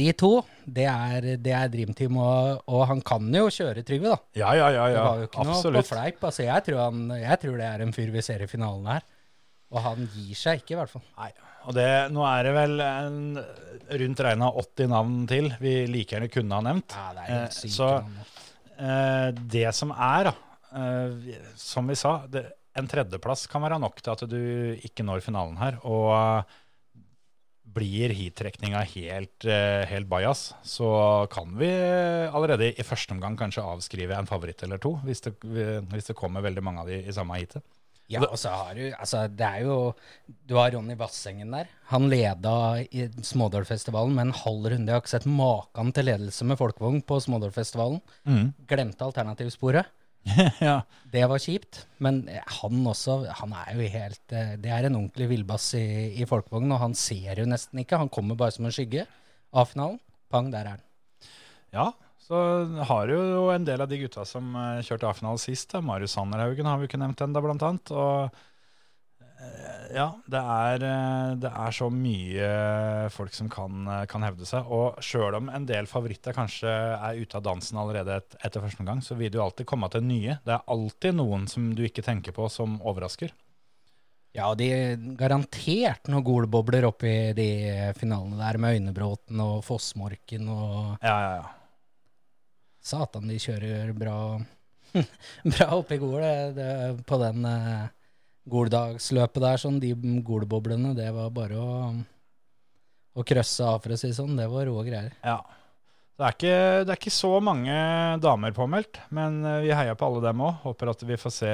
De 0.02 0.08
to, 0.20 0.30
det 0.64 0.84
er, 0.88 1.30
det 1.40 1.54
er 1.56 1.70
Dream 1.72 1.94
Team, 1.96 2.18
og, 2.20 2.60
og 2.68 2.84
han 2.92 3.00
kan 3.04 3.26
jo 3.36 3.46
kjøre 3.52 3.82
Trygve, 3.88 4.12
da. 4.12 4.20
ja, 4.42 4.52
ja. 4.60 4.68
ja, 4.76 4.84
Det 4.92 5.00
var 5.06 5.22
jo 5.24 5.30
ikke 5.30 5.46
noe 5.48 5.72
på 5.78 5.84
fleip. 5.88 6.20
Altså, 6.28 6.44
jeg, 6.50 6.64
tror 6.68 6.82
han, 6.90 7.00
jeg 7.22 7.40
tror 7.46 7.56
det 7.60 7.70
er 7.70 7.86
en 7.86 7.92
fyr 7.96 8.12
vi 8.14 8.22
ser 8.28 8.44
i 8.44 8.50
finalen 8.52 8.88
her. 8.92 9.08
Og 9.72 9.80
han 9.80 10.04
gir 10.12 10.36
seg 10.36 10.60
ikke, 10.60 10.74
i 10.74 10.78
hvert 10.82 10.92
fall. 10.92 11.04
Nei, 11.16 11.30
og 11.64 11.72
det, 11.76 11.88
nå 12.12 12.24
er 12.28 12.44
det 12.44 12.52
vel 12.58 12.80
en, 12.84 13.18
rundt 14.02 14.20
regna 14.26 14.48
80 14.60 14.88
navn 14.92 15.18
til 15.30 15.48
vi 15.62 15.74
like 15.88 16.12
gjerne 16.18 16.28
kunne 16.34 16.58
ha 16.58 16.64
nevnt. 16.68 16.92
Ja, 16.92 17.08
det 17.16 17.22
er 17.24 17.30
helt 17.32 17.48
Eh, 17.48 17.58
sykt. 17.62 17.76
så-. 17.78 17.94
Eh, 18.04 18.38
det 18.76 19.68
som 19.76 19.92
er, 19.92 20.30
da, 20.30 20.34
eh, 20.78 21.38
som 21.58 21.88
vi 21.88 21.96
sa, 21.98 22.22
det, 22.30 22.46
en 22.78 22.88
tredjeplass 22.88 23.46
kan 23.52 23.64
være 23.64 23.80
nok 23.82 24.00
til 24.00 24.14
at 24.14 24.24
du 24.30 24.42
ikke 24.80 25.04
når 25.04 25.24
finalen 25.24 25.58
her. 25.60 25.78
Og 25.84 26.08
eh, 26.16 26.58
blir 27.72 28.12
heattrekninga 28.12 28.82
helt, 28.94 29.46
eh, 29.48 29.84
helt 29.88 30.08
bajas, 30.10 30.50
så 30.64 31.26
kan 31.32 31.54
vi 31.56 31.70
allerede 31.72 32.72
i 32.76 32.84
første 32.84 33.14
omgang 33.16 33.38
kanskje 33.40 33.64
avskrive 33.64 34.18
en 34.18 34.28
favoritt 34.28 34.64
eller 34.66 34.80
to, 34.82 34.98
hvis 35.06 35.24
det, 35.24 35.38
hvis 35.40 36.10
det 36.10 36.18
kommer 36.18 36.44
veldig 36.44 36.64
mange 36.64 36.84
av 36.84 36.92
de 36.92 37.00
i 37.00 37.14
samme 37.16 37.38
heatet. 37.40 37.64
Ja, 38.12 38.26
og 38.26 38.38
så 38.40 38.52
har 38.52 38.76
du 38.76 38.82
Altså, 38.90 39.24
det 39.30 39.46
er 39.46 39.64
jo 39.66 39.78
Du 40.48 40.56
har 40.58 40.72
Ronny 40.74 40.96
Bassengen 40.98 41.54
der. 41.54 41.70
Han 41.92 42.10
leda 42.12 42.54
i 42.84 43.08
Smådølfestivalen 43.24 44.14
med 44.16 44.28
en 44.28 44.36
halv 44.42 44.68
runde. 44.74 44.88
Jeg 44.90 44.98
har 44.98 45.02
ikke 45.02 45.14
sett 45.14 45.26
maken 45.28 45.92
til 45.96 46.08
ledelse 46.10 46.46
med 46.48 46.60
folkevogn 46.60 47.02
på 47.06 47.18
Smådølfestivalen. 47.24 48.00
Glemte 48.68 49.08
alternativsporet. 49.08 49.90
ja. 50.62 50.76
Det 51.12 51.24
var 51.28 51.42
kjipt. 51.42 51.82
Men 52.04 52.22
han 52.60 52.86
også, 52.86 53.18
han 53.40 53.56
er 53.64 53.74
jo 53.74 53.88
helt 53.96 54.36
eh, 54.36 54.54
Det 54.60 54.70
er 54.70 54.86
en 54.86 55.00
ordentlig 55.00 55.28
villbass 55.32 55.72
i, 55.78 55.86
i 56.22 56.28
folkevogn, 56.28 56.70
og 56.74 56.82
han 56.84 56.94
ser 56.98 57.42
jo 57.42 57.48
nesten 57.48 57.82
ikke. 57.82 57.98
Han 57.98 58.12
kommer 58.12 58.38
bare 58.38 58.54
som 58.54 58.68
en 58.68 58.74
skygge 58.74 59.06
av 59.52 59.68
finalen. 59.72 59.98
Pang, 60.32 60.48
der 60.52 60.64
er 60.64 60.76
han. 60.76 60.86
Ja, 61.72 61.90
så 62.32 62.84
har 62.88 63.10
du 63.10 63.12
jo 63.12 63.50
en 63.52 63.66
del 63.66 63.82
av 63.84 63.90
de 63.90 63.98
gutta 64.00 64.24
som 64.28 64.54
eh, 64.56 64.80
kjørte 64.86 65.10
A-finale 65.10 65.40
sist. 65.42 65.68
da. 65.74 65.82
Marius 65.84 66.14
Sanderhaugen 66.16 66.68
har 66.68 66.80
vi 66.80 66.88
ikke 66.88 67.00
nevnt 67.02 67.20
ennå, 67.20 67.42
blant 67.44 67.64
annet. 67.66 67.92
Og 67.92 68.32
eh, 69.20 69.92
ja, 69.92 70.06
det 70.32 70.40
er, 70.54 70.86
eh, 70.88 71.34
det 71.42 71.52
er 71.52 71.76
så 71.76 71.90
mye 71.92 72.48
folk 73.12 73.36
som 73.36 73.52
kan, 73.52 73.84
kan 74.08 74.24
hevde 74.24 74.48
seg. 74.48 74.72
Og 74.72 74.96
sjøl 75.04 75.36
om 75.42 75.52
en 75.52 75.68
del 75.68 75.90
favoritter 75.90 76.36
kanskje 76.36 76.72
er 76.72 77.20
ute 77.20 77.36
av 77.36 77.44
dansen 77.50 77.84
allerede 77.84 78.16
et, 78.22 78.40
etter 78.40 78.64
første 78.64 78.80
omgang, 78.80 79.04
så 79.04 79.18
vil 79.20 79.34
du 79.34 79.42
alltid 79.44 79.68
komme 79.68 79.92
til 79.92 80.06
nye. 80.08 80.40
Det 80.46 80.56
er 80.56 80.68
alltid 80.72 81.20
noen 81.20 81.48
som 81.52 81.72
du 81.76 81.84
ikke 81.84 82.06
tenker 82.06 82.32
på, 82.32 82.48
som 82.48 82.80
overrasker. 82.80 83.36
Ja, 84.32 84.46
og 84.48 84.56
de 84.56 84.72
garantert 85.20 86.08
noen 86.08 86.24
golbobler 86.24 86.86
oppi 86.88 87.34
de 87.36 87.50
finalene 87.98 88.40
der 88.40 88.56
med 88.56 88.78
Øynebråten 88.78 89.42
og 89.44 89.58
Fossmorken 89.66 90.48
og 90.48 90.94
Ja, 91.04 91.18
ja, 91.18 91.34
ja. 91.42 91.50
Satan, 92.82 93.30
de 93.30 93.38
kjører 93.40 93.92
bra 93.96 94.16
Bra 95.52 95.68
oppi 95.78 95.96
Gol 96.00 96.20
det, 96.56 96.70
på 97.08 97.18
den 97.22 97.46
eh, 97.48 97.86
Goldagsløpet 98.52 99.44
der. 99.44 99.60
Sånn, 99.62 99.80
de 99.80 99.94
golboblene, 100.26 100.92
det 100.98 101.08
var 101.14 101.30
bare 101.34 101.60
å, 101.62 101.76
å 103.14 103.24
krøsse 103.26 103.68
av, 103.68 103.80
for 103.84 103.94
å 103.94 103.98
si 104.00 104.10
det 104.10 104.18
sånn. 104.18 104.34
Det 104.36 104.48
var 104.50 104.66
rå 104.68 104.82
greier. 104.84 105.14
Ja. 105.24 105.38
Det 106.18 106.26
er, 106.26 106.34
ikke, 106.36 106.56
det 106.84 106.92
er 106.92 106.98
ikke 107.00 107.14
så 107.14 107.30
mange 107.42 107.76
damer 108.22 108.52
påmeldt, 108.54 109.00
men 109.16 109.40
eh, 109.48 109.62
vi 109.64 109.72
heier 109.74 109.96
på 109.98 110.10
alle 110.10 110.20
dem 110.26 110.42
òg. 110.44 110.58
Håper 110.66 110.92
at 110.92 111.06
vi 111.08 111.18
får 111.18 111.34
se 111.38 111.52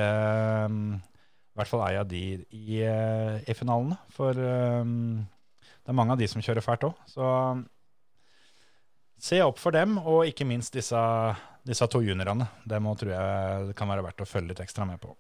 um, 0.67 0.97
i 0.99 1.61
hvert 1.61 1.71
fall 1.71 1.85
ei 1.87 1.95
av 2.01 2.09
de 2.11 2.23
i, 2.43 2.81
eh, 2.83 3.39
i 3.49 3.57
finalene. 3.57 4.01
For 4.17 4.35
um, 4.35 5.23
det 5.65 5.93
er 5.93 5.97
mange 5.97 6.17
av 6.17 6.21
de 6.21 6.29
som 6.31 6.43
kjører 6.43 6.65
fælt 6.65 6.89
òg. 6.91 6.99
Så 7.09 7.31
se 9.19 9.41
opp 9.45 9.59
for 9.61 9.75
dem, 9.75 9.97
og 9.99 10.25
ikke 10.29 10.47
minst 10.49 10.75
disse, 10.77 10.99
disse 11.67 11.89
to 11.91 12.01
juniorene. 12.05 12.47
Det 12.69 12.79
må, 12.83 12.95
tror 12.99 13.13
jeg 13.15 13.75
kan 13.79 13.91
være 13.91 14.05
verdt 14.07 14.23
å 14.25 14.29
følge 14.29 14.53
litt 14.53 14.63
ekstra 14.65 14.87
med 14.89 15.01
på. 15.03 15.15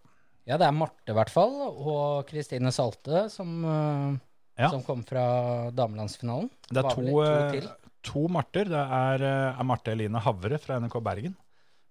Ja, 0.49 0.57
det 0.57 0.65
er 0.65 0.73
Marte 0.77 1.13
i 1.13 1.17
hvert 1.17 1.33
fall, 1.33 1.59
og 1.69 2.29
Kristine 2.31 2.71
Salte 2.73 3.27
som, 3.33 3.59
eh, 3.65 4.17
Ja. 4.59 4.71
som 4.73 4.83
kom 4.83 5.05
fra 5.05 5.71
damelandsfinalen. 5.71 6.49
Det 6.71 6.81
er 6.81 6.89
to, 6.89 7.03
to 7.05 7.21
eh, 7.23 7.69
to 8.03 8.23
Marter. 8.29 8.65
Det 8.65 8.81
er, 8.81 9.23
eh, 9.23 9.59
er 9.61 9.65
Marte 9.69 9.93
Eline 9.93 10.19
Havre 10.25 10.59
fra 10.59 10.79
NRK 10.81 11.01
Bergen. 11.05 11.37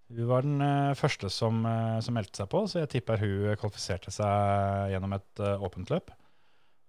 Hun 0.09 0.27
var 0.27 0.41
den 0.41 0.59
første 0.95 1.29
som, 1.29 1.65
som 2.01 2.13
meldte 2.15 2.39
seg 2.39 2.47
på, 2.47 2.61
så 2.63 2.79
jeg 2.79 2.89
tipper 2.93 3.19
hun 3.19 3.57
kvalifiserte 3.59 4.07
seg 4.09 4.93
gjennom 4.93 5.13
et 5.17 5.41
åpent 5.59 5.89
løp. 5.91 6.13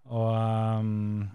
Og 0.07 0.29
ehm, 0.39 1.29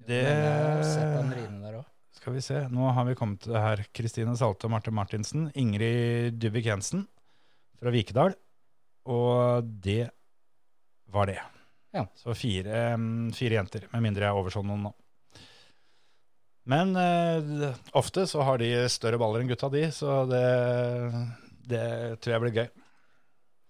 Det 0.07 0.23
Andrine 1.19 1.59
der. 1.61 1.75
Skal 2.21 2.35
vi 2.35 2.41
se, 2.45 2.59
nå 2.69 2.89
har 2.93 3.07
vi 3.07 3.17
kommet 3.17 3.41
til 3.45 3.57
her. 3.57 3.81
Kristine 3.95 4.35
Salte 4.37 4.67
og 4.67 4.75
Marte 4.75 4.93
Martinsen. 4.93 5.47
Ingrid 5.57 6.37
Dybvik 6.37 6.67
Jensen 6.69 7.07
fra 7.79 7.93
Vikedal. 7.93 8.35
Og 9.09 9.65
det 9.81 10.11
var 11.11 11.31
det. 11.31 11.39
Ja. 11.91 12.05
Så 12.15 12.35
fire, 12.37 12.93
mm, 12.97 13.31
fire 13.35 13.57
jenter, 13.57 13.87
med 13.91 14.05
mindre 14.05 14.27
jeg 14.27 14.37
overså 14.37 14.61
noen 14.63 14.85
nå. 14.87 14.91
Men 16.69 16.93
eh, 16.95 17.71
ofte 17.97 18.27
så 18.29 18.43
har 18.45 18.61
de 18.61 18.69
større 18.93 19.17
baller 19.21 19.41
enn 19.41 19.49
gutta, 19.49 19.69
de, 19.73 19.87
så 19.95 20.21
det, 20.29 20.45
det 21.69 21.85
tror 22.21 22.35
jeg 22.35 22.43
blir 22.43 22.57
gøy. 22.59 22.69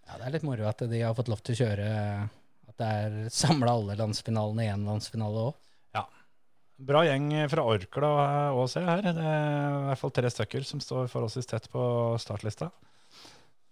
Ja, 0.10 0.18
det 0.18 0.28
er 0.28 0.36
litt 0.36 0.48
moro 0.48 0.68
at 0.68 0.84
de 0.92 1.00
har 1.00 1.16
fått 1.16 1.32
lov 1.32 1.40
til 1.40 1.56
å 1.56 1.60
kjøre 1.62 1.86
At 2.68 2.82
det 2.82 2.88
er 3.06 3.14
samla 3.32 3.78
alle 3.78 3.96
landsfinalene 4.00 4.66
i 4.66 4.72
én 4.74 4.84
landsfinale 4.88 5.50
òg. 5.52 5.60
Bra 6.82 7.04
gjeng 7.06 7.28
fra 7.52 7.64
Orkla 7.70 8.08
òg, 8.58 8.64
ser 8.72 8.82
jeg 8.82 8.90
her. 8.90 9.14
Det 9.14 9.26
er 9.30 9.76
i 9.76 9.84
hvert 9.86 10.02
fall 10.02 10.14
tre 10.18 10.32
stykker 10.34 10.64
som 10.66 10.82
står 10.82 11.12
forholdsvis 11.12 11.50
tett 11.52 11.68
på 11.70 11.84
startlista. 12.22 12.72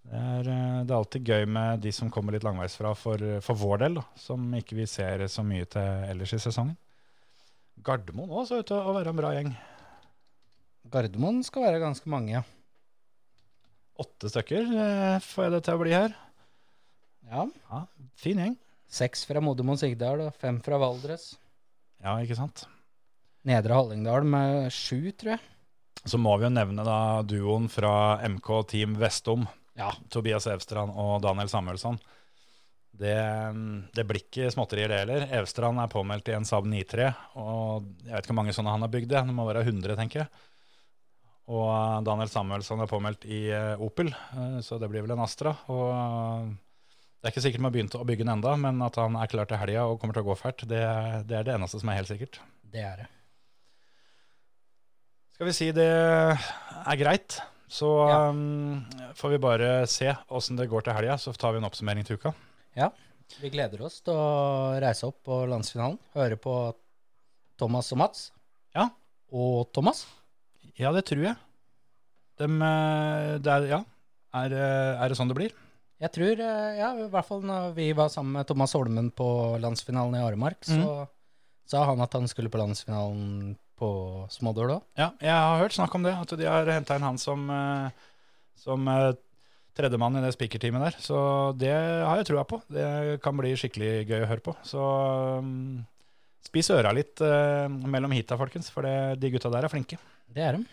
Det 0.10 0.20
er, 0.20 0.50
eh, 0.50 0.84
det 0.86 0.94
er 0.94 0.98
alltid 0.98 1.32
gøy 1.32 1.48
med 1.50 1.82
de 1.82 1.92
som 1.94 2.12
kommer 2.14 2.34
litt 2.34 2.46
langveisfra 2.46 2.94
for, 2.98 3.24
for 3.46 3.58
vår 3.58 3.82
del, 3.84 3.98
da, 4.00 4.06
som 4.18 4.46
ikke 4.58 4.78
vi 4.78 4.86
ser 4.90 5.26
så 5.28 5.44
mye 5.46 5.66
til 5.70 6.06
ellers 6.10 6.34
i 6.38 6.42
sesongen. 6.42 6.78
Gardermoen 7.86 8.32
òg 8.36 8.48
så 8.50 8.60
ut 8.62 8.68
til 8.70 8.80
å 8.80 8.94
være 8.96 9.14
en 9.14 9.20
bra 9.20 9.34
gjeng. 9.36 9.52
Gardermoen 10.92 11.44
skal 11.46 11.68
være 11.68 11.82
ganske 11.84 12.10
mange, 12.12 12.34
ja. 12.40 12.44
Åtte 14.00 14.32
stykker 14.32 14.68
eh, 14.80 15.20
får 15.24 15.46
jeg 15.46 15.54
det 15.56 15.62
til 15.68 15.76
å 15.78 15.82
bli 15.84 15.94
her. 15.96 16.16
ja. 17.30 17.46
Ja, 17.70 17.84
Fin 18.20 18.40
gjeng. 18.42 18.58
Seks 18.90 19.22
fra 19.30 19.42
Modermoen 19.44 19.78
Sigdal 19.78 20.24
og 20.26 20.34
fem 20.40 20.58
fra 20.66 20.80
Valdres. 20.82 21.34
Ja, 22.02 22.16
ikke 22.24 22.38
sant. 22.40 22.64
Nedre 23.46 23.76
Hallingdal 23.78 24.26
med 24.28 24.72
sju, 24.74 25.12
tror 25.14 25.36
jeg. 25.36 25.44
Så 26.08 26.18
må 26.18 26.32
vi 26.40 26.48
jo 26.48 26.54
nevne 26.56 26.84
da 26.88 26.98
duoen 27.28 27.68
fra 27.72 27.92
MK 28.26 28.50
Team 28.72 28.96
Vestom. 29.00 29.46
Ja. 29.78 29.92
Tobias 30.12 30.48
Evstrand 30.50 30.96
og 30.96 31.20
Daniel 31.24 31.52
Samuelsson. 31.52 32.00
Det, 33.00 33.16
det 33.96 34.04
blir 34.10 34.20
ikke 34.20 34.50
småtterier, 34.52 34.92
det 34.92 35.00
heller. 35.06 35.26
Evstrand 35.40 35.80
er 35.80 35.92
påmeldt 35.92 36.28
i 36.32 36.36
en 36.36 36.48
Saab 36.48 36.66
93. 36.68 37.10
Og 37.40 37.86
jeg 38.04 38.12
vet 38.12 38.26
ikke 38.26 38.34
hvor 38.34 38.40
mange 38.42 38.56
sånne 38.58 38.74
han 38.76 38.84
har 38.84 38.92
bygd. 38.92 39.10
Det 39.14 39.22
Det 39.30 39.36
må 39.38 39.46
være 39.48 39.64
100, 39.64 39.96
tenker 40.00 40.26
jeg. 40.26 40.32
Og 41.50 41.66
eh, 41.74 42.00
Daniel 42.06 42.30
Samuelsson 42.30 42.84
er 42.84 42.90
påmeldt 42.92 43.24
i 43.26 43.46
eh, 43.56 43.80
Opel, 43.82 44.12
eh, 44.14 44.58
så 44.66 44.78
det 44.82 44.90
blir 44.92 45.02
vel 45.06 45.16
en 45.16 45.24
Astra. 45.24 45.56
Og 45.74 46.52
det 46.52 47.26
er 47.28 47.34
ikke 47.34 47.42
sikkert 47.48 47.64
man 47.64 47.72
har 47.72 47.78
begynt 47.78 47.96
å 47.98 48.04
bygge 48.06 48.26
den 48.28 48.34
enda, 48.36 48.52
men 48.60 48.84
at 48.86 49.00
han 49.02 49.16
er 49.18 49.32
klar 49.32 49.48
til 49.50 49.58
helga 49.60 49.88
og 49.90 49.98
kommer 50.02 50.16
til 50.20 50.28
å 50.28 50.30
gå 50.30 50.36
fælt, 50.40 50.68
det, 50.70 50.84
det 51.28 51.40
er 51.40 51.48
det 51.48 51.56
eneste 51.56 51.82
som 51.82 51.90
er 51.92 51.98
helt 52.02 52.12
sikkert. 52.12 52.38
Det 52.70 52.84
er 52.86 53.02
det. 53.02 53.08
Skal 55.40 55.50
vi 55.50 55.56
si 55.56 55.72
det 55.76 55.88
er 55.90 57.00
greit, 57.00 57.40
så 57.72 57.90
Ja. 58.10 58.20
um, 58.30 58.84
får 59.16 59.34
vi 59.34 59.42
bare 59.42 59.72
se 59.88 60.14
åssen 60.30 60.60
det 60.60 60.70
går 60.70 60.86
til 60.86 60.96
helga, 61.00 61.18
så 61.18 61.34
tar 61.34 61.56
vi 61.56 61.64
en 61.64 61.68
oppsummering 61.68 62.06
til 62.08 62.20
uka. 62.20 62.36
Vi 63.40 63.52
gleder 63.54 63.82
oss 63.86 64.00
til 64.02 64.18
å 64.18 64.78
reise 64.82 65.08
opp 65.08 65.22
på 65.28 65.44
landsfinalen. 65.50 66.00
Høre 66.16 66.38
på 66.42 66.56
Thomas 67.60 67.92
og 67.94 68.02
Mats. 68.02 68.30
Ja. 68.76 68.90
Og 69.32 69.70
Thomas. 69.76 70.06
Ja, 70.80 70.92
det 70.96 71.06
tror 71.10 71.24
jeg. 71.28 71.38
Dem, 72.40 72.62
eh, 72.64 73.38
det 73.44 73.52
er, 73.52 73.68
ja. 73.68 73.80
Er, 74.40 74.54
eh, 74.56 75.02
er 75.04 75.12
det 75.12 75.18
sånn 75.20 75.32
det 75.32 75.38
blir? 75.38 75.56
Jeg 76.00 76.14
tror, 76.16 76.40
eh, 76.40 76.78
ja, 76.80 76.94
i 76.96 77.10
hvert 77.12 77.28
fall 77.28 77.42
når 77.44 77.74
vi 77.76 77.90
var 77.92 78.12
sammen 78.14 78.38
med 78.38 78.48
Thomas 78.48 78.74
Holmen 78.78 79.10
på 79.12 79.60
landsfinalen 79.60 80.16
i 80.16 80.24
Aremark, 80.24 80.64
så 80.64 81.10
sa 81.68 81.84
han 81.90 82.00
at 82.02 82.16
han 82.16 82.30
skulle 82.32 82.52
på 82.52 82.62
landsfinalen 82.62 83.58
på 83.80 83.90
Smådøl 84.32 84.78
òg. 84.78 84.86
Ja, 85.00 85.12
jeg 85.20 85.36
har 85.36 85.60
hørt 85.60 85.76
snakk 85.76 85.96
om 85.96 86.08
det, 86.08 86.16
at 86.16 86.32
de 86.40 86.48
har 86.48 86.72
henta 86.72 86.96
inn 86.96 87.04
han 87.04 87.20
som, 87.20 87.44
som 88.56 88.88
tredjemann 89.78 90.18
i 90.20 90.24
det 90.24 90.34
speakerteamet 90.36 90.88
der. 90.88 90.98
Så 91.04 91.20
det 91.60 91.72
har 91.74 92.20
jeg 92.20 92.30
trua 92.30 92.46
på. 92.48 92.62
Det 92.72 93.20
kan 93.24 93.38
bli 93.38 93.56
skikkelig 93.60 93.94
gøy 94.10 94.24
å 94.24 94.30
høre 94.30 94.46
på. 94.46 94.56
Så 94.68 94.82
um, 95.44 95.80
spis 96.46 96.72
øra 96.76 96.94
litt 96.96 97.22
uh, 97.24 97.68
mellom 97.68 98.14
heata, 98.16 98.40
folkens, 98.40 98.72
for 98.74 98.88
det, 98.88 99.22
de 99.22 99.32
gutta 99.36 99.52
der 99.54 99.68
er 99.68 99.74
flinke. 99.74 100.00
Det 100.30 100.46
er 100.46 100.58
de. 100.60 100.66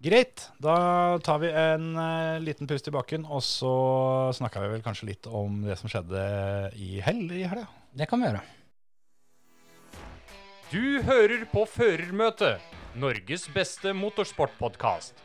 Greit, 0.00 0.46
da 0.64 1.18
tar 1.24 1.42
vi 1.42 1.50
en 1.52 1.90
uh, 1.98 2.38
liten 2.40 2.68
pust 2.70 2.88
i 2.88 2.94
bakken, 2.94 3.26
og 3.28 3.42
så 3.44 3.74
snakka 4.38 4.62
vi 4.64 4.70
vel 4.76 4.86
kanskje 4.86 5.10
litt 5.10 5.28
om 5.28 5.60
det 5.66 5.76
som 5.80 5.92
skjedde 5.92 6.22
i 6.80 7.02
hell 7.04 7.26
i 7.28 7.44
helga. 7.44 7.68
Det 7.92 8.08
kan 8.08 8.22
vi 8.22 8.30
gjøre. 8.30 8.46
Du 10.70 11.02
hører 11.02 11.42
på 11.50 11.64
Førermøtet, 11.66 12.62
Norges 12.94 13.48
beste 13.50 13.90
motorsportpodkast. 13.90 15.18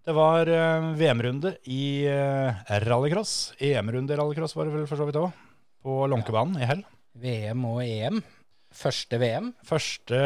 Det 0.00 0.14
var 0.16 0.48
eh, 0.48 0.90
VM-runde 0.96 1.54
i 1.68 2.06
eh, 2.08 2.60
rallycross. 2.86 3.52
EM-runde 3.60 4.14
i 4.14 4.16
rallycross 4.16 4.56
var 4.56 4.66
det 4.66 4.72
vel 4.78 4.86
for 4.88 4.96
så 4.96 5.04
vidt 5.04 5.18
òg, 5.20 5.34
på 5.84 5.96
Lånkebanen 6.08 6.56
i 6.56 6.68
hell. 6.68 6.80
VM 7.20 7.66
og 7.68 7.82
EM. 7.84 8.22
Første 8.72 9.18
VM. 9.20 9.50
Første 9.66 10.20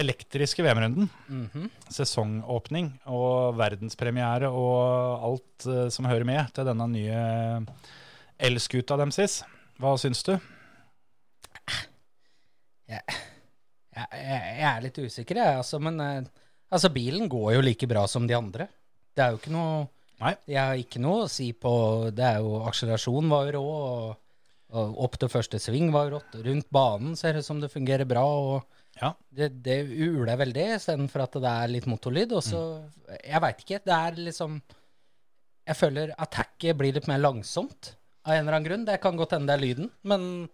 elektriske 0.00 0.64
VM-runden. 0.64 1.10
Mhm. 1.28 1.66
Sesongåpning 1.92 2.88
og 3.12 3.58
verdenspremiere 3.58 4.48
og 4.48 5.28
alt 5.28 5.68
eh, 5.68 5.90
som 5.92 6.08
hører 6.08 6.24
med 6.24 6.48
til 6.56 6.70
denne 6.70 6.88
nye 6.94 7.20
elskuta 8.48 8.96
deres. 8.96 9.42
Hva 9.76 9.92
syns 10.00 10.24
du? 10.24 10.38
Jeg, 12.88 13.04
jeg, 13.92 14.08
jeg 14.24 14.68
er 14.72 14.82
litt 14.86 15.04
usikker, 15.04 15.36
jeg, 15.36 15.60
altså, 15.60 15.76
men 15.84 16.00
altså, 16.00 16.88
bilen 16.88 17.28
går 17.28 17.58
jo 17.58 17.64
like 17.66 17.88
bra 17.90 18.06
som 18.08 18.24
de 18.24 18.32
andre. 18.38 18.70
Det 19.18 19.24
er 19.26 19.34
jo 19.34 19.40
ikke 19.42 19.54
noe 19.54 19.86
Nei. 20.18 20.32
Jeg 20.50 20.58
har 20.58 20.78
ikke 20.80 20.98
noe 21.02 21.24
å 21.24 21.30
si 21.30 21.52
på 21.54 21.70
Det 22.10 22.24
er 22.26 22.40
jo 22.42 22.56
Akselerasjon 22.66 23.28
var 23.30 23.46
jo 23.46 23.52
rå, 23.54 23.60
og, 23.74 24.16
og 24.74 24.96
opp 25.04 25.14
til 25.22 25.30
første 25.30 25.60
sving 25.62 25.92
var 25.94 26.08
rått. 26.10 26.34
Rundt 26.42 26.66
banen 26.74 27.14
ser 27.18 27.36
det 27.36 27.44
ut 27.44 27.46
som 27.46 27.60
det 27.62 27.70
fungerer 27.70 28.08
bra, 28.10 28.24
og 28.26 28.74
Ja. 28.98 29.12
det, 29.30 29.52
det 29.62 29.76
uler 29.86 30.34
veldig, 30.40 30.64
istedenfor 30.74 31.22
at 31.22 31.38
det 31.38 31.52
er 31.52 31.70
litt 31.70 31.86
motorlyd. 31.86 32.34
Og 32.34 32.42
så 32.42 32.62
Jeg 33.22 33.42
veit 33.44 33.62
ikke. 33.62 33.78
Det 33.86 33.94
er 33.94 34.18
liksom 34.26 34.58
Jeg 35.68 35.76
føler 35.78 36.14
attacket 36.18 36.76
blir 36.80 36.96
litt 36.98 37.06
mer 37.06 37.22
langsomt 37.22 37.92
av 38.26 38.34
en 38.34 38.42
eller 38.42 38.56
annen 38.58 38.66
grunn. 38.66 38.84
Det 38.90 38.98
kan 39.00 39.16
godt 39.16 39.36
hende 39.38 39.46
det 39.52 39.54
er 39.54 39.66
lyden, 39.68 39.90
men 40.02 40.48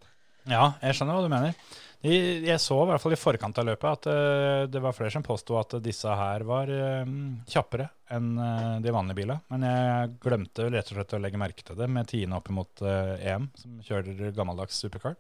Ja, 0.45 0.75
jeg 0.85 0.93
skjønner 0.99 1.17
hva 1.17 1.25
du 1.25 1.33
mener. 1.33 1.57
Jeg, 2.05 2.59
så 2.61 2.77
i 2.83 2.89
hvert 2.91 3.01
fall 3.01 3.15
i 3.17 3.17
forkant 3.17 3.59
av 3.63 3.65
løpet 3.65 3.87
at 3.89 4.07
eh, 4.13 4.63
det 4.69 4.81
var 4.85 4.93
flere 4.93 5.13
som 5.15 5.25
påsto 5.25 5.57
at 5.57 5.73
disse 5.81 6.11
her 6.13 6.43
var 6.45 6.69
eh, 6.69 7.09
kjappere 7.49 7.87
enn 8.13 8.35
eh, 8.45 8.75
de 8.85 8.93
vanlige 8.93 9.17
bilene. 9.23 9.39
Men 9.49 9.65
jeg 9.65 10.11
glemte 10.27 10.67
rett 10.69 10.93
og 10.93 10.99
slett 10.99 11.17
å 11.17 11.23
legge 11.25 11.41
merke 11.41 11.65
til 11.65 11.79
det 11.81 11.89
med 11.89 12.11
tiende 12.13 12.37
opp 12.37 12.53
mot 12.53 12.85
EM, 12.85 13.49
som 13.57 13.81
kjører 13.87 14.37
gammeldags 14.37 14.83
supercar. 14.85 15.17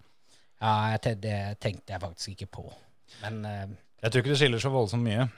Ja, 0.60 0.92
det 1.00 1.40
tenkte 1.64 1.96
jeg 1.96 2.04
faktisk 2.04 2.36
ikke 2.36 2.52
på. 2.60 2.68
Men 3.24 3.42
Jeg 3.44 4.10
tror 4.10 4.20
ikke 4.20 4.34
det 4.34 4.40
skiller 4.42 4.60
så 4.60 4.72
voldsomt 4.74 5.04
mye. 5.08 5.28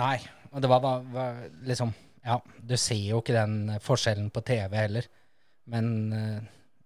nei. 0.00 0.16
Og 0.48 0.62
det 0.64 0.68
var 0.72 0.80
var 0.80 1.42
liksom 1.68 1.92
Ja, 2.24 2.40
du 2.40 2.76
ser 2.80 3.04
jo 3.04 3.20
ikke 3.20 3.36
den 3.36 3.80
forskjellen 3.84 4.30
på 4.32 4.40
TV 4.40 4.76
heller. 4.76 5.04
Men 5.68 5.90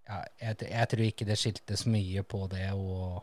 ja, 0.06 0.24
jeg, 0.40 0.56
jeg 0.66 0.88
tror 0.90 1.04
ikke 1.06 1.26
det 1.30 1.38
skilte 1.38 1.78
så 1.78 1.90
mye 1.94 2.22
på 2.26 2.48
det 2.50 2.72
og 2.74 3.22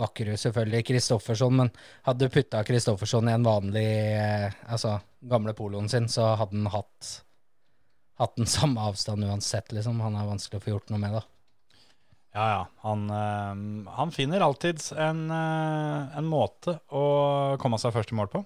Bakkerud, 0.00 0.38
selvfølgelig. 0.40 0.84
Kristoffersson. 0.88 1.58
Men 1.62 1.72
hadde 2.06 2.28
du 2.28 2.34
putta 2.34 2.62
Kristoffersson 2.66 3.30
i 3.30 3.36
en 3.36 3.46
vanlig 3.46 3.88
eh, 4.18 4.48
Altså 4.68 4.98
gamle 5.20 5.54
poloen 5.54 5.88
sin, 5.88 6.08
så 6.10 6.32
hadde 6.40 6.58
han 6.58 6.72
hatt 6.72 7.12
hatt 8.22 8.36
den 8.36 8.46
samme 8.46 8.80
avstand 8.80 9.24
uansett, 9.24 9.72
liksom. 9.74 10.00
Han 10.04 10.16
er 10.18 10.28
vanskelig 10.28 10.60
å 10.60 10.64
få 10.64 10.74
gjort 10.76 10.92
noe 10.92 11.00
med, 11.02 11.16
da. 11.18 11.22
Ja, 12.32 12.44
ja. 12.48 12.60
Han, 12.86 13.04
øh, 13.12 13.92
han 13.92 14.12
finner 14.14 14.44
alltid 14.44 14.80
en, 14.96 15.26
øh, 15.30 16.18
en 16.18 16.28
måte 16.28 16.78
å 16.88 17.04
komme 17.60 17.80
seg 17.80 17.94
først 17.96 18.14
i 18.14 18.18
mål 18.18 18.30
på. 18.32 18.44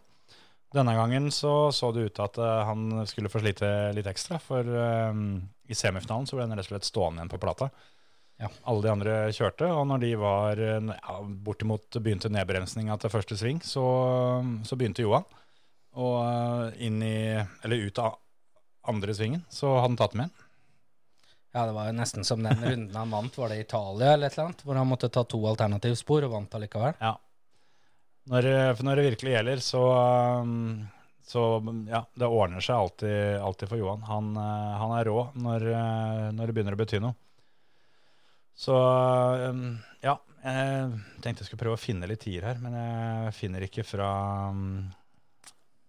Denne 0.74 0.96
gangen 0.96 1.30
så, 1.32 1.70
så 1.72 1.92
det 1.94 2.08
ut 2.08 2.16
til 2.16 2.24
at 2.24 2.40
øh, 2.42 2.62
han 2.66 3.04
skulle 3.08 3.30
få 3.30 3.40
slite 3.40 3.68
litt 3.96 4.08
ekstra, 4.10 4.40
for 4.42 4.66
i 4.66 5.76
semifinalen 5.76 6.26
så 6.26 6.36
ble 6.36 6.48
han 6.48 6.58
rett 6.58 6.66
og 6.66 6.74
slett 6.74 6.88
stående 6.88 7.22
igjen 7.22 7.32
på 7.32 7.42
plata. 7.42 7.70
Ja. 8.36 8.50
Alle 8.68 8.84
de 8.84 8.92
andre 8.92 9.14
kjørte, 9.32 9.68
og 9.72 9.86
når 9.88 10.02
de 10.02 10.10
var 10.20 10.60
eh, 10.60 10.90
ja, 10.92 11.16
bortimot 11.46 11.96
begynte 11.96 12.28
nedbremsninga 12.32 12.98
til 13.00 13.12
første 13.12 13.38
sving, 13.40 13.62
så, 13.64 13.84
så 14.66 14.76
begynte 14.76 15.04
Johan. 15.06 15.24
Og 15.96 16.18
eh, 16.20 16.82
inn 16.88 17.00
i, 17.04 17.16
eller 17.64 17.86
ut 17.88 18.02
av 18.02 18.18
andre 18.92 19.16
svingen, 19.16 19.46
så 19.48 19.78
hadde 19.78 19.88
han 19.94 20.00
tatt 20.02 20.18
med 20.18 20.28
en. 20.28 20.42
Ja, 21.56 21.64
det 21.64 21.72
var 21.72 21.88
jo 21.88 21.96
nesten 21.96 22.26
som 22.28 22.42
den 22.44 22.60
runden 22.60 22.96
han 23.00 23.14
vant, 23.16 23.38
var 23.40 23.48
det 23.48 23.62
Italia 23.62 24.12
eller 24.12 24.28
et 24.28 24.36
eller 24.36 24.50
annet, 24.50 24.64
hvor 24.66 24.76
han 24.76 24.90
måtte 24.90 25.08
ta 25.08 25.22
to 25.24 25.40
alternativspor 25.48 26.26
og 26.26 26.34
vant 26.34 26.56
allikevel. 26.58 26.98
Ja. 27.00 27.14
Når, 28.28 28.48
for 28.76 28.84
når 28.84 28.98
det 28.98 29.04
virkelig 29.06 29.32
gjelder, 29.32 29.62
så, 29.64 29.82
så 31.24 31.44
ja, 31.88 32.02
det 32.12 32.28
ordner 32.28 32.60
seg 32.60 32.76
alltid, 32.76 33.38
alltid 33.40 33.70
for 33.70 33.80
Johan. 33.80 34.04
Han, 34.10 34.34
eh, 34.36 34.74
han 34.82 34.92
er 34.98 35.08
rå 35.08 35.30
når, 35.32 35.70
eh, 35.72 36.26
når 36.36 36.50
det 36.50 36.58
begynner 36.58 36.76
å 36.76 36.82
bety 36.82 37.00
noe. 37.00 37.16
Så 38.56 38.76
um, 39.52 39.64
ja, 40.00 40.14
jeg 40.40 40.92
tenkte 41.20 41.42
jeg 41.44 41.50
skulle 41.50 41.60
prøve 41.60 41.76
å 41.76 41.80
finne 41.80 42.08
litt 42.08 42.22
tider 42.24 42.46
her, 42.48 42.60
men 42.62 42.76
jeg 42.78 43.34
finner 43.36 43.66
ikke 43.66 43.84
fra 43.84 44.08
um, 44.54 44.86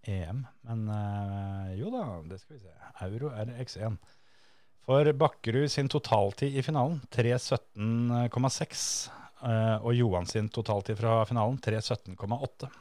EM. 0.07 0.45
Men 0.67 0.87
eh, 0.91 1.75
jo 1.81 1.91
da, 1.93 2.03
det 2.27 2.39
skal 2.41 2.57
vi 2.57 2.63
se. 2.63 2.73
Euro 3.07 3.31
RX1. 3.31 3.97
For 4.87 5.11
Bakkerud 5.19 5.67
sin 5.71 5.89
totaltid 5.91 6.55
i 6.55 6.63
finalen 6.63 7.01
3.17,6. 7.11 8.83
eh, 9.43 9.77
og 9.83 9.95
Johan 9.97 10.29
sin 10.29 10.47
totaltid 10.53 10.99
fra 10.99 11.19
finalen 11.27 11.59
3.17,8. 11.63 12.71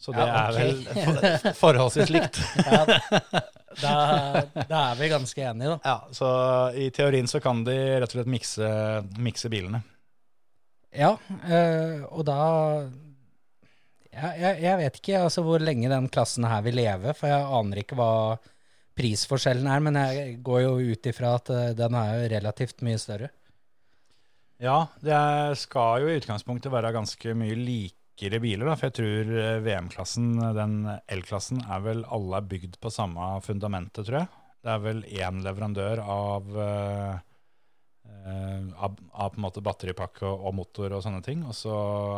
Så 0.00 0.14
det 0.16 0.24
Ja, 0.24 0.46
er 0.48 0.56
vel 0.56 0.78
for, 0.88 1.52
forholdsvis 1.60 2.10
likt. 2.14 2.38
Ja, 2.64 2.84
da, 3.80 3.92
da 4.66 4.78
er 4.90 4.96
vi 4.98 5.08
ganske 5.12 5.44
enige, 5.46 5.74
da. 5.74 5.78
Ja, 5.84 6.14
så 6.16 6.28
i 6.74 6.88
teorien 6.94 7.28
så 7.30 7.38
kan 7.44 7.60
de 7.66 7.76
rett 8.00 8.08
og 8.10 8.16
slett 8.18 8.30
mikse, 8.32 8.70
mikse 9.20 9.50
bilene. 9.52 9.82
Ja, 10.90 11.12
øh, 11.28 12.00
og 12.10 12.24
da 12.26 12.38
ja, 14.10 14.32
jeg, 14.34 14.56
jeg 14.64 14.78
vet 14.80 14.96
ikke 14.98 15.20
altså, 15.22 15.44
hvor 15.46 15.62
lenge 15.62 15.92
den 15.92 16.08
klassen 16.10 16.48
her 16.50 16.64
vil 16.66 16.80
leve, 16.80 17.14
for 17.14 17.30
jeg 17.30 17.46
aner 17.60 17.82
ikke 17.84 17.98
hva 18.00 18.10
prisforskjellen 18.98 19.68
er, 19.70 19.84
men 19.86 20.00
jeg 20.00 20.32
går 20.44 20.64
jo 20.64 20.72
ut 20.90 21.06
ifra 21.12 21.36
at 21.38 21.52
eh, 21.54 21.68
den 21.78 21.94
er 21.96 22.10
jo 22.16 22.32
relativt 22.34 22.82
mye 22.84 22.98
større. 23.00 23.30
Ja, 24.60 24.80
det 25.00 25.20
skal 25.62 26.02
jo 26.02 26.10
i 26.10 26.18
utgangspunktet 26.18 26.72
være 26.74 26.90
ganske 26.92 27.36
mye 27.38 27.54
likere 28.20 28.40
biler, 28.40 28.68
da, 28.68 28.76
for 28.76 28.90
jeg 28.90 28.96
tror 28.98 29.32
eh, 29.40 29.62
VM-klassen, 29.64 30.34
den 30.56 30.76
L-klassen, 31.16 31.62
er 31.64 31.80
vel 31.84 32.04
alle 32.12 32.36
er 32.40 32.48
bygd 32.50 32.76
på 32.80 32.92
samme 32.92 33.40
fundamentet, 33.44 34.04
tror 34.04 34.20
jeg. 34.20 34.28
Det 34.60 34.72
er 34.74 34.82
vel 34.84 35.02
én 35.08 35.40
leverandør 35.40 36.02
av, 36.04 36.50
eh, 36.60 37.14
eh, 38.04 38.68
av, 38.76 38.98
av 39.12 39.32
på 39.32 39.40
en 39.40 39.46
måte 39.46 39.64
batteripakke 39.64 40.26
og, 40.28 40.46
og 40.50 40.56
motor 40.60 40.92
og 40.92 41.04
sånne 41.04 41.22
ting, 41.24 41.44
og 41.48 41.56
så 41.56 41.74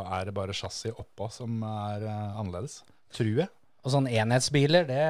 er 0.09 0.27
det 0.27 0.35
bare 0.35 0.57
chassis 0.57 0.95
oppå 0.97 1.31
som 1.31 1.63
er 1.63 2.07
eh, 2.09 2.39
annerledes. 2.43 2.81
Tror 3.15 3.45
jeg. 3.45 3.51
Og 3.83 3.95
sånn 3.95 4.11
enhetsbiler, 4.11 4.87
det, 4.87 5.03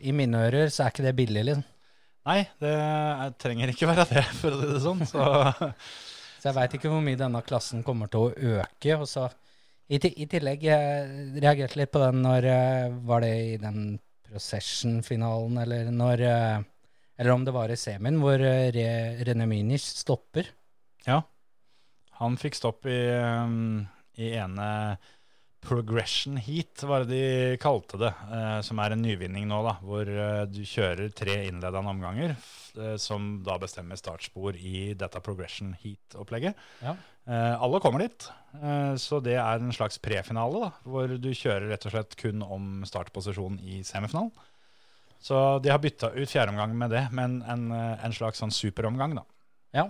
i 0.00 0.12
mine 0.16 0.46
ører 0.48 0.72
så 0.72 0.86
er 0.86 0.92
ikke 0.94 1.04
det 1.08 1.16
billig, 1.16 1.44
liksom. 1.48 1.68
Nei, 2.28 2.40
det 2.62 2.70
er, 2.70 3.32
trenger 3.40 3.72
ikke 3.72 3.88
være 3.90 4.06
det, 4.12 4.22
for 4.38 4.54
å 4.54 4.60
si 4.60 4.68
det 4.70 4.82
sånn. 4.84 5.06
Så 5.08 5.22
Så 6.42 6.48
jeg 6.50 6.56
veit 6.56 6.72
ikke 6.74 6.90
hvor 6.90 7.02
mye 7.06 7.18
denne 7.18 7.38
klassen 7.46 7.84
kommer 7.86 8.08
til 8.10 8.24
å 8.24 8.56
øke. 8.58 8.96
Og 8.96 9.04
så 9.06 9.28
i, 9.92 9.98
I 10.24 10.26
tillegg, 10.30 10.64
jeg 10.64 11.40
reagerte 11.42 11.78
litt 11.80 11.92
på 11.92 12.00
den 12.02 12.22
når 12.24 12.48
eh, 12.48 12.94
Var 13.08 13.24
det 13.24 13.32
i 13.52 13.56
den 13.60 13.82
Procession-finalen, 14.32 15.58
eller 15.60 15.90
når 15.92 16.24
eh, 16.24 16.58
Eller 17.20 17.34
om 17.34 17.44
det 17.44 17.52
var 17.54 17.72
i 17.72 17.76
semien, 17.76 18.20
hvor 18.22 18.40
eh, 18.40 18.70
Re, 18.72 18.86
René 19.28 19.48
Münich 19.50 19.84
stopper. 19.84 20.48
Ja. 21.04 21.20
Han 22.22 22.38
fikk 22.40 22.56
stopp 22.56 22.86
i, 22.86 23.00
i 24.22 24.28
ene 24.38 24.68
progression 25.62 26.36
heat, 26.38 26.82
var 26.86 27.04
det 27.04 27.10
de 27.10 27.56
kalte 27.62 27.98
det, 27.98 28.10
som 28.66 28.78
er 28.82 28.94
en 28.94 29.02
nyvinning 29.02 29.48
nå, 29.50 29.58
da, 29.66 29.72
hvor 29.82 30.06
du 30.50 30.60
kjører 30.66 31.10
tre 31.14 31.36
innledende 31.48 31.90
omganger, 31.90 32.34
som 33.02 33.40
da 33.46 33.56
bestemmer 33.62 33.98
startspor 33.98 34.58
i 34.58 34.92
dette 34.98 35.22
progression 35.22 35.74
heat-opplegget. 35.82 36.58
Ja. 36.82 36.94
Eh, 37.26 37.62
alle 37.62 37.80
kommer 37.80 37.98
dit, 37.98 38.30
eh, 38.62 38.94
så 38.96 39.20
det 39.22 39.36
er 39.38 39.60
en 39.60 39.74
slags 39.74 39.98
prefinale, 40.02 40.64
da, 40.64 40.70
hvor 40.82 41.12
du 41.14 41.28
kjører 41.30 41.68
rett 41.70 41.86
og 41.86 41.94
slett 41.94 42.16
kun 42.18 42.42
om 42.42 42.82
startposisjon 42.88 43.60
i 43.62 43.82
semifinalen. 43.86 44.32
Så 45.22 45.36
de 45.62 45.70
har 45.70 45.78
bytta 45.78 46.10
ut 46.16 46.26
fjerde 46.30 46.50
omgang 46.50 46.74
med 46.78 46.90
det, 46.90 47.04
men 47.14 47.38
en, 47.46 47.68
eh, 47.70 48.04
en 48.04 48.14
slags 48.14 48.42
sånn 48.42 48.50
superomgang, 48.50 49.14
da. 49.14 49.22
Ja. 49.72 49.86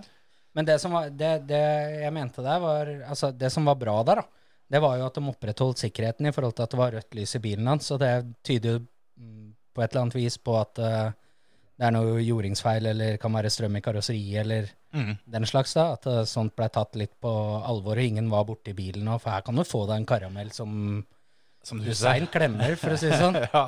Men 0.53 0.65
det 0.65 0.77
som 0.79 0.93
var, 0.93 1.09
det, 1.09 1.47
det 1.49 1.63
jeg 2.03 2.13
mente 2.13 2.43
der, 2.45 2.59
var 2.61 2.87
Altså, 3.09 3.31
det 3.31 3.49
som 3.49 3.65
var 3.65 3.75
bra 3.81 4.03
der, 4.03 4.21
da, 4.21 4.53
det 4.69 4.81
var 4.81 4.97
jo 4.97 5.07
at 5.07 5.17
de 5.17 5.29
opprettholdt 5.29 5.81
sikkerheten 5.81 6.29
i 6.29 6.31
forhold 6.31 6.53
til 6.53 6.63
at 6.63 6.71
det 6.71 6.77
var 6.77 6.93
rødt 6.93 7.17
lys 7.17 7.35
i 7.35 7.41
bilen 7.41 7.67
hans. 7.67 7.89
Så 7.89 7.97
det 7.97 8.11
tyder 8.45 8.77
jo 8.77 8.83
mm, 9.17 9.49
på 9.73 9.81
et 9.81 9.89
eller 9.89 10.01
annet 10.03 10.15
vis 10.15 10.37
på 10.37 10.53
at 10.57 10.77
det 10.77 11.87
er 11.87 11.93
noe 11.93 12.21
jordingsfeil, 12.21 12.85
eller 12.93 13.17
kan 13.21 13.33
være 13.33 13.49
strøm 13.53 13.77
i 13.77 13.81
karosseriet, 13.85 14.45
eller 14.45 14.69
Mm. 14.93 15.15
den 15.25 15.45
slags. 15.49 15.73
da, 15.73 15.87
At 15.97 16.05
eh, 16.05 16.23
sånt 16.29 16.55
ble 16.55 16.67
tatt 16.69 16.95
litt 16.99 17.15
på 17.21 17.31
alvor, 17.65 17.97
og 17.97 18.03
ingen 18.03 18.29
var 18.29 18.45
borti 18.45 18.75
bilen. 18.77 19.07
Og, 19.09 19.21
for 19.23 19.33
her 19.33 19.41
kan 19.45 19.57
du 19.57 19.63
få 19.65 19.85
deg 19.89 20.01
en 20.01 20.05
karamell 20.09 20.51
som 20.53 21.03
Som 21.63 21.79
ser. 21.81 22.25
klemmer, 22.27 22.75
for 22.77 22.93
å 22.93 22.97
si 22.99 23.09
det 23.09 23.17
sånn. 23.21 23.37
ja, 23.53 23.65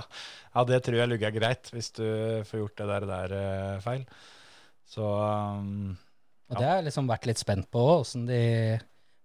ja, 0.56 0.64
det 0.70 0.82
tror 0.84 0.98
jeg 1.00 1.10
lugger 1.10 1.32
greit, 1.32 1.70
hvis 1.74 1.92
du 1.96 2.06
får 2.46 2.60
gjort 2.60 2.78
det 2.82 2.88
der, 2.92 3.06
der 3.12 3.36
eh, 3.40 3.80
feil. 3.82 4.06
Så 4.86 5.02
um, 5.02 5.96
Og 6.52 6.60
det 6.60 6.66
har 6.68 6.76
jeg 6.78 6.90
liksom 6.92 7.08
vært 7.10 7.26
litt 7.26 7.40
spent 7.42 7.72
på 7.74 7.80
òg, 7.82 8.04
åssen 8.04 8.28
de 8.30 8.42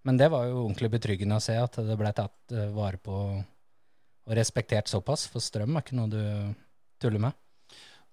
Men 0.09 0.17
det 0.17 0.31
var 0.33 0.47
jo 0.49 0.63
ordentlig 0.65 0.89
betryggende 0.95 1.37
å 1.37 1.43
se 1.45 1.59
at 1.61 1.77
det 1.85 1.97
ble 2.01 2.13
tatt 2.17 2.55
eh, 2.57 2.71
vare 2.73 2.97
på 3.03 3.17
og 4.31 4.37
respektert 4.37 4.87
såpass, 4.87 5.25
for 5.27 5.43
strøm 5.43 5.75
er 5.77 5.83
ikke 5.83 5.97
noe 5.99 6.11
du 6.13 6.21
tuller 7.03 7.19
med. 7.25 7.33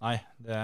nei, 0.01 0.15
det 0.41 0.57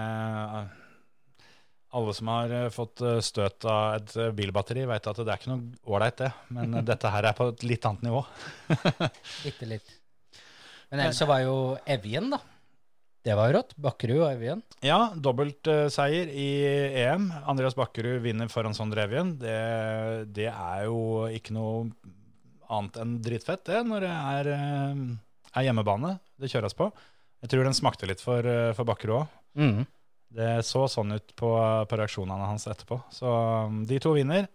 Alle 1.93 2.13
som 2.17 2.29
har 2.31 2.49
eh, 2.49 2.69
fått 2.73 3.01
eh, 3.05 3.19
støt 3.21 3.65
av 3.69 3.99
et 3.99 4.15
eh, 4.17 4.31
bilbatteri, 4.33 4.87
vet 4.89 5.09
at 5.11 5.19
det 5.19 5.29
er 5.29 5.37
ikke 5.37 5.51
noe 5.51 5.91
ålreit, 5.93 6.23
det. 6.23 6.31
Men 6.55 6.79
dette 6.89 7.11
her 7.13 7.27
er 7.29 7.37
på 7.37 7.51
et 7.51 7.65
litt 7.69 7.85
annet 7.85 8.07
nivå. 8.07 8.23
Bitte 9.45 9.69
litt. 9.69 9.93
Men 10.89 11.03
ellers 11.03 11.21
så 11.21 11.29
var 11.29 11.43
jo 11.45 11.55
Evjen, 11.89 12.33
da. 12.33 12.41
Det 13.23 13.37
var 13.37 13.47
jo 13.47 13.55
rått. 13.59 13.77
Bakkerud 13.79 14.23
og 14.23 14.27
Evjen. 14.31 14.65
Ja, 14.83 15.13
dobbeltseier 15.15 16.33
i 16.33 16.49
EM. 17.05 17.29
Andreas 17.47 17.77
Bakkerud 17.77 18.19
vinner 18.25 18.49
foran 18.51 18.75
Sondre 18.75 19.05
Evjen. 19.05 19.37
Det, 19.39 19.55
det 20.35 20.49
er 20.49 20.83
jo 20.89 21.29
ikke 21.31 21.55
noe 21.55 21.87
annet 22.73 22.99
enn 22.99 23.15
dritfett, 23.23 23.63
det, 23.69 23.79
når 23.85 24.03
det 24.07 24.11
er, 24.11 24.49
er 25.53 25.65
hjemmebane 25.67 26.17
det 26.41 26.49
kjøres 26.51 26.75
på. 26.75 26.89
Jeg 27.45 27.53
tror 27.53 27.67
den 27.67 27.77
smakte 27.77 28.09
litt 28.09 28.23
for, 28.23 28.47
for 28.75 28.89
Bakkerud 28.89 29.21
òg. 29.21 29.41
Mm. 29.61 29.83
Det 30.33 30.49
så 30.65 30.87
sånn 30.89 31.13
ut 31.13 31.35
på, 31.37 31.49
på 31.89 31.99
reaksjonene 31.99 32.49
hans 32.49 32.65
etterpå. 32.69 32.97
Så 33.13 33.29
um, 33.69 33.83
de 33.87 33.99
to 34.01 34.15
vinner. 34.17 34.47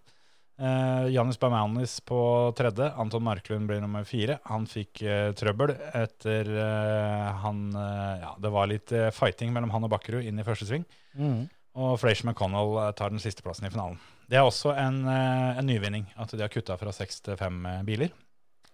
Eh, 0.58 1.08
Janis 1.14 1.38
Bamanis 1.38 2.00
på 2.00 2.52
tredje. 2.56 2.90
Anton 2.96 3.22
Marklund 3.22 3.66
blir 3.70 3.80
nummer 3.80 4.04
fire. 4.04 4.40
Han 4.50 4.66
fikk 4.66 5.04
eh, 5.06 5.30
trøbbel 5.38 5.76
etter 5.94 6.50
eh, 6.50 7.28
han 7.44 7.60
Ja, 7.78 8.34
det 8.42 8.50
var 8.50 8.70
litt 8.70 8.92
fighting 9.14 9.54
mellom 9.54 9.70
han 9.70 9.86
og 9.86 9.92
Bakkerud 9.94 10.26
inn 10.26 10.40
i 10.40 10.46
første 10.46 10.66
sving. 10.66 10.86
Mm. 11.14 11.46
Og 11.78 11.94
Frazier 12.02 12.26
McConnell 12.26 12.74
tar 12.98 13.14
den 13.14 13.22
siste 13.22 13.44
plassen 13.44 13.68
i 13.68 13.70
finalen. 13.70 14.00
Det 14.28 14.40
er 14.40 14.44
også 14.44 14.74
en, 14.76 15.04
en 15.08 15.64
nyvinning, 15.64 16.08
at 16.18 16.32
de 16.34 16.42
har 16.42 16.50
kutta 16.52 16.74
fra 16.76 16.92
seks 16.92 17.22
til 17.24 17.38
fem 17.38 17.62
biler. 17.86 18.10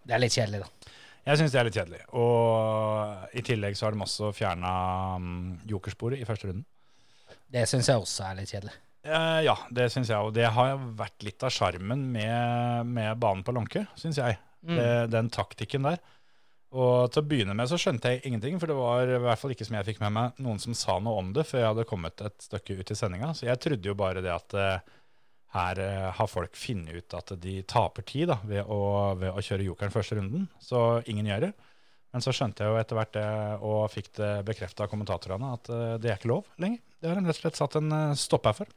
Det 0.02 0.16
er 0.16 0.22
litt 0.22 0.34
kjedelig, 0.34 0.64
da. 0.64 0.94
Jeg 1.24 1.40
syns 1.40 1.52
det 1.52 1.60
er 1.60 1.68
litt 1.68 1.76
kjedelig. 1.76 2.00
Og 2.16 3.36
i 3.36 3.44
tillegg 3.44 3.76
så 3.76 3.86
har 3.86 3.94
de 3.94 4.02
også 4.04 4.32
fjerna 4.36 4.72
um, 5.20 5.28
jokersporet 5.68 6.20
i 6.20 6.26
første 6.28 6.48
runden. 6.48 6.64
Det 7.52 7.66
syns 7.70 7.90
jeg 7.90 8.00
også 8.00 8.26
er 8.28 8.40
litt 8.40 8.50
kjedelig. 8.54 8.74
Eh, 9.04 9.40
ja, 9.44 9.54
det 9.76 9.90
syns 9.92 10.10
jeg. 10.10 10.18
Og 10.18 10.32
det 10.36 10.48
har 10.56 10.80
vært 10.96 11.26
litt 11.26 11.44
av 11.44 11.52
sjarmen 11.52 12.06
med, 12.14 12.88
med 12.88 13.20
banen 13.20 13.44
på 13.44 13.54
Lånke, 13.54 13.84
syns 14.00 14.20
jeg. 14.20 14.40
Mm. 14.64 14.76
Det, 14.78 14.90
den 15.12 15.30
taktikken 15.32 15.84
der. 15.90 16.00
Og 16.74 17.12
til 17.12 17.22
å 17.22 17.28
begynne 17.28 17.54
med 17.54 17.68
så 17.70 17.78
skjønte 17.78 18.10
jeg 18.10 18.24
ingenting, 18.26 18.56
for 18.58 18.70
det 18.70 18.74
var 18.74 19.06
i 19.06 19.20
hvert 19.22 19.38
fall 19.38 19.52
ikke 19.54 19.66
som 19.68 19.76
jeg 19.78 19.86
fikk 19.92 20.00
med 20.02 20.14
meg 20.16 20.40
noen 20.42 20.58
som 20.62 20.74
sa 20.74 20.96
noe 20.98 21.20
om 21.20 21.30
det 21.36 21.44
før 21.46 21.60
jeg 21.60 21.70
hadde 21.70 21.86
kommet 21.86 22.24
et 22.26 22.46
stykke 22.48 22.80
ut 22.80 22.90
i 22.90 22.96
sendinga. 22.98 23.30
Så 23.36 23.46
jeg 23.46 23.60
trodde 23.62 23.90
jo 23.92 23.94
bare 23.98 24.24
det 24.24 24.32
at 24.34 24.56
eh, 24.58 24.96
her 25.54 25.82
eh, 25.84 26.08
har 26.18 26.30
folk 26.30 26.58
funnet 26.58 26.98
ut 26.98 27.14
at 27.20 27.30
de 27.44 27.60
taper 27.70 28.06
tid 28.08 28.32
da, 28.32 28.40
ved, 28.42 28.64
å, 28.66 28.80
ved 29.20 29.30
å 29.30 29.44
kjøre 29.44 29.68
jokeren 29.68 29.94
første 29.94 30.18
runden. 30.18 30.48
Så 30.58 30.80
ingen 31.10 31.30
gjør 31.30 31.46
det. 31.46 31.52
Men 32.14 32.22
så 32.22 32.30
skjønte 32.30 32.62
jeg 32.62 32.70
jo 32.70 32.78
etter 32.78 32.94
hvert 32.94 33.14
det, 33.16 33.28
og 33.66 33.78
fikk 33.90 34.12
det 34.20 34.30
bekrefta 34.46 34.84
av 34.84 34.90
kommentatorene, 34.92 35.48
at 35.56 35.70
eh, 35.74 35.94
det 35.98 36.12
er 36.12 36.20
ikke 36.20 36.30
lov 36.30 36.50
lenger. 36.62 36.78
Det 37.02 37.10
har 37.10 37.18
de 37.18 37.24
rett 37.26 37.34
og 37.34 37.40
slett 37.40 37.58
satt 37.58 37.78
en 37.80 37.94
eh, 37.96 38.18
stopper 38.20 38.54
for. 38.54 38.68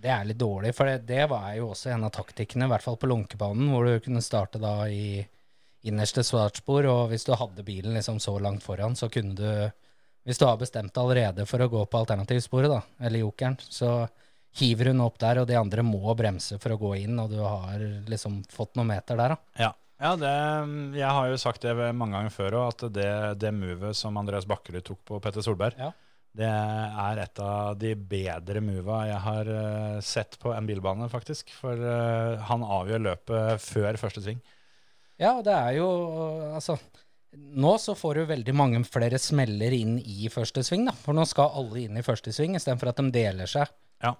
Det 0.00 0.08
er 0.08 0.24
litt 0.24 0.38
dårlig, 0.40 0.72
for 0.72 0.88
det, 0.88 1.02
det 1.04 1.26
var 1.28 1.50
jo 1.58 1.66
også 1.74 1.90
en 1.92 2.06
av 2.08 2.14
taktikkene, 2.16 2.64
i 2.64 2.72
hvert 2.72 2.86
fall 2.86 2.96
på 2.96 3.10
Lunkebanen, 3.10 3.68
hvor 3.68 3.84
du 3.84 3.98
kunne 4.00 4.22
starte 4.24 4.62
da 4.62 4.72
i 4.88 5.20
innerste 5.84 6.24
svartspor, 6.24 6.88
og 6.88 7.02
hvis 7.12 7.28
du 7.28 7.34
hadde 7.36 7.66
bilen 7.66 7.98
liksom 7.98 8.16
så 8.22 8.38
langt 8.40 8.64
foran, 8.64 8.96
så 8.96 9.12
kunne 9.12 9.36
du 9.36 9.76
Hvis 10.28 10.36
du 10.36 10.44
har 10.44 10.58
bestemt 10.60 10.92
deg 10.92 11.00
allerede 11.00 11.46
for 11.48 11.62
å 11.64 11.68
gå 11.72 11.80
på 11.88 12.00
alternativsporet, 12.02 12.68
da, 12.68 12.82
eller 13.00 13.22
jokeren, 13.22 13.54
så 13.72 14.04
hiver 14.60 14.90
hun 14.92 15.00
opp 15.00 15.16
der, 15.18 15.40
og 15.40 15.46
de 15.48 15.56
andre 15.56 15.80
må 15.82 16.12
bremse 16.14 16.58
for 16.60 16.74
å 16.74 16.80
gå 16.80 16.90
inn, 17.00 17.16
og 17.18 17.32
du 17.32 17.38
har 17.40 17.80
liksom 18.04 18.42
fått 18.52 18.76
noen 18.76 18.90
meter 18.92 19.16
der, 19.16 19.32
da. 19.32 19.64
Ja, 19.64 19.70
ja 20.00 20.12
det, 20.16 20.34
jeg 20.98 21.10
har 21.16 21.26
jo 21.30 21.40
sagt 21.40 21.62
det 21.66 21.74
mange 21.96 22.16
ganger 22.16 22.32
før 22.34 22.56
òg, 22.62 22.68
at 22.74 22.92
det, 22.96 23.08
det 23.42 23.50
movet 23.56 23.96
som 23.98 24.16
Andreas 24.20 24.46
Bakkerud 24.48 24.84
tok 24.86 25.02
på 25.08 25.20
Petter 25.22 25.44
Solberg, 25.44 25.76
Ja. 25.78 25.90
det 26.36 26.46
er 26.48 27.20
et 27.24 27.40
av 27.42 27.74
de 27.80 27.94
bedre 27.96 28.62
mova 28.64 29.02
jeg 29.08 29.20
har 29.26 29.50
eh, 29.50 29.98
sett 30.00 30.38
på 30.40 30.52
en 30.54 30.66
bilbane, 30.68 31.08
faktisk. 31.10 31.50
For 31.58 31.74
eh, 31.74 32.38
han 32.48 32.62
avgjør 32.64 33.02
løpet 33.10 33.60
før 33.64 33.98
første 34.00 34.22
sving. 34.24 34.40
Ja, 35.20 35.34
det 35.44 35.52
er 35.52 35.74
jo 35.76 35.88
Altså, 36.56 36.78
nå 37.36 37.74
så 37.78 37.92
får 37.98 38.14
du 38.14 38.22
veldig 38.30 38.54
mange 38.56 38.80
flere 38.88 39.18
smeller 39.20 39.74
inn 39.76 39.98
i 40.00 40.30
første 40.32 40.62
sving, 40.66 40.86
da. 40.88 40.94
For 40.96 41.12
nå 41.14 41.26
skal 41.28 41.52
alle 41.60 41.84
inn 41.84 41.98
i 42.00 42.02
første 42.06 42.32
sving, 42.34 42.56
istedenfor 42.58 42.90
at 42.94 43.02
de 43.02 43.10
deler 43.14 43.46
seg 43.50 43.68
Ja. 44.02 44.14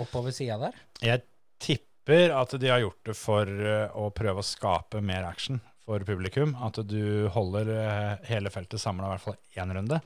oppover 0.00 0.32
sida 0.32 0.56
der. 0.62 0.74
Jeg 1.04 1.22
tipper 1.60 1.87
at 2.08 2.54
de 2.60 2.68
har 2.70 2.80
gjort 2.80 3.04
det 3.04 3.14
for 3.18 3.48
eh, 3.48 3.90
å 3.92 4.08
prøve 4.16 4.40
å 4.40 4.46
skape 4.46 5.02
mer 5.04 5.26
action 5.28 5.58
for 5.84 6.00
publikum. 6.08 6.54
At 6.64 6.80
du 6.88 7.28
holder 7.34 7.72
eh, 7.74 8.28
hele 8.30 8.52
feltet 8.52 8.80
samla 8.80 9.10
i 9.10 9.12
hvert 9.12 9.24
fall 9.26 9.36
én 9.60 9.74
runde. 9.76 9.98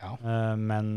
Ja. 0.00 0.14
Eh, 0.14 0.54
Men 0.56 0.94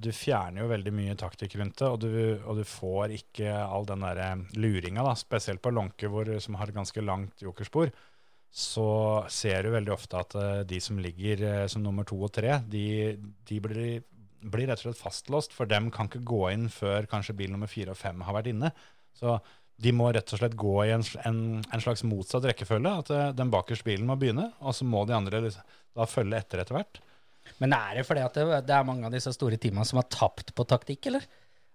du 0.00 0.08
fjerner 0.16 0.62
jo 0.62 0.70
veldig 0.70 0.94
mye 0.96 1.18
taktikk 1.20 1.58
rundt 1.60 1.76
det, 1.82 1.90
og 1.90 2.00
du, 2.00 2.40
og 2.40 2.62
du 2.62 2.64
får 2.68 3.12
ikke 3.18 3.52
all 3.52 3.84
den 3.88 4.06
der 4.06 4.46
luringa, 4.56 5.04
da, 5.04 5.12
spesielt 5.18 5.60
på 5.60 5.74
Lånke, 5.74 6.08
som 6.40 6.56
har 6.56 6.72
et 6.72 6.78
ganske 6.78 7.04
langt 7.04 7.44
jokerspor. 7.44 7.92
Så 8.52 8.88
ser 9.32 9.64
du 9.64 9.72
veldig 9.72 9.92
ofte 9.92 10.24
at 10.24 10.34
de 10.68 10.80
som 10.84 10.98
ligger 11.00 11.68
som 11.72 11.84
nummer 11.84 12.04
to 12.04 12.18
og 12.20 12.32
tre, 12.36 12.58
de, 12.68 13.16
de 13.48 13.60
blir, 13.64 14.02
blir 14.40 14.68
rett 14.68 14.82
og 14.82 14.90
slett 14.90 15.00
fastlåst, 15.00 15.56
for 15.56 15.68
dem 15.68 15.88
kan 15.92 16.08
ikke 16.08 16.24
gå 16.28 16.42
inn 16.52 16.68
før 16.72 17.08
kanskje 17.08 17.36
bil 17.38 17.52
nummer 17.54 17.68
fire 17.68 17.94
og 17.94 18.00
fem 18.00 18.20
har 18.24 18.36
vært 18.36 18.50
inne. 18.52 18.72
Så 19.16 19.38
de 19.82 19.92
må 19.96 20.10
rett 20.14 20.34
og 20.34 20.40
slett 20.40 20.58
gå 20.58 20.74
i 20.84 20.92
en, 20.94 21.04
en, 21.26 21.38
en 21.62 21.82
slags 21.82 22.04
motsatt 22.06 22.46
rekkefølge. 22.50 22.92
At 23.04 23.12
eh, 23.14 23.30
den 23.38 23.52
bakerste 23.52 23.88
bilen 23.88 24.08
må 24.08 24.16
begynne, 24.20 24.50
og 24.62 24.76
så 24.76 24.86
må 24.88 25.04
de 25.08 25.16
andre 25.16 25.42
liksom 25.46 25.78
da 25.92 26.06
følge 26.08 26.38
etter 26.38 26.62
etter 26.62 26.78
hvert. 26.78 27.02
Men 27.60 27.74
er 27.76 27.98
det 27.98 28.06
fordi 28.08 28.22
at 28.24 28.36
det, 28.38 28.44
det 28.68 28.74
er 28.74 28.86
mange 28.88 29.04
av 29.06 29.14
disse 29.14 29.32
store 29.34 29.58
teamene 29.60 29.84
som 29.88 30.00
har 30.00 30.08
tapt 30.12 30.54
på 30.56 30.66
taktikk, 30.68 31.10
eller? 31.10 31.26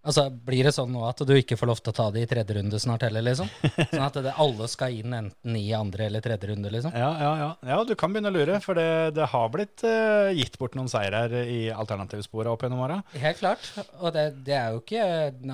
Altså, 0.07 0.27
Blir 0.47 0.67
det 0.67 0.73
sånn 0.75 0.93
nå 0.93 1.03
at 1.07 1.21
du 1.27 1.33
ikke 1.35 1.57
får 1.59 1.69
lov 1.69 1.81
til 1.81 1.91
å 1.91 1.97
ta 1.97 2.07
det 2.15 2.23
i 2.23 2.29
tredje 2.29 2.55
runde 2.57 2.79
snart 2.81 3.03
heller, 3.07 3.25
liksom? 3.25 3.49
Sånn 3.91 4.05
at 4.05 4.19
det, 4.23 4.33
alle 4.39 4.69
skal 4.71 4.95
inn 4.95 5.15
enten 5.17 5.57
i 5.59 5.65
andre 5.75 6.07
eller 6.07 6.23
tredje 6.23 6.51
runde, 6.51 6.71
liksom? 6.73 6.95
Ja, 6.95 7.09
ja, 7.21 7.31
ja. 7.41 7.49
ja 7.71 7.79
du 7.87 7.93
kan 7.99 8.13
begynne 8.13 8.31
å 8.31 8.37
lure, 8.37 8.59
for 8.63 8.79
det, 8.79 9.17
det 9.17 9.27
har 9.33 9.51
blitt 9.53 9.83
uh, 9.83 10.31
gitt 10.35 10.57
bort 10.61 10.77
noen 10.79 10.89
seirer 10.91 11.35
i 11.43 11.59
alternativsporet 11.73 12.51
opp 12.51 12.63
gjennom 12.65 12.85
åra. 12.87 13.01
Helt 13.17 13.41
klart. 13.41 13.67
Og 13.99 14.13
det, 14.15 14.29
det 14.47 14.55
er 14.57 14.73
jo 14.73 14.83
ikke 14.83 15.05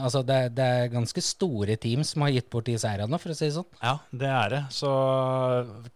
Altså, 0.04 0.22
det, 0.26 0.38
det 0.58 0.66
er 0.66 0.92
ganske 0.94 1.22
store 1.24 1.76
team 1.82 2.04
som 2.08 2.24
har 2.26 2.34
gitt 2.36 2.50
bort 2.54 2.68
de 2.68 2.76
seirene, 2.80 3.20
for 3.22 3.34
å 3.34 3.38
si 3.38 3.48
det 3.48 3.56
sånn. 3.58 3.70
Ja, 3.82 3.96
det 4.12 4.30
er 4.30 4.54
det. 4.54 4.62
Så 4.74 4.92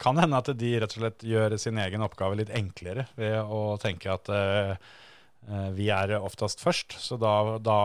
kan 0.02 0.18
det 0.18 0.26
hende 0.26 0.42
at 0.42 0.52
de 0.58 0.72
rett 0.82 0.96
og 0.96 1.02
slett 1.02 1.26
gjør 1.28 1.58
sin 1.62 1.80
egen 1.82 2.06
oppgave 2.06 2.40
litt 2.40 2.54
enklere 2.54 3.08
ved 3.18 3.38
å 3.42 3.62
tenke 3.82 4.14
at 4.14 4.32
eh, 4.34 4.74
vi 5.78 5.88
er 5.94 6.12
oftest 6.20 6.60
først, 6.64 6.98
så 7.00 7.16
da, 7.22 7.34
da, 7.64 7.78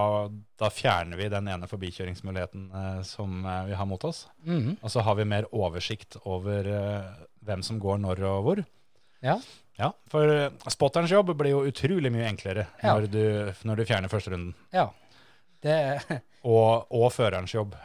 da 0.59 0.71
fjerner 0.75 1.21
vi 1.21 1.29
den 1.31 1.47
ene 1.53 1.69
forbikjøringsmuligheten 1.71 2.65
eh, 2.75 3.01
som 3.07 3.45
eh, 3.47 3.65
vi 3.71 3.77
har 3.79 3.87
mot 3.87 4.05
oss. 4.09 4.25
Mhm. 4.43 4.79
Og 4.83 4.91
så 4.91 5.05
har 5.07 5.19
vi 5.21 5.29
mer 5.31 5.47
oversikt 5.55 6.19
over 6.25 6.67
eh, 6.67 7.13
hvem 7.47 7.63
som 7.63 7.79
går 7.83 8.03
når 8.03 8.25
og 8.33 8.41
hvor. 8.49 8.65
Ja. 9.23 9.39
Ja, 9.79 9.93
for 10.11 10.29
eh, 10.29 10.51
spotterens 10.75 11.15
jobb 11.15 11.31
blir 11.39 11.55
jo 11.55 11.63
utrolig 11.71 12.11
mye 12.13 12.27
enklere 12.29 12.67
Ja. 12.83 12.97
når, 12.97 13.07
du, 13.13 13.23
når 13.69 13.81
du 13.81 13.87
fjerner 13.89 14.13
første 14.13 14.35
runden. 14.35 14.55
ja. 14.75 14.89
Det, 15.63 15.79
Og, 16.43 16.89
og 16.91 17.13
førerens 17.15 17.53
jobb. 17.55 17.77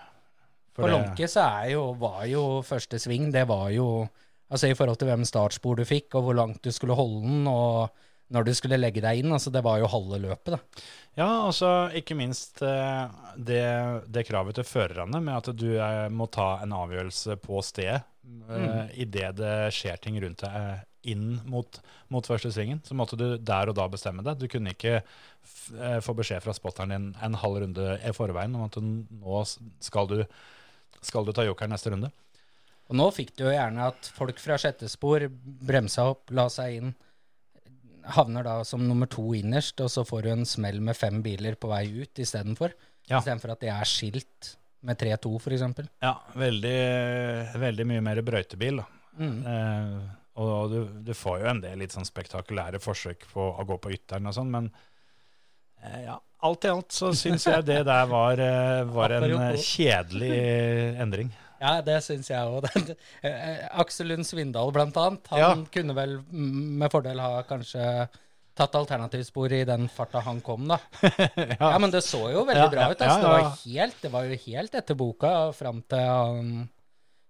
For 0.73 0.89
så 1.30 1.43
er 1.45 1.67
jo, 1.75 1.91
var 2.01 2.23
jo 2.25 2.63
første 2.65 2.97
sving, 3.01 3.30
det 3.34 3.43
var 3.49 3.69
jo 3.73 4.07
Altså 4.49 4.69
i 4.71 4.75
forhold 4.80 4.95
til 4.97 5.09
hvem 5.09 5.25
startspor 5.28 5.75
du 5.75 5.84
fikk, 5.84 6.15
og 6.15 6.23
hvor 6.23 6.36
langt 6.38 6.61
du 6.63 6.71
skulle 6.71 6.95
holde 6.95 7.19
den, 7.25 7.47
og 7.51 7.89
når 8.34 8.47
du 8.47 8.53
skulle 8.57 8.80
legge 8.80 9.03
deg 9.03 9.21
inn, 9.21 9.32
altså 9.32 9.51
det 9.53 9.63
var 9.63 9.80
jo 9.80 9.89
halve 9.91 10.19
løpet, 10.19 10.57
da. 10.57 10.86
Ja, 11.17 11.30
altså 11.47 11.88
ikke 11.97 12.17
minst 12.19 12.61
eh, 12.65 13.05
det, 13.38 13.63
det 14.11 14.25
kravet 14.28 14.59
til 14.59 14.67
førerne 14.67 15.21
med 15.23 15.39
at 15.39 15.49
du 15.57 15.69
eh, 15.80 16.03
må 16.13 16.28
ta 16.30 16.57
en 16.61 16.75
avgjørelse 16.78 17.39
på 17.41 17.63
stedet 17.65 18.03
uh, 18.49 18.99
idet 18.99 19.32
det 19.38 19.55
skjer 19.75 19.99
ting 20.01 20.19
rundt 20.21 20.43
deg 20.43 20.59
eh, 20.59 20.84
inn 21.13 21.38
mot, 21.47 21.80
mot 22.11 22.28
første 22.28 22.51
svingen. 22.51 22.82
Så 22.84 22.97
måtte 22.97 23.19
du 23.19 23.38
der 23.38 23.71
og 23.71 23.78
da 23.78 23.88
bestemme 23.91 24.25
deg. 24.25 24.41
Du 24.41 24.49
kunne 24.51 24.73
ikke 24.75 24.97
eh, 24.99 25.99
få 26.03 26.15
beskjed 26.17 26.43
fra 26.43 26.55
spotteren 26.55 26.91
din 26.91 27.09
en 27.23 27.38
halv 27.39 27.61
runde 27.63 27.97
i 28.03 28.13
forveien 28.15 28.55
om 28.57 28.65
at 28.65 28.80
nå 28.82 29.43
skal 29.47 30.09
du, 30.11 30.17
skal 30.99 31.28
du 31.28 31.32
ta 31.36 31.45
jokeren 31.47 31.71
neste 31.75 31.93
runde. 31.93 32.11
Og 32.88 32.99
nå 32.99 33.07
fikk 33.15 33.34
du 33.38 33.45
jo 33.45 33.55
gjerne 33.55 33.88
at 33.91 34.09
folk 34.15 34.39
fra 34.39 34.59
sjette 34.59 34.89
spor 34.91 35.30
bremsa 35.32 36.09
opp, 36.11 36.28
la 36.36 36.47
seg 36.51 36.80
inn, 36.82 36.93
havner 38.16 38.45
da 38.47 38.60
som 38.68 38.84
nummer 38.88 39.10
to 39.12 39.26
innerst, 39.38 39.80
og 39.84 39.91
så 39.91 40.05
får 40.08 40.26
du 40.26 40.30
en 40.34 40.45
smell 40.47 40.80
med 40.84 40.97
fem 40.97 41.20
biler 41.26 41.58
på 41.60 41.72
vei 41.72 41.86
ut 41.99 42.22
istedenfor. 42.24 42.76
Ja. 43.08 43.20
Istedenfor 43.20 43.55
at 43.55 43.64
de 43.64 43.72
er 43.74 43.89
skilt 43.89 44.53
med 44.88 44.99
3-2, 45.01 45.34
f.eks. 45.41 45.89
Ja, 46.03 46.14
veldig, 46.38 46.78
veldig 47.60 47.88
mye 47.89 48.05
mer 48.05 48.22
brøytebil. 48.26 48.82
da. 48.82 48.88
Mm. 49.18 49.38
Eh, 49.49 49.97
og 50.38 50.70
du, 50.72 50.78
du 51.01 51.14
får 51.18 51.41
jo 51.41 51.49
en 51.49 51.64
del 51.64 51.82
litt 51.82 51.95
sånn 51.95 52.05
spektakulære 52.08 52.82
forsøk 52.84 53.26
på 53.32 53.49
å 53.58 53.66
gå 53.68 53.80
på 53.82 53.93
ytteren 53.95 54.30
og 54.30 54.36
sånn, 54.38 54.51
men 54.53 54.70
eh, 55.82 56.03
ja, 56.05 56.20
alt 56.45 56.68
i 56.68 56.72
alt 56.72 56.93
så 56.93 57.10
syns 57.18 57.47
jeg 57.49 57.66
det 57.66 57.80
der 57.88 58.10
var, 58.12 58.38
eh, 58.38 58.84
var 58.93 59.16
en 59.18 59.26
eh, 59.34 59.58
kjedelig 59.58 60.32
endring. 61.01 61.34
Ja, 61.62 61.82
det 61.82 61.97
syns 62.05 62.30
jeg 62.30 62.39
òg. 62.45 62.68
Aksel 63.84 64.08
Lund 64.12 64.26
Svindal, 64.28 64.72
blant 64.76 64.97
annet. 64.97 65.28
Han 65.34 65.39
Ja. 65.41 65.51
kunne 65.74 65.95
vel 65.97 66.18
mm, 66.22 66.78
med 66.84 66.91
fordel 66.93 67.20
ha 67.24 67.43
kanskje 67.49 68.08
tatt 68.58 68.74
alternativsporet 68.80 69.62
i 69.62 69.66
den 69.70 69.88
farta 69.93 70.20
han 70.26 70.39
kom, 70.41 70.68
da. 70.68 70.80
Ja, 71.60 71.78
men 71.78 71.91
det 71.93 72.01
så 72.05 72.24
jo 72.34 72.41
veldig 72.47 72.64
Ja, 72.66 72.70
bra 72.74 72.88
ja, 72.88 72.91
ut. 72.95 73.01
Altså. 73.01 73.20
ja, 73.20 73.22
Det, 73.22 73.32
var 73.34 73.58
helt, 73.66 73.97
det 74.01 74.12
var 74.16 74.24
jo 74.26 74.39
helt 74.47 74.78
etter 74.82 74.97
boka 74.97 75.34
fram 75.53 75.84
til 75.86 75.99
han 76.01 76.70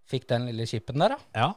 fikk 0.08 0.28
den 0.30 0.46
lille 0.48 0.66
chipen 0.72 1.00
der, 1.04 1.18
da. 1.18 1.24
Ja. 1.36 1.50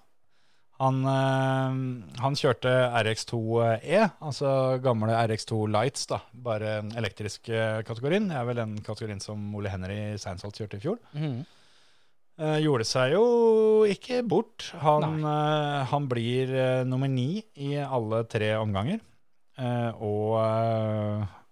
Han, 0.81 1.03
øh, 1.05 2.21
han 2.23 2.37
kjørte 2.41 2.71
RX2E, 3.05 3.99
altså 4.25 4.81
gamle 4.83 5.13
RX2 5.29 5.59
Lights, 5.71 6.07
da. 6.09 6.19
Bare 6.33 6.81
den 6.81 6.91
elektriske 6.97 7.85
kategorien. 7.87 8.27
Det 8.33 8.39
er 8.41 8.47
vel 8.49 8.57
den 8.63 8.79
kategorien 8.83 9.21
som 9.21 9.43
Ole 9.55 9.69
Henry 9.71 10.17
Seinsholt 10.19 10.57
kjørte 10.57 10.81
i 10.81 10.85
fjor. 10.87 10.97
Mhm. 11.13 11.43
Eh, 12.41 12.63
gjorde 12.65 12.87
seg 12.89 13.13
jo 13.13 13.25
ikke 13.91 14.23
bort. 14.25 14.71
Han, 14.81 15.21
uh, 15.27 15.85
han 15.91 16.07
blir 16.09 16.49
uh, 16.55 16.87
nummer 16.89 17.11
ni 17.11 17.43
i 17.61 17.75
alle 17.83 18.25
tre 18.31 18.55
omganger. 18.61 19.05
og 19.61 20.39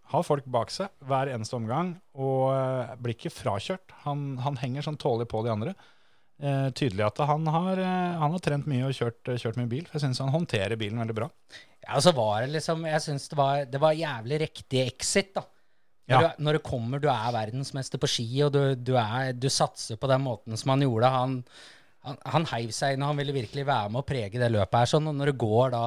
har 0.08 0.22
folk 0.24 0.46
bak 0.48 0.70
seg 0.72 0.88
hver 1.04 1.28
eneste 1.28 1.58
omgang, 1.58 1.90
og 2.16 2.54
blir 3.04 3.12
ikke 3.12 3.28
frakjørt. 3.34 3.92
Han, 4.06 4.38
han 4.40 4.56
henger 4.56 4.86
sånn 4.86 4.96
tålelig 4.96 5.28
på 5.28 5.42
de 5.44 5.50
andre. 5.52 5.74
Tydelig 6.72 7.04
at 7.04 7.20
han 7.28 7.44
har, 7.52 7.82
han 8.22 8.32
har 8.32 8.40
trent 8.40 8.70
mye 8.70 8.86
og 8.88 8.96
kjørt, 8.96 9.28
kjørt 9.42 9.58
mye 9.60 9.68
bil. 9.68 9.84
For 9.84 9.98
jeg 9.98 10.06
syns 10.06 10.22
han 10.24 10.32
håndterer 10.32 10.80
bilen 10.80 11.02
veldig 11.02 11.18
bra. 11.18 11.28
Ja, 11.84 11.98
og 11.98 12.06
så 12.06 12.14
var 12.16 12.46
det 12.46 12.54
liksom 12.54 12.88
Jeg 12.88 13.04
syns 13.04 13.28
det 13.28 13.36
var, 13.42 13.68
det 13.68 13.82
var 13.84 14.00
jævlig 14.00 14.40
riktig 14.46 14.86
exit, 14.86 15.34
da. 15.36 15.44
Når, 16.08 16.22
Ja. 16.22 16.28
du, 16.36 16.42
når 16.44 16.56
du, 16.56 16.58
kommer, 16.64 17.00
du 17.04 17.08
er 17.12 17.32
verdensmester 17.34 18.00
på 18.00 18.08
ski, 18.08 18.28
og 18.46 18.52
du, 18.54 18.60
du, 18.74 18.94
er, 18.96 19.32
du 19.36 19.48
satser 19.52 19.96
på 20.00 20.08
den 20.08 20.22
måten 20.24 20.56
som 20.56 20.70
han 20.72 20.80
gjorde. 20.86 21.10
Han, 21.12 21.34
han, 22.06 22.16
han 22.24 22.46
heiv 22.54 22.70
seg 22.72 22.94
inn, 22.96 23.02
og 23.04 23.10
han 23.12 23.18
ville 23.20 23.34
virkelig 23.36 23.66
være 23.68 23.90
med 23.92 24.00
å 24.00 24.06
prege 24.08 24.40
det 24.40 24.48
løpet 24.54 24.78
her. 24.80 24.88
Sånn, 24.94 25.10
og 25.10 25.18
når 25.20 25.32
du 25.34 25.42
går 25.44 25.74
da 25.76 25.82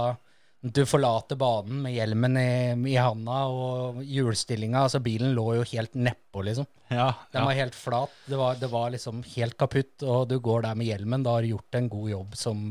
Du 0.62 0.84
forlater 0.86 1.34
banen 1.42 1.80
med 1.82 1.96
hjelmen 1.96 2.36
i, 2.38 2.92
i 2.92 2.98
handa 3.02 3.40
og 3.50 4.04
hjulstillinga. 4.06 4.84
Altså, 4.86 5.00
bilen 5.02 5.32
lå 5.34 5.56
jo 5.58 5.64
helt 5.72 5.96
nedpå, 5.98 6.44
liksom. 6.46 6.68
Ja, 6.94 7.08
Den 7.34 7.42
ja. 7.42 7.46
var 7.48 7.58
helt 7.58 7.74
flat. 7.74 8.14
Det 8.30 8.38
var, 8.38 8.60
det 8.62 8.70
var 8.70 8.92
liksom 8.94 9.24
helt 9.34 9.58
kaputt, 9.58 10.04
og 10.06 10.28
du 10.30 10.36
går 10.38 10.68
der 10.68 10.78
med 10.78 10.86
hjelmen. 10.92 11.24
Da 11.26 11.34
har 11.34 11.42
du 11.42 11.56
gjort 11.56 11.80
en 11.80 11.90
god 11.90 12.10
jobb 12.12 12.38
som, 12.38 12.62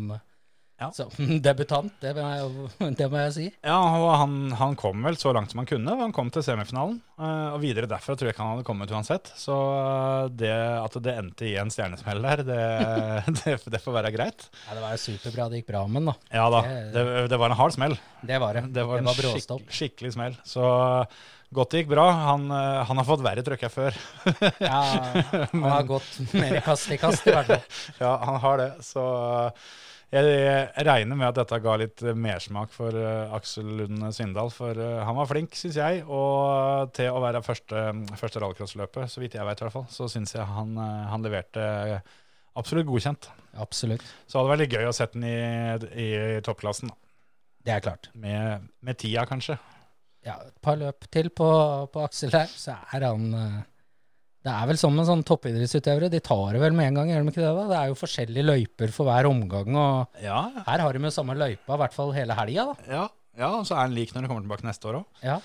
Ja. 0.81 0.89
som 0.97 1.11
debutant, 1.45 1.93
det 2.01 2.15
må 2.17 2.25
jeg, 2.25 2.95
det 2.97 3.09
må 3.13 3.19
jeg 3.21 3.33
si. 3.37 3.47
Ja, 3.67 3.77
og 4.01 4.07
han, 4.23 4.37
han 4.57 4.77
kom 4.81 5.03
vel 5.05 5.19
så 5.21 5.35
langt 5.37 5.53
som 5.53 5.61
han 5.61 5.69
kunne. 5.69 5.97
Han 6.01 6.15
kom 6.17 6.31
til 6.33 6.43
semifinalen. 6.47 7.01
eh, 7.21 7.49
og 7.53 7.59
videre 7.61 7.89
derfra 7.91 8.17
tror 8.17 8.31
jeg 8.31 8.35
ikke 8.35 8.43
han 8.47 8.55
hadde 8.57 8.65
kommet 8.71 8.95
uansett. 8.97 9.29
Så 9.37 9.57
eh, 9.77 10.31
det 10.41 10.53
at 10.81 10.97
det 11.05 11.17
endte 11.21 11.49
i 11.51 11.57
en 11.61 11.69
stjernesmell 11.75 12.23
der, 12.25 12.45
det, 12.49 12.61
det, 13.43 13.59
det 13.77 13.83
får 13.85 13.99
være 13.99 14.15
greit. 14.17 14.47
Ja, 14.67 14.79
det 14.79 14.85
var 14.87 14.97
jo 14.97 15.03
superbra 15.05 15.51
det 15.53 15.61
gikk 15.61 15.69
bra 15.75 15.83
med 15.87 16.01
den, 16.01 16.09
da. 16.15 16.17
Ja 16.41 16.47
da, 16.57 16.63
Det- 17.29 17.41
var 17.41 17.53
en 17.53 17.59
hard 17.61 17.77
smell. 17.77 17.99
Det 18.25 18.41
var 18.41 18.57
det. 18.57 18.65
Det 18.75 18.87
var 18.89 18.99
en 19.05 19.11
var 19.13 19.21
skikk, 19.37 19.69
skikkelig 19.73 20.15
smell. 20.17 20.35
Så 20.49 20.65
godt 21.57 21.73
det 21.75 21.81
gikk 21.85 21.93
bra. 21.93 22.07
Han, 22.31 22.49
eh, 22.57 22.81
han 22.89 23.01
har 23.01 23.07
fått 23.09 23.23
verre 23.25 23.45
trøkk 23.45 23.65
her 23.69 23.73
før. 23.77 24.01
Ja, 24.65 24.81
han 25.53 25.63
har 25.69 25.85
gått 25.89 26.09
mer 26.33 26.61
kast 26.65 26.89
i 26.93 26.99
kast, 27.01 27.27
i 27.29 27.33
hvert 27.37 27.49
fall. 27.53 27.65
ja, 28.01 28.17
han 28.25 28.41
har 28.45 28.61
det. 28.65 28.71
Så 28.87 29.05
Jeg, 30.11 30.27
jeg 30.27 30.87
regner 30.89 31.15
med 31.15 31.29
at 31.29 31.37
dette 31.39 31.59
ga 31.63 31.77
litt 31.79 32.03
mersmak 32.19 32.73
for 32.75 32.97
uh, 32.99 33.31
Aksel 33.37 33.69
Lund 33.79 34.03
Svindal. 34.15 34.51
For 34.51 34.75
uh, 34.75 35.03
han 35.07 35.15
var 35.15 35.29
flink, 35.31 35.55
syns 35.55 35.79
jeg. 35.79 36.01
Og 36.11 36.91
til 36.97 37.15
å 37.15 37.21
være 37.23 37.45
første, 37.47 37.85
første 38.19 38.43
rallycrossløpet, 38.43 39.07
så 39.13 39.23
vidt 39.23 39.39
jeg 39.39 39.47
vet 39.47 39.63
i 39.63 39.67
hvert 39.67 39.77
fall, 39.77 39.87
så 39.93 40.09
syns 40.11 40.35
jeg 40.35 40.47
han, 40.51 40.75
eh, 40.83 41.05
han 41.13 41.23
leverte 41.23 41.63
absolutt 42.59 42.89
godkjent. 42.91 43.31
Absolutt. 43.63 44.03
Så 44.27 44.41
hadde 44.41 44.49
det 44.49 44.55
vært 44.57 44.65
litt 44.65 44.77
gøy 44.81 44.91
å 44.91 44.97
sette 44.99 45.15
den 45.15 45.29
i, 45.31 46.09
i 46.09 46.11
toppklassen. 46.47 46.91
Det 47.63 47.77
er 47.77 47.85
klart. 47.85 48.11
Med, 48.19 48.67
med 48.83 48.99
tida, 48.99 49.23
kanskje. 49.31 49.61
Ja, 50.27 50.41
et 50.43 50.59
par 50.65 50.81
løp 50.81 51.07
til 51.15 51.31
på, 51.31 51.51
på 51.95 52.03
Aksel 52.03 52.35
der, 52.35 52.51
så 52.51 52.81
er 52.97 53.07
han 53.07 53.31
Det 54.41 54.53
er 54.53 54.69
vel 54.71 54.79
sånn 54.81 54.95
med 54.97 55.05
sånne 55.05 55.27
toppidrettsutøvere. 55.29 56.09
De 56.13 56.21
tar 56.25 56.55
det 56.57 56.63
vel 56.63 56.73
med 56.77 56.89
en 56.89 57.01
gang, 57.01 57.11
gjør 57.13 57.27
de 57.27 57.33
ikke 57.35 57.43
det? 57.43 57.53
da? 57.59 57.65
Det 57.69 57.79
er 57.79 57.91
jo 57.91 57.99
forskjellige 58.01 58.47
løyper 58.47 58.95
for 58.95 59.11
hver 59.11 59.29
omgang, 59.29 59.77
og 59.77 60.23
Ja, 60.25 60.41
her 60.65 60.85
har 60.87 60.97
de 60.97 61.03
jo 61.05 61.13
samme 61.13 61.37
løypa, 61.37 61.77
i 61.77 61.81
hvert 61.83 61.97
fall 61.97 62.15
hele 62.17 62.37
helga, 62.39 62.71
da. 62.71 62.89
ja, 62.89 63.05
ja 63.43 63.51
og 63.59 63.69
så 63.69 63.77
er 63.77 63.91
den 63.91 63.99
lik 63.99 64.15
når 64.15 64.25
den 64.25 64.33
kommer 64.33 64.47
tilbake 64.47 64.69
neste 64.69 64.89
år 64.89 65.03
òg. 65.03 65.23
Ja. 65.27 65.39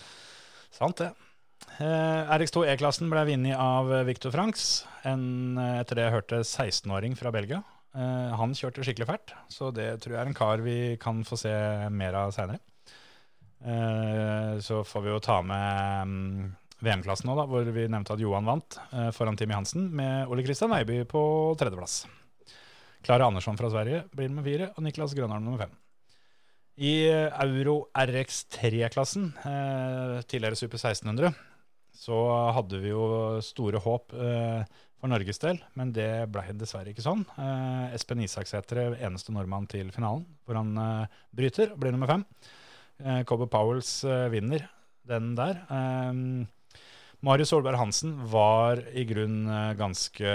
Sant 0.75 1.03
det. 1.03 1.11
Eh, 1.75 2.33
RX2 2.39 2.63
E-klassen 2.71 3.11
ble 3.11 3.25
vunnet 3.27 3.59
av 3.59 3.91
Victor 4.07 4.31
Franks, 4.31 4.85
en, 5.03 5.57
eh, 5.59 5.81
etter 5.81 5.99
det 5.99 6.07
jeg 6.07 6.15
hørte, 6.15 6.43
16-åring 6.47 7.17
fra 7.19 7.33
Belgia. 7.35 7.63
Eh, 7.95 8.31
han 8.39 8.55
kjørte 8.55 8.83
skikkelig 8.83 9.07
fælt, 9.07 9.35
så 9.51 9.73
det 9.75 9.89
tror 10.03 10.15
jeg 10.15 10.21
er 10.23 10.31
en 10.31 10.37
kar 10.39 10.63
vi 10.63 10.95
kan 10.99 11.23
få 11.27 11.37
se 11.39 11.51
mer 11.91 12.15
av 12.15 12.31
seinere. 12.35 12.59
Eh, 13.65 14.55
så 14.63 14.83
får 14.87 15.03
vi 15.03 15.11
jo 15.13 15.19
ta 15.23 15.39
med 15.41 16.07
mm, 16.07 16.55
VM-klassen 16.83 17.29
nå, 17.29 17.35
da, 17.39 17.45
hvor 17.47 17.67
vi 17.71 17.87
nevnte 17.87 18.15
at 18.15 18.21
Johan 18.21 18.47
vant 18.47 18.77
eh, 18.91 19.09
foran 19.15 19.37
Timmy 19.39 19.55
Hansen, 19.55 19.87
med 19.95 20.31
Ole 20.31 20.43
Kristian 20.45 20.73
Veiby 20.73 21.03
på 21.09 21.21
tredjeplass. 21.59 22.03
Klara 23.05 23.29
Andersson 23.29 23.57
fra 23.59 23.69
Sverige 23.71 24.03
blir 24.15 24.31
nummer 24.31 24.45
fire, 24.47 24.71
og 24.73 24.83
Niklas 24.83 25.15
Grønholm 25.15 25.45
nummer 25.45 25.65
fem. 25.65 25.75
I 26.75 26.93
eh, 27.07 27.37
Euro 27.45 27.77
RX3-klassen, 27.95 29.29
eh, 29.47 30.17
tidligere 30.27 30.59
Super 30.59 30.81
1600, 30.81 31.31
så 31.95 32.17
hadde 32.57 32.81
vi 32.83 32.91
jo 32.91 33.05
store 33.45 33.79
håp 33.79 34.11
eh, 34.19 34.65
for 34.99 35.11
Norges 35.11 35.39
del, 35.39 35.61
men 35.79 35.93
det 35.95 36.09
ble 36.33 36.57
dessverre 36.59 36.91
ikke 36.91 37.05
sånn. 37.05 37.23
Eh, 37.39 37.95
Espen 37.95 38.25
Isaksæter, 38.25 38.97
eneste 38.99 39.31
nordmann 39.35 39.69
til 39.71 39.95
finalen, 39.95 40.27
hvor 40.43 40.59
han 40.59 40.75
eh, 40.75 41.17
bryter 41.31 41.71
og 41.71 41.79
blir 41.79 41.95
nummer 41.95 42.11
fem. 42.11 42.27
Cobber 43.27 43.47
Powells 43.51 43.97
eh, 44.07 44.29
vinner 44.31 44.67
den 45.07 45.33
der. 45.37 45.63
Eh, 45.69 46.11
Marius 47.23 47.49
Solberg 47.53 47.77
Hansen 47.79 48.15
var 48.31 48.81
i 48.91 49.05
grunn 49.07 49.45
eh, 49.47 49.73
ganske 49.79 50.31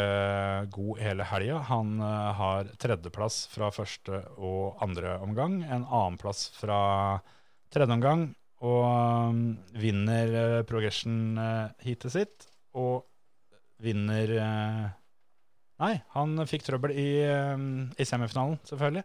god 0.72 1.00
hele 1.02 1.26
helga. 1.28 1.58
Han 1.68 1.98
eh, 2.00 2.30
har 2.40 2.70
tredjeplass 2.80 3.44
fra 3.52 3.70
første 3.74 4.22
og 4.38 4.80
andre 4.84 5.18
omgang, 5.24 5.60
en 5.64 5.84
annenplass 5.84 6.48
fra 6.56 6.80
tredje 7.70 7.94
omgang, 7.94 8.30
og 8.60 8.80
um, 8.84 9.42
vinner 9.80 10.34
eh, 10.36 10.62
progression-heatet 10.68 12.12
sitt, 12.12 12.48
og 12.76 13.06
vinner 13.80 14.36
eh, 14.36 14.88
Nei, 15.80 15.94
han 16.12 16.36
fikk 16.44 16.66
trøbbel 16.66 16.92
i, 16.92 17.10
eh, 17.24 17.62
i 17.96 18.04
semifinalen, 18.04 18.58
selvfølgelig, 18.68 19.04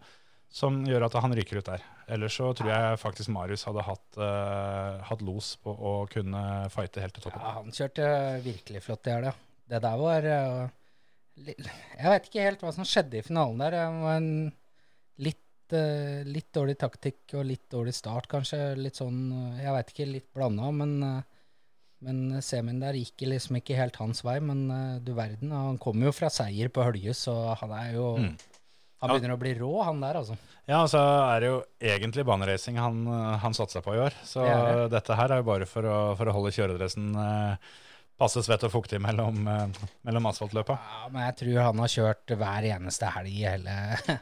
som 0.51 0.81
gjør 0.83 1.07
at 1.07 1.15
han 1.23 1.35
ryker 1.37 1.61
ut 1.61 1.69
der. 1.69 1.85
Ellers 2.11 2.35
så 2.37 2.51
tror 2.53 2.69
jeg 2.69 2.97
faktisk 3.01 3.31
Marius 3.33 3.63
hadde 3.65 3.83
hatt, 3.85 4.17
uh, 4.19 5.01
hatt 5.07 5.23
los 5.25 5.55
på 5.61 5.73
å 5.73 5.93
kunne 6.11 6.41
fighte 6.73 7.01
helt 7.01 7.15
til 7.17 7.25
toppen. 7.25 7.41
Ja, 7.41 7.53
han 7.57 7.73
kjørte 7.73 8.09
virkelig 8.45 8.83
flott 8.85 9.09
i 9.09 9.15
helga. 9.15 9.33
Det 9.65 9.79
der 9.81 9.97
var 9.97 10.27
uh, 10.29 10.67
Jeg 11.41 12.11
vet 12.11 12.27
ikke 12.29 12.45
helt 12.45 12.61
hva 12.61 12.73
som 12.75 12.85
skjedde 12.85 13.17
i 13.17 13.25
finalen 13.25 13.63
der. 13.63 13.73
Det 13.73 13.85
var 14.03 14.19
en 14.19 14.29
litt, 15.25 15.73
uh, 15.73 16.21
litt 16.29 16.51
dårlig 16.53 16.77
taktikk 16.83 17.37
og 17.39 17.47
litt 17.49 17.65
dårlig 17.73 17.95
start, 17.97 18.29
kanskje. 18.29 18.75
Litt 18.77 19.01
sånn 19.01 19.23
Jeg 19.57 19.73
veit 19.73 19.95
ikke, 19.95 20.11
litt 20.17 20.29
blanda, 20.33 20.69
men 20.75 20.99
men 22.05 22.35
semien 22.43 22.77
der 22.77 22.93
gikk 22.99 23.23
liksom 23.23 23.55
ikke 23.57 23.77
helt 23.79 23.95
hans 23.97 24.19
vei. 24.21 24.35
Men 24.43 24.67
du 25.01 25.13
verden, 25.17 25.49
han 25.55 25.79
kommer 25.81 26.11
jo 26.11 26.13
fra 26.13 26.27
seier 26.29 26.69
på 26.69 26.83
Hølje, 26.85 27.15
så 27.17 27.33
han 27.63 27.71
er 27.73 27.95
jo 27.95 28.09
Mm. 28.19 28.35
Han 29.01 29.09
Ja. 29.11 29.15
begynner 29.19 29.35
å 29.35 29.39
bli 29.41 29.53
rå, 29.59 29.71
han 29.83 29.99
der, 30.01 30.15
altså. 30.21 30.37
Ja, 30.67 30.79
så 30.89 30.97
er 31.35 31.39
det 31.43 31.49
jo 31.51 31.57
egentlig 31.83 32.23
baneracing 32.25 32.77
han, 32.79 33.05
han 33.41 33.53
satsa 33.53 33.81
på 33.85 33.93
i 33.93 33.99
år. 34.01 34.13
Så 34.23 34.41
Det 34.41 34.53
det. 34.55 34.91
dette 34.95 35.15
her 35.19 35.31
er 35.35 35.41
jo 35.43 35.49
bare 35.51 35.65
for 35.69 35.83
å, 35.83 35.97
for 36.17 36.25
å 36.31 36.33
holde 36.33 36.53
kjøredressen 36.55 37.11
eh, 37.15 37.57
passe 38.17 38.41
svett 38.41 38.63
og 38.63 38.71
fuktig 38.71 39.01
mellom, 39.03 39.43
eh, 39.51 39.67
mellom 40.07 40.25
asfaltløpa. 40.31 40.79
Ja, 40.79 41.09
men 41.11 41.25
jeg 41.27 41.35
tror 41.43 41.61
han 41.67 41.83
har 41.83 41.87
kjørt 41.91 42.33
hver 42.39 42.69
eneste 42.71 43.11
helg 43.13 43.35
i 43.35 43.43
hele, 43.45 43.75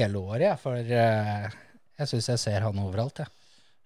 hele 0.00 0.18
året, 0.24 0.48
jeg. 0.48 0.58
For 0.64 0.74
eh, 0.98 1.48
jeg 2.00 2.10
syns 2.10 2.28
jeg 2.32 2.38
ser 2.48 2.60
han 2.66 2.80
overalt, 2.82 3.20
jeg. 3.22 3.28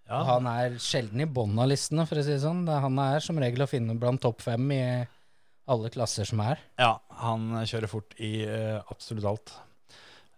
Ja, 0.09 0.22
Han 0.24 0.47
er 0.49 0.78
sjelden 0.80 1.20
i 1.20 1.26
bånn 1.28 1.59
av 1.61 1.68
listene, 1.68 2.07
for 2.09 2.16
å 2.16 2.22
si 2.24 2.30
det 2.32 2.41
sånn. 2.41 2.62
Han 2.64 2.97
er 3.03 3.20
som 3.20 3.36
regel 3.36 3.66
å 3.66 3.68
finne 3.68 3.93
blant 4.01 4.22
topp 4.24 4.41
fem 4.41 4.64
i 4.72 4.80
alle 5.68 5.91
klasser 5.93 6.24
som 6.24 6.41
er. 6.41 6.57
ja, 6.80 6.95
han 7.20 7.51
kjører 7.68 7.91
fort 7.93 8.14
i 8.16 8.39
eh, 8.49 8.78
absolutt 8.89 9.26
alt. 9.28 9.53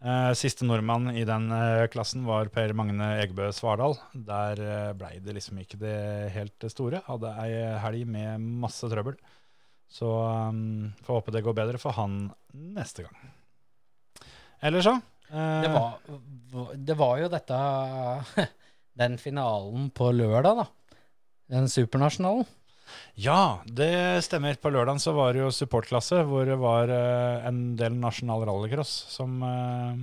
Eh, 0.00 0.30
siste 0.32 0.64
nordmann 0.64 1.10
i 1.12 1.26
den 1.28 1.50
eh, 1.52 1.86
klassen 1.92 2.22
var 2.24 2.48
Per 2.52 2.72
Magne 2.72 3.18
Egebø 3.18 3.50
Svardal. 3.52 3.98
Der 4.14 4.62
uh, 4.64 4.92
blei 4.96 5.18
det 5.20 5.34
liksom 5.36 5.60
ikke 5.60 5.76
det 5.82 5.98
helt 6.32 6.68
store. 6.72 7.02
Hadde 7.04 7.34
ei 7.42 7.52
helg 7.82 8.06
med 8.08 8.46
masse 8.62 8.88
trøbbel. 8.88 9.18
Så 9.90 10.08
um, 10.08 10.88
får 11.04 11.18
håpe 11.18 11.34
det 11.34 11.44
går 11.44 11.56
bedre 11.58 11.80
for 11.82 11.92
han 11.98 12.30
neste 12.54 13.04
gang. 13.04 13.18
Eller 14.62 14.84
så 14.84 14.94
eh, 14.96 15.60
Det 15.64 15.72
var, 15.74 15.92
det 16.76 16.96
var 17.00 17.14
jo 17.20 17.30
dette 17.32 17.60
Den 19.00 19.16
finalen 19.20 19.88
på 19.96 20.10
lørdag, 20.12 20.62
da. 20.62 20.96
Den 21.50 21.68
supernasjonalen. 21.72 22.48
Ja, 23.20 23.60
det 23.66 23.90
stemmer. 24.24 24.56
På 24.60 24.72
lørdagen 24.72 25.00
så 25.02 25.12
var 25.16 25.34
det 25.36 25.42
jo 25.44 25.52
supportklasse, 25.54 26.22
hvor 26.28 26.48
det 26.48 26.56
var 26.60 26.88
eh, 26.94 27.46
en 27.48 27.76
del 27.80 27.96
nasjonal 28.00 28.44
rallycross 28.48 28.92
som 29.12 29.40
uh, 29.44 29.94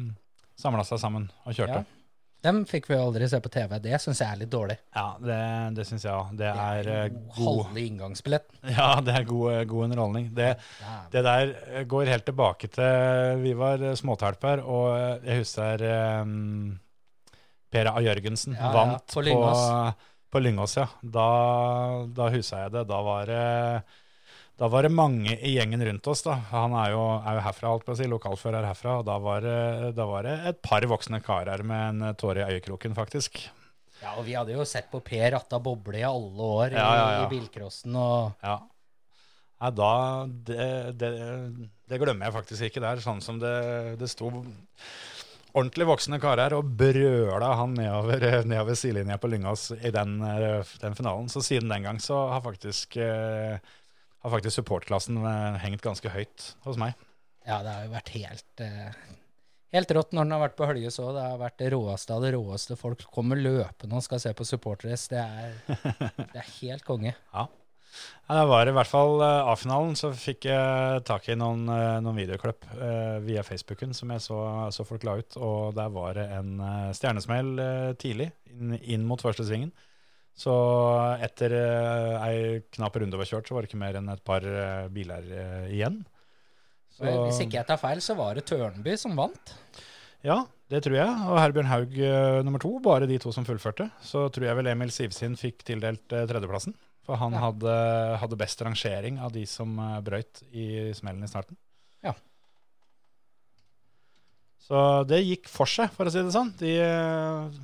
samla 0.60 0.84
seg 0.88 1.02
sammen 1.02 1.30
og 1.46 1.56
kjørte. 1.58 1.84
Ja. 1.84 1.94
Dem 2.46 2.60
fikk 2.70 2.86
vi 2.92 2.96
aldri 2.96 3.26
se 3.28 3.40
på 3.42 3.50
TV. 3.50 3.72
Det 3.82 3.98
syns 4.00 4.20
jeg 4.22 4.30
er 4.30 4.38
litt 4.44 4.52
dårlig. 4.54 4.76
Ja, 4.96 5.08
det, 5.20 5.38
det 5.76 5.86
syns 5.90 6.04
jeg 6.06 6.14
òg. 6.14 6.36
Det 6.38 6.48
er 6.52 6.90
eh, 6.94 7.08
god 7.10 7.64
halve 7.66 7.82
inngangsbilletten. 7.82 8.60
Ja, 8.78 8.90
det 9.04 9.16
er 9.18 9.26
god, 9.28 9.48
eh, 9.56 9.64
god 9.68 9.88
underholdning. 9.88 10.28
Det, 10.38 10.52
Ja. 10.84 10.98
det 11.12 11.24
der 11.26 11.54
eh, 11.74 11.88
går 11.90 12.12
helt 12.14 12.28
tilbake 12.30 12.70
til 12.70 13.42
Vi 13.42 13.56
var 13.58 13.82
eh, 13.82 13.96
småtelper, 13.98 14.62
og 14.64 14.86
eh, 14.94 15.26
jeg 15.32 15.42
husker 15.42 15.84
um, 16.22 16.78
Per 17.74 17.90
A. 17.90 17.98
Jørgensen 18.06 18.56
Ja, 18.56 18.70
vant 18.72 19.18
på. 19.18 19.26
På, 20.32 20.42
Lyngås. 20.44 20.78
Ja. 20.80 20.88
Da, 21.02 21.28
da 22.14 22.30
husa 22.34 22.66
jeg 22.66 22.76
det. 22.76 22.86
Da 22.90 23.02
var 23.06 23.32
det 23.32 23.46
da 24.58 24.66
var 24.74 24.88
det 24.88 24.90
mange 24.90 25.36
i 25.46 25.52
gjengen 25.54 25.84
rundt 25.86 26.08
oss. 26.10 26.24
da. 26.26 26.34
Han 26.50 26.74
er 26.74 26.96
jo, 26.96 27.02
er 27.22 27.38
jo 27.38 27.44
herfra, 27.46 27.70
alt 27.76 27.84
på 27.86 27.94
å 27.94 27.98
si, 28.00 28.08
lokalfører 28.10 28.66
herfra. 28.66 28.96
og 29.02 29.06
Da 29.06 29.20
var, 29.22 29.46
det, 29.46 29.92
da 29.98 30.08
var 30.10 30.26
det 30.26 30.34
et 30.50 30.62
par 30.66 30.82
voksne 30.90 31.20
karer 31.22 31.62
med 31.62 32.02
en 32.08 32.16
tåre 32.18 32.42
i 32.42 32.56
øyekroken, 32.58 32.96
faktisk. 32.98 33.38
Ja, 34.02 34.16
og 34.18 34.26
vi 34.26 34.34
hadde 34.38 34.54
jo 34.58 34.66
sett 34.66 34.90
på 34.90 35.02
Per 35.06 35.30
Ratta 35.34 35.60
boble 35.62 36.02
i 36.02 36.06
alle 36.06 36.50
år 36.58 36.74
Ja, 36.74 36.88
ja, 36.98 37.06
ja. 37.14 37.22
i, 37.22 37.24
i 37.26 37.30
bilcrossen 37.36 37.96
og 37.98 38.34
Ja. 38.46 38.58
Nei, 39.58 39.72
da 39.74 39.94
det, 40.46 40.66
det, 41.02 41.08
det 41.90 41.98
glemmer 41.98 42.28
jeg 42.28 42.36
faktisk 42.36 42.68
ikke 42.68 42.84
der. 42.84 43.02
Sånn 43.02 43.22
som 43.26 43.40
det, 43.42 43.54
det 43.98 44.10
sto 44.12 44.30
ordentlig 45.54 45.88
voksne 45.90 46.20
karer 46.22 46.56
og 46.58 46.70
brøla 46.80 47.54
han 47.60 47.76
nedover, 47.78 48.26
nedover 48.48 48.78
sidelinja 48.78 49.20
på 49.22 49.30
Lyngås 49.32 49.70
i 49.78 49.92
den, 49.94 50.18
eh, 50.26 50.74
den 50.82 50.98
finalen. 50.98 51.30
Så 51.30 51.44
siden 51.46 51.72
den 51.72 51.88
gang 51.88 52.02
så 52.04 52.28
har 52.34 52.42
faktisk, 52.46 52.98
eh, 52.98 53.60
har 54.24 54.34
faktisk 54.34 54.62
supportklassen 54.62 55.18
eh, 55.24 55.60
hengt 55.64 55.86
ganske 55.86 56.10
høyt 56.10 56.52
hos 56.68 56.78
meg. 56.78 56.98
Ja, 57.48 57.62
det 57.64 57.72
har 57.72 57.88
jo 57.88 57.96
vært 57.96 58.14
helt 58.18 58.66
eh, 58.66 58.92
Helt 59.76 59.92
rått 59.92 60.14
når 60.16 60.24
den 60.24 60.32
har 60.32 60.40
vært 60.46 60.56
på 60.56 60.68
Høljes 60.70 60.96
òg. 61.04 61.10
Det 61.18 61.24
har 61.26 61.40
vært 61.42 61.58
det 61.60 61.70
råeste 61.74 62.14
av 62.16 62.22
det 62.24 62.30
råeste. 62.38 62.78
Folk 62.80 63.02
kommer 63.12 63.36
løpende 63.36 63.98
og 64.00 64.06
skal 64.06 64.22
se 64.24 64.32
på 64.32 64.46
supporterdress. 64.48 65.10
Det, 65.12 65.24
det 66.32 66.40
er 66.40 66.54
helt 66.62 66.86
konge. 66.88 67.12
Ja, 67.34 67.44
det 68.28 68.44
var 68.50 68.68
i 68.68 68.76
hvert 68.76 68.92
fall 68.92 69.22
eh, 69.24 69.50
A-finalen, 69.54 69.96
så 69.96 70.12
fikk 70.12 70.50
jeg 70.50 71.04
tak 71.08 71.30
i 71.32 71.38
noen, 71.40 71.64
eh, 71.72 71.98
noen 72.04 72.18
videoklipp 72.20 72.68
eh, 72.76 73.18
via 73.24 73.44
Facebooken 73.48 73.96
som 73.96 74.12
jeg 74.12 74.26
så, 74.26 74.40
så 74.76 74.86
folk 74.88 75.06
la 75.08 75.18
ut. 75.22 75.38
Og 75.40 75.76
der 75.78 75.94
var 75.96 76.18
det 76.20 76.28
en 76.36 76.58
eh, 76.60 76.90
stjernesmell 76.98 77.54
eh, 77.64 77.92
tidlig, 78.00 78.32
inn, 78.52 78.76
inn 78.84 79.08
mot 79.08 79.24
første 79.24 79.48
svingen. 79.48 79.72
Så 80.38 80.54
etter 81.26 81.54
uh, 81.58 82.26
ei 82.28 82.60
knapp 82.76 83.00
runde 83.02 83.18
var 83.18 83.26
kjørt, 83.26 83.48
så 83.50 83.56
var 83.56 83.66
det 83.66 83.72
ikke 83.72 83.82
mer 83.82 83.98
enn 83.98 84.12
et 84.14 84.22
par 84.22 84.44
eh, 84.46 84.86
biler 84.94 85.32
eh, 85.34 85.72
igjen. 85.74 86.04
Så, 86.94 87.10
Hvis 87.10 87.42
ikke 87.42 87.58
jeg 87.58 87.70
tar 87.70 87.80
feil, 87.82 88.04
så 88.06 88.14
var 88.18 88.38
det 88.38 88.46
Tørnby 88.50 88.94
som 89.02 89.18
vant. 89.18 89.56
Ja, 90.26 90.44
det 90.70 90.84
tror 90.86 90.98
jeg. 90.98 91.10
Og 91.30 91.40
Herbjørn 91.42 91.72
Haug 91.72 91.98
eh, 91.98 92.40
nummer 92.46 92.62
to, 92.62 92.76
bare 92.86 93.10
de 93.10 93.18
to 93.22 93.34
som 93.34 93.46
fullførte. 93.50 93.90
Så 94.06 94.28
tror 94.34 94.46
jeg 94.46 94.60
vel 94.60 94.70
Emil 94.70 94.94
Sivsin 94.94 95.38
fikk 95.40 95.66
tildelt 95.66 96.14
eh, 96.14 96.28
tredjeplassen. 96.30 96.78
For 97.08 97.16
han 97.22 97.34
Ja. 97.38 97.40
hadde, 97.48 97.74
hadde 98.20 98.38
best 98.40 98.62
rangering 98.68 99.18
av 99.24 99.32
de 99.32 99.46
som 99.48 99.78
uh, 99.80 99.98
brøyt 100.04 100.42
i 100.52 100.92
smellen 100.98 101.24
i 101.24 101.30
starten. 101.32 101.56
Ja. 102.04 102.12
Så 104.68 104.82
det 105.08 105.22
gikk 105.24 105.48
for 105.48 105.70
seg, 105.72 105.94
for 105.96 106.10
å 106.10 106.12
si 106.12 106.20
det 106.20 106.34
sånn. 106.36 106.50
De, 106.60 106.74
eh, 106.84 107.60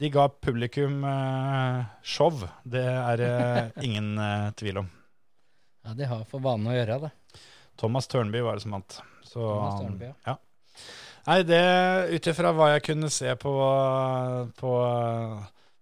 de 0.00 0.08
ga 0.10 0.24
publikum 0.42 1.04
eh, 1.06 1.84
show. 2.02 2.40
Det 2.66 2.82
er 2.82 3.20
det 3.20 3.84
ingen 3.86 4.16
eh, 4.18 4.48
tvil 4.58 4.82
om. 4.84 4.90
Ja, 5.80 5.94
de 5.96 6.04
har 6.04 6.26
for 6.28 6.42
vane 6.44 6.68
å 6.68 6.74
gjøre 6.74 6.96
det. 7.06 7.08
Thomas 7.80 8.04
Tørnby 8.12 8.42
var 8.44 8.58
det 8.58 8.66
som 8.66 8.74
vant. 8.76 8.98
Så, 9.24 9.38
Thomas 9.40 9.78
Tørnby, 9.80 10.10
ja. 10.26 10.34
Nei, 11.24 11.38
det 11.48 11.60
ut 12.18 12.28
ifra 12.28 12.50
hva 12.52 12.66
jeg 12.74 12.82
kunne 12.90 13.08
se 13.08 13.32
på, 13.40 13.54
på, 14.60 14.72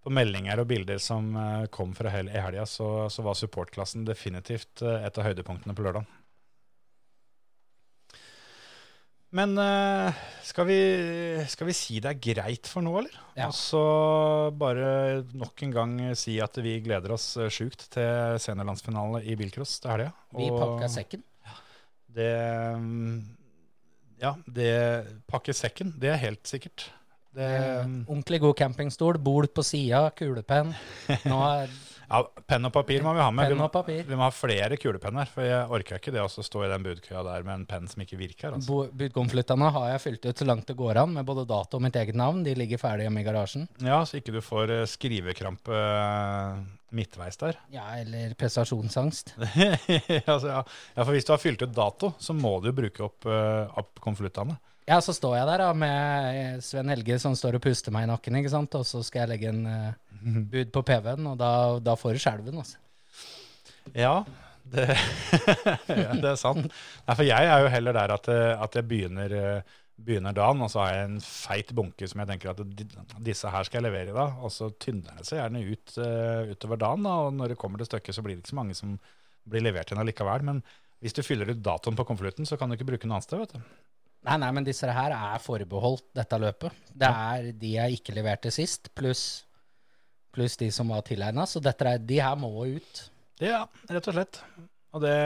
på 0.09 0.15
meldinger 0.17 0.63
og 0.63 0.71
bilder 0.71 1.01
som 1.03 1.35
eh, 1.37 1.67
kom 1.75 1.93
fra 1.97 2.13
hel, 2.13 2.31
i 2.33 2.41
helga, 2.41 2.65
så, 2.69 3.09
så 3.13 3.25
var 3.27 3.37
supportklassen 3.37 4.07
definitivt 4.09 4.83
eh, 4.85 5.05
et 5.05 5.21
av 5.21 5.29
høydepunktene 5.29 5.77
på 5.77 5.85
lørdag. 5.85 6.09
Men 9.37 9.53
eh, 9.61 10.21
skal 10.49 10.65
vi, 10.71 10.79
skal 11.53 11.69
vi 11.69 11.77
si 11.77 11.99
det 12.01 12.15
er 12.15 12.23
greit 12.31 12.71
for 12.71 12.85
nå, 12.85 12.95
eller? 13.03 13.17
Ja. 13.37 13.51
Og 13.51 13.57
så 13.57 13.83
bare 14.57 15.27
nok 15.37 15.67
en 15.67 15.75
gang 15.77 15.97
si 16.17 16.39
at 16.41 16.57
vi 16.65 16.79
gleder 16.85 17.13
oss 17.19 17.35
sjukt 17.53 17.91
til 17.93 18.41
seniorlandsfinale 18.41 19.21
i 19.29 19.37
bilcross 19.37 19.77
til 19.83 19.93
helga. 19.93 20.15
Vi 20.33 20.49
pakker 20.49 20.95
sekken. 20.95 21.27
det 22.17 22.33
mm, 22.81 23.19
Ja, 24.25 24.33
det 24.49 24.73
pakker 25.29 25.55
sekken, 25.55 25.93
det 26.01 26.17
er 26.17 26.25
helt 26.25 26.49
sikkert. 26.49 26.89
Det, 27.37 27.51
um, 27.85 28.01
Ordentlig 28.09 28.41
god 28.43 28.57
campingstol, 28.59 29.21
bol 29.23 29.51
på 29.53 29.67
sida, 29.67 30.09
kulepenn. 30.17 30.75
Ja, 32.09 32.23
penn 32.49 32.65
og 32.65 32.73
papir 32.73 33.03
må 33.05 33.13
vi 33.13 33.21
ha 33.21 33.29
med. 33.35 33.51
Vi 33.53 33.57
må, 33.59 33.67
vi 33.85 34.17
må 34.17 34.25
ha 34.25 34.31
flere 34.33 34.79
kulepenner, 34.81 35.29
for 35.29 35.45
jeg 35.45 35.67
orker 35.77 36.01
ikke 36.01 36.15
det 36.15 36.23
å 36.23 36.29
stå 36.31 36.63
i 36.65 36.71
den 36.71 36.87
budkøa 36.87 37.25
der 37.27 37.45
med 37.45 37.53
en 37.53 37.67
penn 37.69 37.91
som 37.91 38.01
ikke 38.01 38.17
virker. 38.17 38.57
Altså. 38.57 38.87
Budkonvoluttene 38.97 39.69
har 39.75 39.91
jeg 39.93 40.03
fylt 40.07 40.25
ut 40.25 40.41
så 40.41 40.47
langt 40.49 40.71
det 40.71 40.79
går 40.79 41.03
an, 41.03 41.13
med 41.19 41.29
både 41.29 41.45
dato 41.49 41.77
og 41.77 41.85
mitt 41.85 41.99
eget 42.01 42.17
navn. 42.17 42.41
De 42.47 42.55
ligger 42.57 42.81
ferdig 42.81 43.05
hjemme 43.05 43.21
i 43.21 43.29
garasjen. 43.29 43.69
Ja, 43.85 44.01
Så 44.09 44.23
ikke 44.23 44.39
du 44.39 44.41
får 44.45 44.73
eh, 44.73 44.87
skrivekrampe 44.89 45.83
eh, 45.85 46.65
midtveis 46.97 47.37
der. 47.45 47.61
Ja, 47.77 47.91
eller 48.01 48.33
prestasjonsangst. 48.41 49.35
altså, 49.37 50.49
ja. 50.49 50.63
ja, 50.65 51.03
for 51.03 51.13
hvis 51.13 51.29
du 51.29 51.35
har 51.37 51.45
fylt 51.45 51.61
ut 51.61 51.77
dato, 51.77 52.15
så 52.17 52.33
må 52.33 52.57
du 52.65 52.73
bruke 52.73 53.05
opp, 53.05 53.29
uh, 53.29 53.69
opp 53.77 54.01
konvoluttene. 54.01 54.57
Ja, 54.89 55.03
så 55.05 55.13
står 55.13 55.35
jeg 55.37 55.49
der 55.51 55.61
da 55.61 55.73
med 55.77 56.63
Sven 56.65 56.89
Helge 56.89 57.19
som 57.21 57.35
står 57.37 57.59
og 57.59 57.65
puster 57.67 57.93
meg 57.93 58.07
i 58.07 58.09
nakken, 58.09 58.39
ikke 58.41 58.53
sant? 58.55 58.77
Og 58.79 58.87
så 58.89 59.03
skal 59.05 59.27
jeg 59.27 59.35
legge 59.35 59.51
en 59.51 59.67
uh, 59.69 60.45
bud 60.49 60.71
på 60.73 60.83
PV-en, 60.89 61.27
og 61.35 61.41
da, 61.41 61.51
da 61.85 61.97
får 61.99 62.17
du 62.17 62.23
skjelven, 62.23 62.63
altså. 62.63 62.81
Ja, 63.93 64.15
det, 64.73 64.87
ja, 66.05 66.15
det 66.17 66.31
er 66.31 66.41
sant. 66.41 66.71
Nei, 67.05 67.17
for 67.19 67.27
jeg 67.27 67.51
er 67.51 67.65
jo 67.65 67.69
heller 67.73 67.99
der 67.99 68.15
at, 68.17 68.31
at 68.33 68.81
jeg 68.81 68.89
begynner, 68.89 69.35
eh, 69.37 69.77
begynner 70.09 70.37
dagen, 70.37 70.65
og 70.65 70.73
så 70.73 70.83
har 70.85 70.97
jeg 70.97 71.11
en 71.11 71.21
feit 71.25 71.73
bunke 71.77 72.09
som 72.09 72.23
jeg 72.23 72.31
tenker 72.33 72.53
at 72.53 73.21
disse 73.25 73.53
her 73.53 73.69
skal 73.69 73.81
jeg 73.81 73.89
levere 73.91 74.13
i 74.13 74.17
dag. 74.17 74.41
Og 74.41 74.53
så 74.55 74.71
tynner 74.81 75.21
det 75.21 75.29
seg 75.29 75.43
gjerne 75.43 75.65
ut 75.69 75.97
uh, 76.01 76.53
utover 76.55 76.81
dagen, 76.81 77.09
da, 77.09 77.17
og 77.27 77.37
når 77.37 77.53
det 77.53 77.61
kommer 77.61 77.81
til 77.81 77.91
stykket, 77.91 78.17
så 78.17 78.25
blir 78.25 78.37
det 78.39 78.45
ikke 78.45 78.55
så 78.55 78.61
mange 78.61 78.79
som 78.79 78.97
blir 79.49 79.65
levert 79.69 79.93
inn 79.93 80.01
allikevel. 80.01 80.49
Men 80.49 80.65
hvis 81.05 81.17
du 81.17 81.23
fyller 81.25 81.53
ut 81.53 81.61
datoen 81.65 81.97
på 81.99 82.09
konvolutten, 82.09 82.49
så 82.49 82.57
kan 82.57 82.69
du 82.69 82.77
ikke 82.77 82.89
bruke 82.89 83.09
noe 83.09 83.21
annet 83.21 83.29
sted, 83.29 83.45
vet 83.45 83.57
du. 83.57 83.77
Nei, 84.27 84.39
nei, 84.43 84.49
men 84.57 84.67
disse 84.67 84.89
her 84.91 85.15
er 85.15 85.43
forbeholdt 85.43 86.09
dette 86.19 86.39
løpet. 86.43 86.81
Det 86.91 87.09
er 87.09 87.53
de 87.55 87.75
jeg 87.77 88.01
ikke 88.01 88.17
leverte 88.17 88.51
sist, 88.53 88.91
pluss 88.99 89.45
plus 90.39 90.57
de 90.57 90.71
som 90.71 90.91
var 90.93 91.03
tilegna. 91.07 91.47
Så 91.47 91.61
dette 91.63 91.87
er, 91.87 92.03
de 92.03 92.21
her 92.23 92.37
må 92.39 92.53
ut. 92.63 93.01
Ja, 93.43 93.65
rett 93.91 94.11
og 94.11 94.15
slett. 94.15 94.41
Og 94.95 95.03
det, 95.05 95.17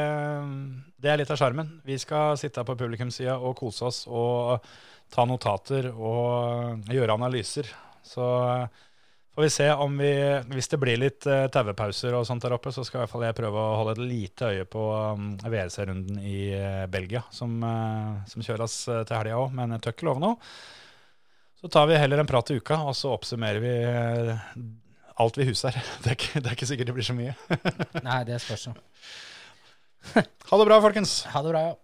det 1.01 1.11
er 1.13 1.21
litt 1.21 1.33
av 1.33 1.39
sjarmen. 1.41 1.77
Vi 1.87 1.99
skal 2.01 2.39
sitte 2.41 2.65
på 2.67 2.77
publikumssida 2.79 3.37
og 3.39 3.57
kose 3.61 3.87
oss 3.91 4.01
og 4.09 4.65
ta 5.13 5.27
notater 5.29 5.91
og 5.93 6.89
gjøre 6.91 7.19
analyser. 7.19 7.69
Så 8.03 8.25
får 9.35 9.47
vi 9.47 9.51
se 9.51 9.67
om 9.73 9.97
vi 9.99 10.13
Hvis 10.53 10.69
det 10.73 10.79
blir 10.83 11.01
litt 11.01 11.27
uh, 11.31 11.47
tauepauser 11.53 12.17
og 12.19 12.27
sånt 12.29 12.45
der 12.45 12.57
oppe, 12.57 12.73
så 12.75 12.85
skal 12.85 13.01
i 13.01 13.03
hvert 13.03 13.13
fall 13.15 13.27
jeg 13.27 13.39
prøve 13.39 13.63
å 13.63 13.79
holde 13.81 13.97
et 13.97 14.05
lite 14.11 14.53
øye 14.53 14.69
på 14.69 14.85
um, 15.17 15.33
WRC-runden 15.43 16.21
i 16.21 16.39
uh, 16.57 16.85
Belgia, 16.93 17.25
som, 17.33 17.59
uh, 17.65 18.23
som 18.29 18.45
kjøres 18.45 18.79
til 18.91 19.17
helga 19.17 19.41
òg, 19.41 19.53
men 19.57 19.77
jeg 19.77 19.85
tør 19.85 19.97
ikke 19.97 20.09
love 20.11 20.25
noe. 20.25 20.55
Så 21.63 21.71
tar 21.71 21.87
vi 21.87 21.99
heller 22.01 22.19
en 22.19 22.29
prat 22.29 22.51
i 22.51 22.59
uka, 22.59 22.81
og 22.91 22.97
så 22.99 23.13
oppsummerer 23.15 23.63
vi 23.63 23.75
alt 25.23 25.39
vi 25.39 25.47
huser. 25.47 25.77
Det 26.03 26.11
er, 26.11 26.19
ikke, 26.19 26.41
det 26.41 26.49
er 26.51 26.57
ikke 26.57 26.69
sikkert 26.73 26.91
det 26.91 26.97
blir 26.97 27.07
så 27.07 27.15
mye. 27.17 27.37
Nei, 28.09 28.19
det 28.27 28.41
spørs. 28.43 28.69
Ha 30.17 30.59
det 30.59 30.67
bra, 30.67 30.81
folkens. 30.83 31.23
Ha 31.31 31.45
det 31.45 31.55
bra, 31.55 31.63
ja. 31.71 31.77